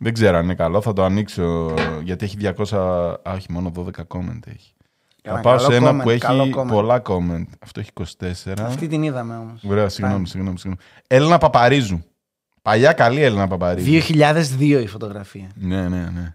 [0.00, 2.76] Δεν ξέρω αν είναι καλό, θα το ανοίξω γιατί έχει 200,
[3.22, 4.72] α, όχι μόνο 12 comment έχει.
[5.22, 6.68] Καλά, θα πάω καλό σε ένα comment, που έχει καλό comment.
[6.68, 7.44] πολλά comment.
[7.58, 8.64] Αυτό έχει 24.
[8.64, 9.62] Αυτή την είδαμε όμως.
[9.68, 10.86] Ωραία, συγγνώμη, συγγνώμη, συγγνώμη.
[11.06, 12.00] Έλληνα Παπαρίζου.
[12.62, 13.90] Παλιά καλή Έλληνα Παπαρίζου.
[13.90, 15.48] 2002 η φωτογραφία.
[15.54, 16.34] Ναι, ναι, ναι.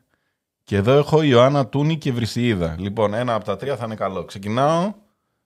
[0.63, 2.75] Και εδώ έχω Ιωάννα Τούνη και Βρυσιίδα.
[2.79, 4.25] Λοιπόν, ένα από τα τρία θα είναι καλό.
[4.25, 4.93] Ξεκινάω.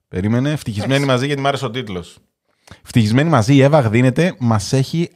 [0.07, 0.51] Περίμενε.
[0.51, 2.17] Ευτυχισμένοι μαζί γιατί μου άρεσε ο τίτλος.
[2.83, 4.35] Ευτυχισμένοι μαζί η Εύα γδίνεται.
[4.39, 5.09] Μας έχει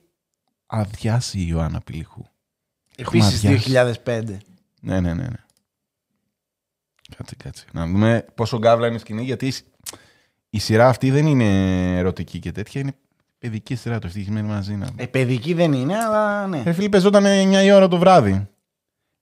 [0.66, 2.22] αδειάσει η Ιωάννα Πυλιχού.
[2.96, 4.00] Έχουμε Επίσης αδειάσει.
[4.06, 4.38] 2005.
[4.82, 5.24] Ναι, ναι, ναι.
[5.24, 5.30] ναι.
[7.18, 7.66] Κάτσε, κάτσε.
[7.74, 9.66] Να δούμε πόσο γκάβλα είναι η σκηνή, γιατί η σ-
[10.50, 11.46] η σειρά αυτή δεν είναι
[11.98, 12.82] ερωτική και τέτοια.
[12.82, 12.94] Είναι
[13.40, 14.88] παιδική σειρά, το ευτυχισμένοι μαζί να.
[14.96, 16.62] Ε, παιδική δεν είναι, αλλά ναι.
[16.66, 18.48] Ε, φίλοι, παίζονταν 9 η ώρα το βράδυ.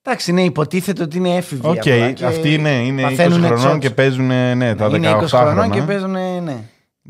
[0.09, 1.67] Εντάξει, ναι, υποτίθεται ότι είναι έφηβοι.
[1.67, 3.77] Οκ, απλά και αυτοί είναι, είναι 20 παθαίνουνε χρονών τσότσο.
[3.77, 5.79] και παίζουν ναι, τα 17 Είναι 20 χρονών χρόνια.
[5.79, 6.11] και παίζουν,
[6.43, 6.63] ναι.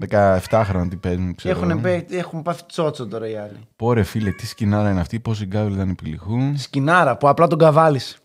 [0.10, 1.60] 17 χρόνια τι παίζουν, Και ξέρω.
[1.60, 3.58] έχουν, παί- έχουν πάθει τσότσο τώρα οι άλλοι.
[3.76, 6.58] Πόρε φίλε, τι σκηνάρα είναι αυτή, πόσοι γκάβλοι ήταν επιληχούν.
[6.58, 8.18] Σκινάρα που απλά τον καβάλισε.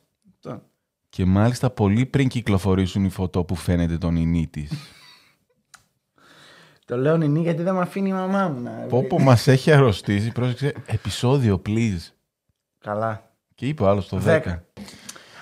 [1.08, 4.70] Και μάλιστα πολύ πριν κυκλοφορήσουν η φωτό που φαίνεται τον ινί της.
[6.86, 8.70] Το λέω νινί γιατί δεν με αφήνει η μαμά μου να.
[8.70, 12.10] πω πω μας έχει αρρωστήσει, πρόσεξε, επεισόδιο please.
[12.78, 13.32] Καλά.
[13.54, 14.20] Και είπε ο άλλος το 10.
[14.20, 14.64] Δέκα.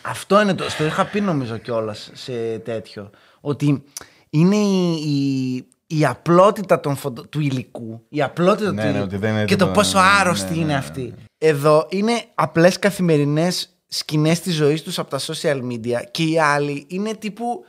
[0.02, 0.68] Αυτό είναι το.
[0.70, 3.10] Στο είχα πει νομίζω κιόλας σε τέτοιο.
[3.40, 3.84] Ότι
[4.30, 5.54] είναι η, η,
[5.86, 8.04] η απλότητα των φωτο- του υλικού.
[8.08, 9.04] Η απλότητα Ναι, του ναι, υλικού.
[9.04, 11.14] ότι δεν είναι και το τίποτα- πόσο ναι, άρρωστη ναι, είναι ναι, αυτή.
[11.38, 16.84] Εδώ είναι απλές καθημερινές σκηνές της ζωής τους από τα social media και οι άλλοι
[16.88, 17.64] είναι τύπου.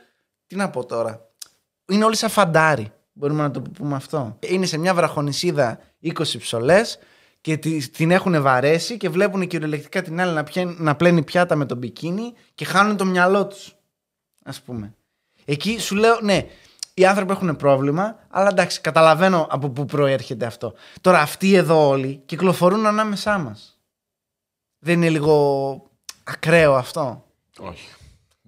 [0.46, 1.28] Τι να πω τώρα.
[1.92, 2.92] Είναι όλοι σαν φαντάρι.
[3.12, 4.38] Μπορούμε να το πούμε αυτό.
[4.48, 6.80] Είναι σε μια βραχονισίδα 20 ψολέ
[7.44, 11.56] και τη- την έχουν βαρέσει και βλέπουν κυριολεκτικά την άλλη να, πιέν- να πλένει πιάτα
[11.56, 13.74] με τον μπικίνι και χάνουν το μυαλό τους.
[14.44, 14.94] Α πούμε.
[15.44, 16.46] Εκεί σου λέω, ναι,
[16.94, 20.74] οι άνθρωποι έχουν πρόβλημα, αλλά εντάξει, καταλαβαίνω από πού προέρχεται αυτό.
[21.00, 23.78] Τώρα αυτοί εδώ όλοι κυκλοφορούν ανάμεσά μας.
[24.78, 25.90] Δεν είναι λίγο
[26.24, 27.24] ακραίο αυτό;
[27.58, 27.88] Όχι.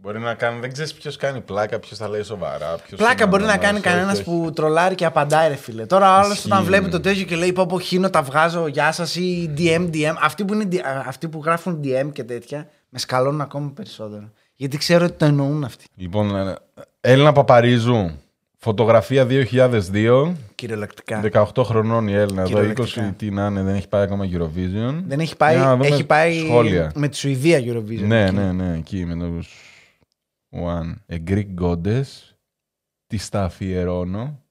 [0.00, 2.74] Μπορεί να κάνει, δεν ξέρεις ποιος κάνει πλάκα, ποιος θα λέει σοβαρά.
[2.86, 4.24] Ποιος Πλάκα είναι μπορεί να ανώνυμος, κάνει όχι, κανένας όχι.
[4.24, 5.86] που τρολάρει και απαντάει, ρε φίλε.
[5.86, 6.90] Τώρα ο άλλος Ισχύει, όταν βλέπει ναι.
[6.90, 10.14] το τέτοιο και λέει Πω πω χύνω, τα βγάζω, γεια σας ή DM, DM.
[10.22, 14.30] Αυτοί που, είναι, D- α, αυτοί που γράφουν DM και τέτοια με σκαλώνουν ακόμη περισσότερο.
[14.54, 15.84] Γιατί ξέρω ότι το εννοούν αυτοί.
[15.94, 16.54] Λοιπόν, ε,
[17.00, 18.10] Έλληνα Παπαρίζου,
[18.58, 20.32] φωτογραφία 2002.
[20.54, 21.20] Κυριολεκτικά.
[21.54, 23.14] 18 χρονών η Έλληνα, εδώ 20 Κυριολεκτικά.
[23.16, 25.02] τι να είναι, δεν έχει πάει ακόμα Eurovision.
[25.06, 26.92] Δεν έχει πάει, Για να δούμε έχει πάει σχόλια.
[26.94, 28.06] με τη Σουηδία Eurovision.
[28.06, 28.34] Ναι, εκεί.
[28.34, 29.48] ναι, ναι, εκεί με τους
[30.50, 30.94] One.
[31.10, 32.04] A Greek Goddess.
[33.06, 34.42] Τι στα αφιερώνω.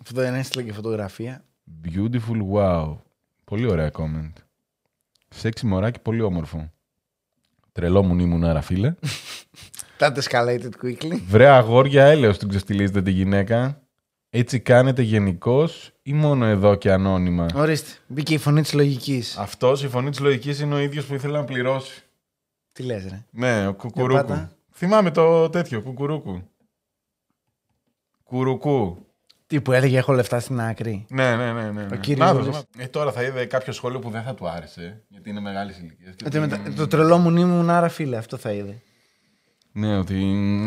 [0.00, 1.44] Αυτό δεν έστειλε και φωτογραφία.
[1.84, 2.96] Beautiful wow.
[3.44, 4.32] Πολύ ωραία comment.
[5.28, 6.70] Σεξι μωράκι, πολύ όμορφο.
[7.72, 8.94] Τρελό μου ήμουν άρα φίλε.
[9.98, 11.20] That escalated quickly.
[11.26, 13.82] Βρε αγόρια, έλεος την ξεφτυλίζετε τη γυναίκα.
[14.30, 17.90] Έτσι κάνετε γενικώς ή μόνο εδώ και ανώνυμα; Ορίστε.
[18.06, 19.36] Μπήκε η φωνή της λογικής.
[19.36, 22.02] Αυτός η φωνή της λογικής είναι ο ίδιος που ήθελε να πληρώσει.
[22.72, 24.48] Τι λες, ρε; Ναι, ο Κουκουρούκου.
[24.80, 24.86] Πάτα.
[24.86, 26.42] Θυμάμαι το τέτοιο, Κουκουρούκου.
[28.24, 29.04] Κουρουκού.
[29.46, 31.06] Τι που έλεγε Έχω λεφτά στην άκρη.
[31.08, 31.70] Ναι, ναι, ναι.
[31.70, 31.82] ναι.
[31.82, 31.96] Ο ναι.
[31.96, 32.54] κύριος Να δω, Ζούλης.
[32.56, 32.82] να δω.
[32.82, 36.14] Ε, τώρα θα είδε κάποιο σχόλιο που δεν θα του άρεσε, γιατί είναι μεγάλης ηλικίας.
[36.26, 38.82] Ότι μετά- Το τρελό μου ήμουν άρα φίλε, αυτό θα είδε.
[39.72, 40.24] Ναι, ότι.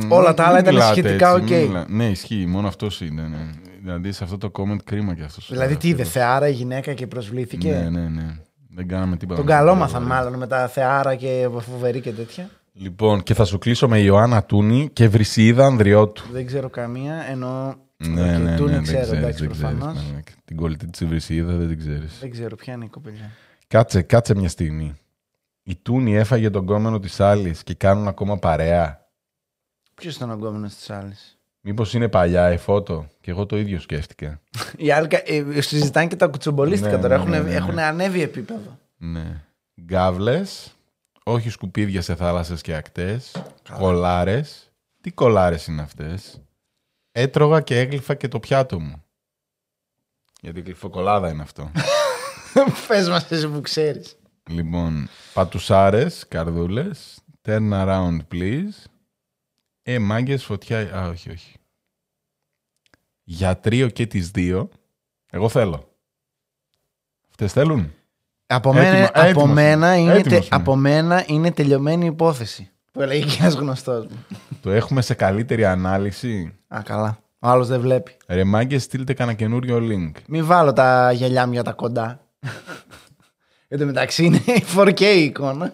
[0.09, 1.49] Όλα τα άλλα μην ήταν μιλάτε σχετικά έτσι, οκ.
[1.49, 2.45] μην μιλά- Ναι, ισχύει.
[2.45, 3.21] Μόνο αυτός είναι.
[3.21, 3.49] Ναι.
[3.81, 5.47] Δηλαδή σε αυτό το comment κρίμα και αυτός.
[5.51, 8.37] Δηλαδή τι είδε, θεάρα η γυναίκα και προσβλήθηκε; Ναι, ναι, ναι.
[8.69, 9.37] Δεν κάναμε τίποτα.
[9.39, 9.83] Τον με καλό αυτό.
[9.83, 12.49] μάθαν μάλλον με τα θεάρα και φοβερή και τέτοια.
[12.73, 16.23] Λοιπόν, και θα σου κλείσω με Ιωάννα Τούνη και Βρυσίδα Ανδριώτου.
[16.31, 17.75] Δεν ξέρω καμία, ενώ.
[17.97, 19.93] Ναι, ναι, ναι, Τούνη δεν ξέρω, ξέρεις, εντάξει, δεν ξέρεις, προφανώ.
[19.93, 20.21] ναι, ναι.
[20.45, 22.17] Την κολλητή της Βρυσίδα δεν την ξέρεις.
[22.19, 23.31] Δεν ξέρω ποια είναι η κοπελιά.
[23.67, 24.93] Κάτσε, κάτσε μια στιγμή.
[25.63, 29.07] Η Τούνη έφαγε τον κόμενο της άλλη και κάνουν ακόμα παρέα.
[29.95, 31.13] Ποιος ήταν ο γκόμενο της άλλη.
[31.61, 34.39] Μήπως είναι παλιά η φώτο; Και εγώ το ίδιο σκέφτηκα.
[34.77, 37.15] Οι άλλοι κα- ε, συζητάνε και τα κουτσομπολίστικα Ναι, τώρα.
[37.17, 37.55] ναι, Έχουν, ναι, ναι, ναι.
[37.55, 38.77] έχουν ανέβει επίπεδο.
[38.97, 39.41] Ναι.
[39.81, 40.73] Γκάβλες.
[41.23, 43.43] Όχι σκουπίδια σε θάλασσες και ακτές.
[43.77, 44.71] Κολάρες.
[45.01, 46.41] Τι κολάρες είναι αυτές;
[47.11, 49.03] Έτρωγα και έγλυφα και το πιάτο μου.
[50.41, 51.71] Γιατί γλυφοκολάδα είναι αυτό.
[52.87, 54.17] Πες μας, εσύ που ξέρεις.
[54.49, 57.17] λοιπόν, πατουσάρες, καρδούλες.
[57.41, 58.83] Turn around please.
[59.81, 60.97] Ε, μάγκες, φωτιά.
[60.97, 61.57] Α, όχι, όχι.
[63.23, 64.69] Για τρίο και τις δύο.
[65.31, 65.97] Εγώ θέλω.
[67.29, 67.93] Αυτές θέλουν;
[68.47, 70.01] Από, Έτοιμα- μένα, από, έτοιμος μένα είμαι.
[70.11, 70.61] είναι Έτοιμος τε- είμαι.
[70.61, 72.69] από μένα είναι τελειωμένη υπόθεση.
[72.91, 74.25] Που έλεγε και ένας γνωστός μου.
[74.61, 77.17] Το έχουμε σε καλύτερη ανάλυση; Α, καλά.
[77.39, 78.17] Ο άλλος δεν βλέπει.
[78.27, 80.11] Ρε μάγκες, στείλτε κανένα καινούριο link.
[80.27, 82.19] Μην βάλω τα γυαλιά μου για τα κοντά.
[83.67, 85.71] Εν τω μεταξύ είναι η 4K η εικόνα.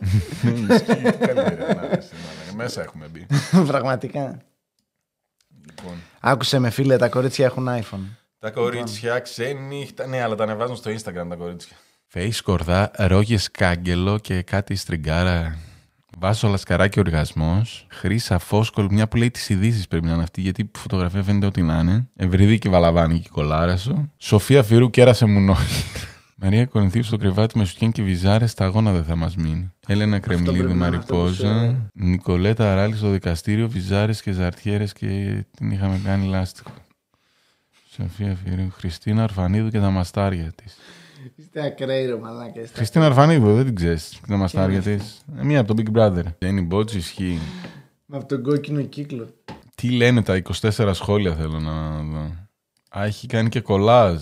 [2.56, 3.26] Μέσα έχουμε μπει.
[3.68, 4.38] Πραγματικά.
[5.70, 8.06] Λοιπόν, Άκουσε με φίλε, τα κορίτσια έχουν iPhone.
[8.40, 10.08] τα κορίτσια ξενύχτα.
[10.08, 11.76] Ναι, αλλά τα ανεβάζουν στο Instagram τα κορίτσια.
[12.14, 15.58] Face κορδά, ρόγε κάγκελο και κάτι στριγκάρα.
[16.20, 17.86] Βάσο λασκαράκι οργασμός.
[17.90, 21.46] Χρήσα φόσκολ, μια που λέει τις ειδήσεις πρέπει να είναι αυτή, γιατί η φωτογραφία φαίνεται
[21.46, 22.08] ότι να είναι.
[22.16, 24.12] Ευρυδίκη βαλαβάνη και η κολάρα σου.
[24.18, 25.56] Σοφία Φυρού κέρασε μου νόη.
[26.42, 29.72] Μαρία Κορινθίου στο κρεβάτι με σουτιέν και βυζάρες, τα αγώνα δεν θα μας μείνει.
[29.88, 31.66] Έλενα Κρεμλίδη πρέπει να είναι αυτό που Μαριπόζα.
[31.70, 35.08] σου- Νικολέτα Αράλη στο δικαστήριο, βυζάρες και ζαρτιέρες και
[35.58, 36.72] την είχαμε κάνει λάστιχο.
[37.96, 40.78] Σοφία Φυρού, Χριστίνα Αρφανίδου και τα μαστάρια της.
[41.36, 42.62] Είστε ακραίοι ρε μαλάκα.
[42.74, 44.20] Χριστίνα Αρφανίδου, δεν την ξέρεις.
[44.28, 44.98] Τα μαστάρια τη.
[45.42, 46.24] Μία από το Big Brother.
[46.38, 47.40] Τζένι Μπότζ ισχύει.
[48.06, 49.28] Με από τον κόκκινο κύκλο.
[49.76, 52.36] Τι λένε τα 24 σχόλια θέλω να δω.
[52.98, 54.22] Α, έχει κάνει και κολάζ.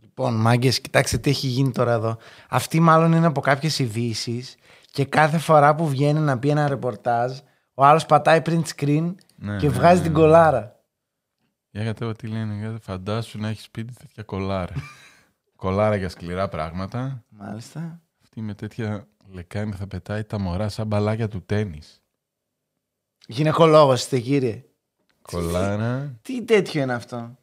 [0.00, 2.16] Λοιπόν, μάγκες, κοιτάξτε τι έχει γίνει τώρα εδώ.
[2.48, 4.44] Αυτή μάλλον είναι από κάποιες ειδήσει
[4.90, 7.38] και κάθε φορά που βγαίνει να πει ένα ρεπορτάζ,
[7.74, 10.18] ο άλλος πατάει print screen Ναι, και ναι, βγάζει ναι, την ναι.
[10.18, 10.80] κολάρα.
[11.70, 12.54] Για κατέβα τι λένε.
[12.54, 14.74] Για φαντάσου να έχεις σπίτι τέτοια κολάρα.
[15.64, 17.24] κολάρα για σκληρά πράγματα.
[17.28, 18.00] Μάλιστα.
[18.22, 22.02] Αυτή με τέτοια λεκάνη θα πετάει τα μωρά σαν μπαλάκια του τέννις.
[23.26, 24.64] Γυναικολόγος είστε, κύριε.
[25.22, 26.18] Κολάρα.
[26.22, 27.36] Τι τέτοιο είναι αυτό;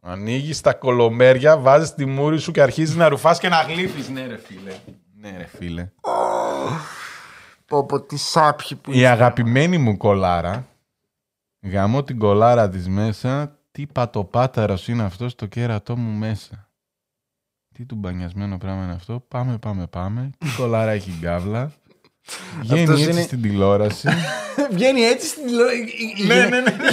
[0.00, 4.08] Ανοίγεις τα κολομέρια, βάζεις τη μούρη σου και αρχίζεις να ρουφάς και να γλύφεις.
[4.08, 4.74] Ναι, ρε φίλε.
[5.14, 5.90] Ναι, ρε φίλε.
[7.66, 10.68] Πω πω τι σάπιοι που Η αγαπημένη μου κολάρα,
[11.60, 16.69] γαμώ την κολάρα της μέσα, τι πατοπάταρος είναι αυτός στο κέρατό μου μέσα.
[17.74, 19.24] Τι του μπανιασμένο πράγμα είναι αυτό.
[19.28, 20.30] Πάμε, πάμε, πάμε.
[20.38, 21.72] Τι κολάρα έχει γκάβλα.
[22.60, 24.08] Βγαίνει Αυτός έτσι είναι- στην τηλεόραση.
[24.72, 25.78] Βγαίνει έτσι στην τηλεόραση.
[25.78, 26.72] Η- η- η ναι, γυνα- ναι, ναι.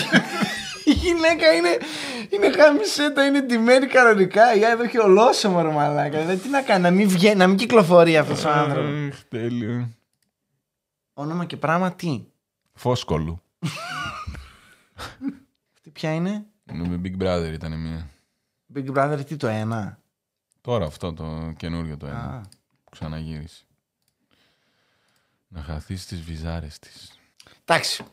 [0.85, 1.77] Η γυναίκα είναι,
[2.29, 4.55] είναι χαμισέτα, είναι ντυμένη κανονικά.
[4.55, 6.19] Η άλλη εδώ έχει ολόσωμο ρε μαλάκα.
[6.19, 8.91] Δηλαδή, τι να κάνει, να μην, βγαίνει, να μην κυκλοφορεί αυτός ο άνθρωπος.
[9.13, 9.89] Αχ, τέλειο.
[11.13, 12.23] Όνομα και πράγμα τι;
[12.73, 13.41] Φόσκολου.
[15.81, 18.07] Τι ποια είναι; Με Big Brother ήταν μία.
[18.75, 19.99] Big Brother τι το ένα;
[20.67, 22.19] Τώρα αυτό το καινούριο το ένα.
[22.19, 22.41] Α.
[22.83, 23.65] Που ξαναγύρισε.
[25.47, 27.19] Να χαθεί στις βυζάρες της.
[27.65, 28.03] Εντάξει.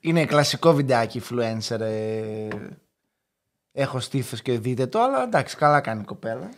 [0.00, 1.80] Είναι κλασικό βιντεάκι influencer.
[1.80, 2.48] ε,
[3.72, 6.48] έχω στήθος και δείτε το, αλλά εντάξει, καλά κάνει η κοπέλα.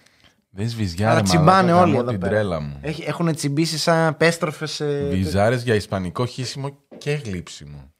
[0.50, 2.32] Δες βυζιά Αλλά ρε τσιμπάνε μαλάκα, όλοι γαμώ εδώ την πέρα.
[2.32, 2.78] τρέλα μου.
[2.82, 4.80] Έχει, έχουν τσιμπήσει σαν πέστροφες...
[4.80, 5.08] Ε...
[5.10, 7.92] Βυζάρες για ισπανικό χύσιμο και γλύψιμο.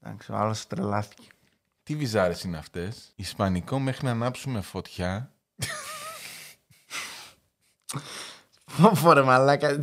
[0.00, 1.26] Εντάξει, ο άλλος τρελάθηκε.
[1.82, 5.32] Τι βυζάρες είναι αυτές; Ισπανικό μέχρι να ανάψουμε φωτιά.
[8.94, 9.78] Φορε μαλάκα.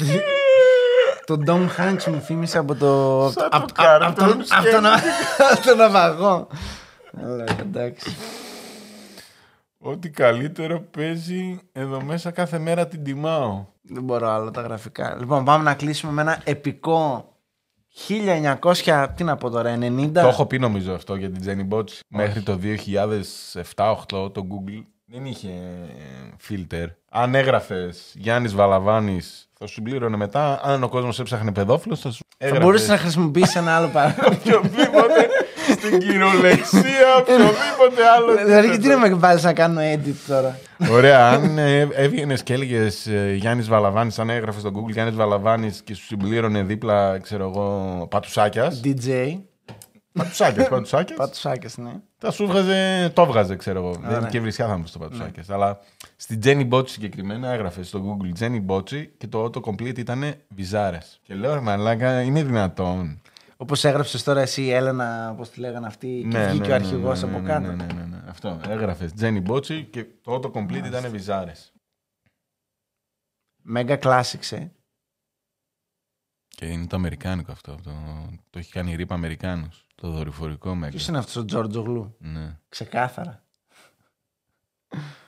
[1.25, 3.29] Τον Ντόμ Χάνξ μου θύμισε από το...
[3.33, 4.77] Σαν απ- το απ- cartoon απ' τον- σκέτο.
[4.77, 4.85] απ' τον-
[5.51, 6.47] απ' τον ναυαγό.
[7.23, 8.15] Αλλά εντάξει.
[9.77, 13.65] Ό,τι καλύτερο παίζει εδώ μέσα κάθε μέρα την τιμάω.
[13.81, 15.15] Δεν μπορώ άλλο τα γραφικά.
[15.19, 17.29] Λοιπόν, πάμε να κλείσουμε με ένα επικό
[18.07, 20.09] 1900, τι να πω τώρα, 90.
[20.13, 21.99] Το έχω πει νομίζω αυτό για την Jenny Bots.
[22.07, 25.49] Μέχρι το 2007-2008 το Google δεν είχε
[26.37, 26.87] φίλτερ.
[27.11, 30.59] Αν έγραφες Γιάννης Βαλαβάνης, θα σου πλήρωνε μετά.
[30.63, 32.65] Αν ο κόσμος έψαχνε παιδόφιλος, θα σου Θα έγραφες.
[32.65, 34.27] μπορούσες να χρησιμοποιήσεις ένα άλλο παράδειγμα.
[34.27, 35.27] οποιοδήποτε
[35.69, 38.45] στην κυριολεξία, οποιοδήποτε άλλο.
[38.45, 40.59] Δηλαδή, τι να με βάλεις να κάνω edit τώρα;
[40.91, 45.93] Ωραία, αν ε, έβγαινες και έλεγες Γιάννης Βαλαβάνης, αν έγραφες στο Google Γιάννης Βαλαβάνης και
[45.93, 48.81] σου συμπλήρωνε δίπλα, ξέρω εγώ, πατουσάκιας.
[48.83, 49.39] DJ.
[50.13, 51.17] πατουσάκιας, πατουσάκιας.
[51.17, 51.91] Πατουσάκιας, ναι.
[52.21, 53.93] Θα σου βγάζε, το βγάζε, ξέρω εγώ.
[53.93, 54.29] Δεν ναι.
[54.29, 55.43] και βρισιά θα μου στο πατουσάκια.
[55.49, 55.79] Αλλά
[56.15, 61.19] στην Jenny Bocci συγκεκριμένα έγραφε στο Google Jenny Bocci και το autocomplete ήταν βυζάρες.
[61.23, 63.21] Και λέω, ρε μαλάκα, είναι δυνατόν.
[63.57, 67.29] Όπως έγραψες τώρα εσύ η Έλενα, όπως τη λέγανε αυτή, και βγήκε ο αρχηγός ναι,
[67.29, 67.67] από ναι, κάτω.
[67.67, 68.23] Ναι, ναι, ναι, ναι.
[68.27, 68.59] Αυτό.
[68.67, 71.73] Έγραφες Jenny Bocci και το autocomplete ήταν βυζάρες.
[73.61, 74.67] Μέγα classics, ε.
[76.47, 77.75] Και είναι το αμερικάνικο αυτό.
[77.83, 77.91] Το,
[78.49, 79.87] το έχει κάνει ρήπα Αμερικάνους.
[80.01, 80.91] Το δορυφορικό μέγα.
[80.91, 82.15] Ποιος είναι αυτός ο Τζόρτζο Γλου.
[82.19, 82.57] Ναι.
[82.69, 83.43] Ξεκάθαρα.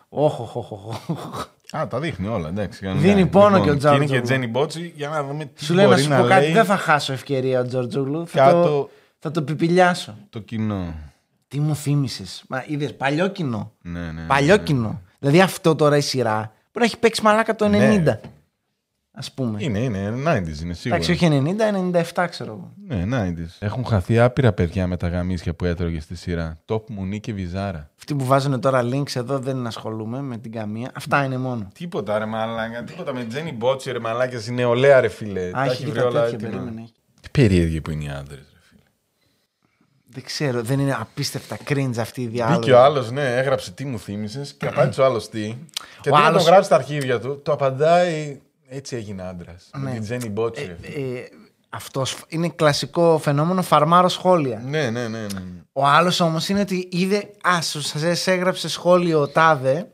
[0.10, 1.78] Όχι, όχι, όχι.
[1.78, 2.88] Α, τα δείχνει όλα, εντάξει.
[2.88, 3.30] Δίνει κανονικά.
[3.30, 4.52] πόνο και ο και Είναι και Τζάρτζογλου.
[4.54, 6.54] Jenny Bocci για να δούμε τι Σου λέει να μπορεί σου να πω κάτι, λέει
[6.54, 8.28] δεν θα χάσω ευκαιρία ο Τζόρτζο Γλου.
[8.28, 10.18] Θα, το, κάτω θα το πιπιλιάσω.
[10.30, 10.94] το κοινό.
[11.48, 12.44] Τι μου θύμισες.
[12.48, 13.72] Μα είδες, παλιό κοινό.
[13.82, 14.22] Ναι, ναι.
[14.28, 14.64] Παλιό ναι.
[14.64, 15.02] κοινό.
[15.20, 18.18] Δηλαδή αυτό τώρα η σειρά μπορεί να έχει παίξει μαλάκα το 90.
[19.14, 19.22] Ναι.
[19.28, 19.58] Α πούμε.
[19.64, 21.02] Είναι, είναι, 90s είναι σίγουρα.
[21.02, 21.28] Εντάξει, όχι
[21.94, 22.74] 90, 97 ξέρω εγώ.
[23.06, 23.56] Ναι, 90s.
[23.60, 26.58] Έχουν χαθεί άπειρα παιδιά με τα γαμίσια που έτρωγε στη σειρά.
[26.66, 27.90] Τόπ μουνί και βυζάρα.
[27.98, 30.92] Αυτοί που βάζουν τώρα links εδώ δεν ασχολούμαι με την καμία.
[30.96, 31.68] Αυτά είναι μόνο.
[31.74, 35.48] Τίποτα ρε μαλάκα, τίποτα με Τζένι Μπότσι ρε μαλάκα, είναι νεολαία ρε φίλε.
[35.48, 36.50] Α, Τα έχει και βρει τα όλα τέτοια, έτοιμα.
[36.64, 36.88] περίμενε.
[37.22, 38.82] Τι περίεργοι που είναι οι άντρες, ρε φίλε.
[40.08, 42.58] Δεν ξέρω, δεν είναι απίστευτα cringe αυτή η διάλογη.
[42.60, 45.56] Μπήκε ο άλλος, ναι, έγραψε τι μου θύμισες και απάντησε ο άλλος τι.
[46.02, 48.40] Και Ο τι να άλλος- το γράψει στα αρχίδια του, το απαντάει
[48.74, 49.70] έτσι έγινε άντρας.
[49.78, 49.84] Ναι.
[49.84, 50.66] Με την Τζένι Μπότσι.
[50.66, 51.18] ρε φίλε.
[51.18, 51.24] Ε,
[51.70, 54.62] αυτός είναι κλασικό φαινόμενο φαρμάρο σχόλια.
[54.66, 55.20] Ναι, ναι, ναι.
[55.20, 55.42] ναι.
[55.74, 59.92] Ο άλλος όμως είναι ότι είδε, ας, σου σας έγραψε σχόλιο τάδε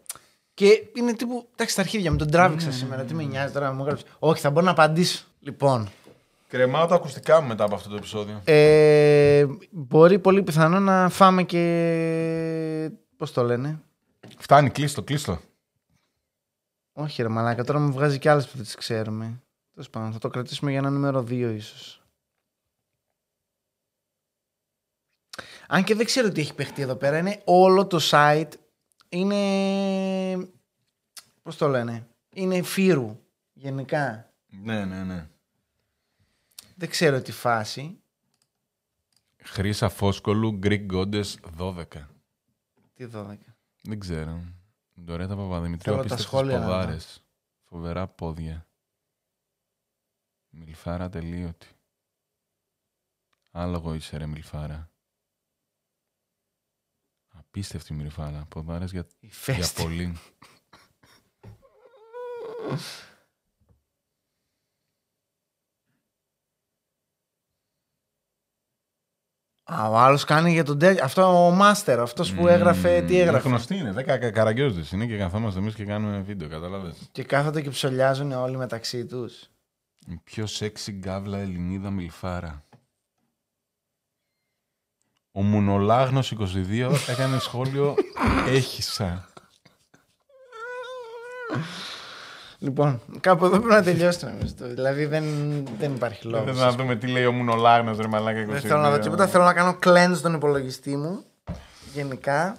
[0.53, 3.03] και είναι τύπου, εντάξει, τα αρχίδια μου τον τράβηξα σήμερα.
[3.03, 4.05] Τι με νοιάζει τώρα, μου έγραψε.
[4.19, 5.23] Όχι, θα μπορώ να απαντήσω.
[5.39, 5.89] Λοιπόν,
[6.47, 8.41] Κρεμάω τα ακουστικά μου μετά από αυτό το επεισόδιο.
[8.45, 12.91] ε, μπορεί πολύ πιθανό να φάμε και.
[13.17, 13.79] Πώς το λένε.
[14.37, 15.39] Φτάνει, κλείστο, κλείστο.
[16.99, 19.41] Όχι, ρε Μαλάκα, τώρα μου βγάζει και άλλες που δεν τις ξέρουμε.
[19.71, 22.01] Τέλος πάντων, θα το κρατήσουμε για ένα νούμερο 2 ίσως.
[25.67, 28.51] Αν και δεν ξέρω τι έχει παιχτεί εδώ πέρα, είναι όλο το site.
[29.09, 30.49] Είναι.
[31.41, 32.07] Πώς το λένε.
[32.33, 33.19] Είναι φύρου
[33.53, 34.33] γενικά.
[34.47, 35.29] Ναι, ναι, ναι.
[36.75, 37.99] Δεν ξέρω τι φάση.
[39.43, 41.85] Χρήσα Φόσκολου, Greek Goddess 12.
[42.93, 43.35] Τι 12.
[43.81, 44.43] Δεν ξέρω.
[45.01, 46.71] Ντορέτα Παπαδημητρίου, Θέλω τα απίστευτες σχόλια να δω.
[46.71, 47.23] ποδάρες.
[47.63, 48.67] Φοβερά πόδια.
[50.49, 51.67] Μιλφάρα τελείωτη.
[53.51, 54.91] Άλογο είσαι ρε Μιλφάρα.
[57.27, 58.45] Απίστευτη Μιλφάρα.
[58.49, 59.81] Ποδάρες για, Η για φέστη.
[59.81, 60.17] πολύ.
[69.73, 71.03] Α, ο άλλος κάνει για τον τέτοιο.
[71.03, 73.01] Αυτό ο Μάστερ, αυτός που έγραφε.
[73.01, 73.91] Τι Μμμ, έγραφε; Γνωστή είναι.
[73.91, 76.47] Δέκα καραγκιόζες είναι και καθόμαστε εμείς και κάνουμε βίντεο.
[76.47, 76.95] Καταλάβες.
[77.11, 79.49] Και κάθονται και ψολιάζουν όλοι μεταξύ τους.
[80.07, 82.65] Η πιο σεξι γκάβλα Ελληνίδα Μιλφάρα.
[85.31, 87.95] Ο Μουνολάγνος 22 έκανε σχόλιο
[88.47, 89.27] «Έχισα».
[92.59, 94.53] Λοιπόν, κάπου εδώ πρέπει να τελειώσει νομίζω.
[94.53, 94.67] το.
[94.67, 95.23] Δηλαδή δεν,
[95.77, 96.43] δεν υπάρχει λόγο.
[96.43, 98.47] Δεν θέλω να δούμε τι λέει ο Μουνολάγνος, ρε μαλάκα 22.
[98.47, 99.27] Δεν θέλω να δω τίποτα.
[99.27, 101.23] Θέλω να κάνω cleanse στον υπολογιστή μου.
[101.93, 102.57] Γενικά.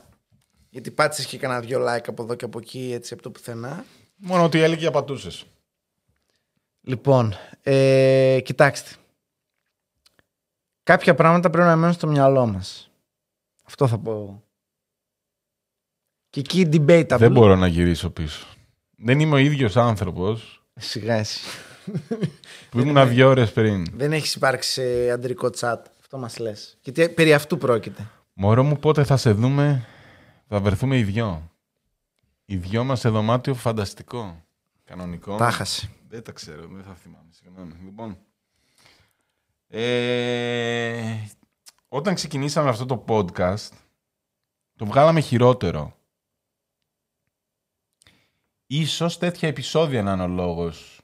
[0.71, 3.85] Γιατί πάτησες και κανένα δυο like από εδώ και από εκεί, έτσι από το πουθενά.
[4.17, 5.47] Μόνο ότι έλεγε απατούσες.
[6.81, 8.91] Λοιπόν, ε, κοιτάξτε.
[10.83, 12.91] Κάποια πράγματα πρέπει να μένουν στο μυαλό μας.
[13.65, 14.43] Αυτό θα πω εγώ.
[16.31, 17.17] Και εκεί debatable.
[17.19, 18.47] Δεν μπορώ να γυρίσω πίσω.
[19.01, 21.41] Δεν είμαι ο ίδιος άνθρωπος Σιγά εσύ.
[22.71, 23.87] που ήμουν δύο ώρες πριν.
[23.93, 25.77] Δεν έχεις υπάρξει σε αντρικό chat.
[26.01, 26.79] Αυτό μας λες.
[26.83, 28.11] Γιατί περί αυτού πρόκειται.
[28.33, 29.87] Μωρό μου πότε θα σε δούμε,
[30.49, 31.51] θα βρεθούμε οι δυο.
[32.45, 34.43] Οι δυο μας σε δωμάτιο φανταστικό.
[34.85, 35.37] Κανονικό.
[35.37, 35.91] Τα χασε.
[36.09, 37.29] Δεν τα ξέρω, δεν θα θυμάμαι.
[37.31, 37.73] Συγγνώμη.
[37.85, 38.19] Λοιπόν.
[39.69, 41.15] Ε,
[41.89, 43.69] όταν ξεκινήσαμε αυτό το podcast,
[44.77, 45.98] το βγάλαμε χειρότερο.
[48.79, 51.01] Ίσως τέτοια επεισόδια να είναι ο λόγος.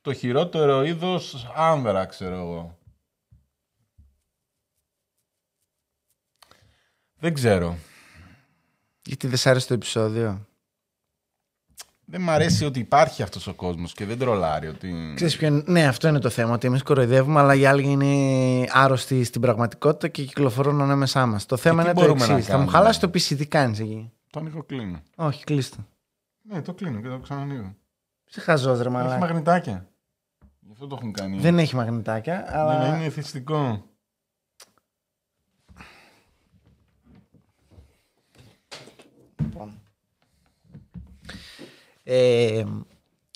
[0.00, 2.78] Το χειρότερο είδος άνδρα, ξέρω εγώ.
[7.18, 7.76] Δεν ξέρω.
[9.02, 10.46] Γιατί δεν σ' άρεσε το επεισόδιο;
[12.04, 15.12] Δεν μ' αρέσει ότι υπάρχει αυτός ο κόσμος και δεν τρολάρει ότι...
[15.14, 16.52] Ξέρεις ποιο είναι- Ναι, αυτό είναι το θέμα.
[16.54, 21.46] Ότι εμείς κοροϊδεύουμε, αλλά οι άλλοι είναι άρρωστοι στην πραγματικότητα και κυκλοφορούν ανάμεσά μας.
[21.46, 22.46] Το θέμα τι είναι το μπορούμε να εξής.
[22.46, 24.12] Θα μου κάνουμε; χαλάσει το PC, τι κάνεις εκεί.
[24.30, 25.02] Το ανοίγω κλείνω.
[25.16, 25.86] Όχι, κλείστο.
[26.48, 27.76] Ναι, το κλείνω και το ξανανοίγω.
[28.24, 29.18] Σε χαζό, ρε Έχει μαλάκα.
[29.18, 29.88] μαγνητάκια.
[30.60, 31.38] Γι' αυτό το έχουν κάνει.
[31.38, 32.88] Δεν έχει μαγνητάκια, αλλά.
[32.90, 33.84] Ναι, είναι εθιστικό.
[39.36, 39.80] Λοιπόν.
[42.02, 42.64] Ε,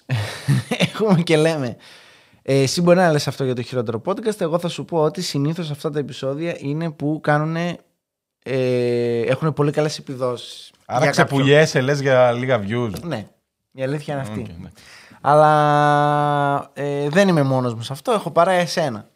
[0.94, 1.76] έχουμε και λέμε.
[2.42, 4.40] Ε, εσύ μπορεί να λες αυτό για το χειρότερο podcast.
[4.40, 7.56] Εγώ θα σου πω ότι συνήθως αυτά τα επεισόδια είναι που κάνουν.
[8.42, 10.72] Ε, έχουν πολύ καλές επιδόσεις.
[10.92, 11.26] Άρα Για κάποιον.
[11.26, 13.00] ξεπουλιέσαι, λες για λίγα views.
[13.02, 13.28] Ναι,
[13.72, 14.40] η αλήθεια είναι αυτή.
[14.40, 14.82] Οκ, εντάξει.
[15.20, 19.08] Αλλά ε, δεν είμαι μόνος μου σε αυτό, έχω παρά εσένα.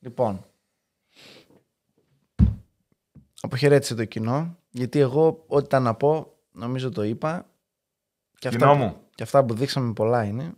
[0.00, 0.44] Λοιπόν.
[3.40, 7.46] Αποχαιρέτησε το κοινό, γιατί εγώ ό,τι ήταν να πω, νομίζω το είπα.
[8.38, 8.96] Και Κοινό που- μου.
[9.14, 10.52] και αυτά που δείξαμε πολλά είναι.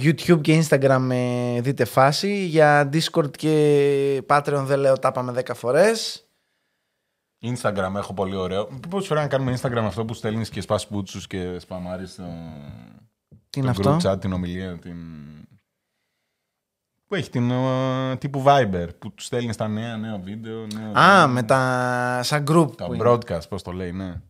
[0.00, 2.44] YouTube και Instagram ε, δείτε φάση.
[2.44, 6.24] Για Discord και Patreon δεν λέω, τα είπαμε 10 φορές.
[7.42, 8.68] Instagram έχω πολύ ωραίο.
[8.88, 12.24] Πώς φορά να κάνουμε Instagram αυτό που στέλνεις και σπάς πούτσους και σπαμάρεις το,
[13.50, 14.96] Τι είναι το αυτό; group chat, την ομιλία, την...
[17.06, 20.98] Που έχει την ε, τύπου Viber, που του στέλνεις τα νέα, νέο βίντεο, νέο...
[20.98, 22.76] Α, με τα σαν group.
[22.76, 23.04] Τα που είναι.
[23.08, 24.20] broadcast, πώς το λέει, ναι.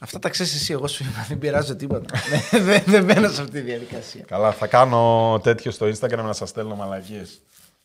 [0.00, 0.72] Αυτά τα ξέρεις εσύ.
[0.72, 2.18] Εγώ σου είπα, δεν πειράζω τίποτα.
[2.50, 4.24] δεν, δεν, δεν μπαίνω σε αυτή τη διαδικασία.
[4.24, 7.42] Καλά, θα κάνω τέτοιο στο Instagram να σας στέλνω μαλακίες.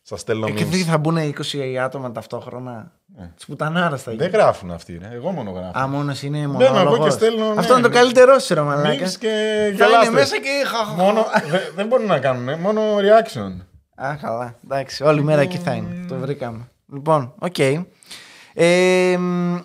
[0.08, 0.70] Σας στέλνω Ε, και memes.
[0.70, 2.92] τι θα μπουν 20 άτομα ταυτόχρονα.
[3.18, 3.22] Ε.
[3.36, 4.30] Τη πουτανάρα θα Δεν γίνει.
[4.30, 5.14] γράφουν αυτοί, ρε.
[5.14, 5.78] Εγώ μόνο γράφω.
[5.78, 7.04] Α, μόνος είναι Μπαίνω εγώ μονόλογος.
[7.04, 7.94] και στέλνω, ναι, Αυτό είναι το ναι.
[7.94, 9.06] καλύτερό σου, ρε μαλάκα.
[9.06, 10.10] Memes και Θα είναι γελάστες.
[10.14, 10.48] μέσα και.
[10.66, 10.92] χα, χα, χα.
[10.92, 13.64] Μόνο, δε- δεν μπορούν να κάνουν, μόνο reaction.
[14.06, 14.54] Α, καλά.
[14.64, 16.04] Εντάξει, όλη μέρα εκεί θα είναι.
[16.08, 16.68] Το βρήκαμε.
[16.92, 17.58] Λοιπόν, οκ.
[18.54, 19.56] Ε, μ,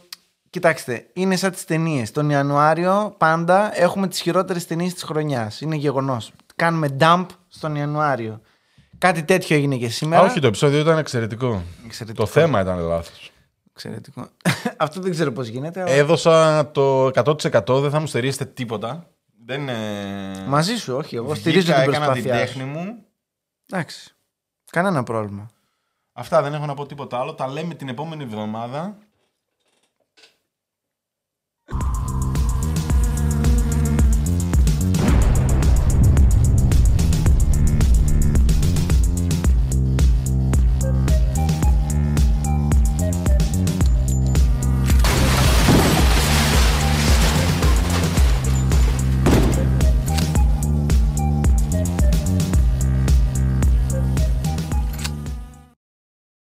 [0.49, 2.11] κοιτάξτε, είναι σαν τις ταινίες.
[2.11, 5.61] Τον Ιανουάριο πάντα έχουμε τις χειρότερες ταινίες της χρονιάς.
[5.61, 6.31] Είναι γεγονός.
[6.55, 8.41] Κάνουμε dump στον Ιανουάριο.
[9.01, 10.21] Κάτι τέτοιο έγινε και σήμερα.
[10.21, 11.63] Α, όχι, το επεισόδιο ήταν εξαιρετικό.
[11.85, 12.23] Εξαιρετικό.
[12.23, 13.31] Το θέμα ήταν λάθος.
[13.71, 14.27] Εξαιρετικό.
[14.77, 15.81] Αυτό δεν ξέρω πώς γίνεται.
[15.81, 15.91] Αλλά...
[15.91, 19.07] Έδωσα το 100% δεν θα μου στερήσετε τίποτα.
[19.45, 19.77] Δεν είναι...
[20.47, 21.15] Μαζί σου, όχι.
[21.15, 22.53] Εγώ Βγήκα, στηρίζω την έκανα την προσπάθειά σου.
[22.53, 23.05] τέχνη μου.
[23.69, 24.15] Εντάξει.
[24.71, 25.49] Κανένα πρόβλημα.
[26.13, 27.33] Αυτά δεν έχω να πω τίποτα άλλο.
[27.33, 28.97] Τα λέμε την επόμενη εβδομάδα.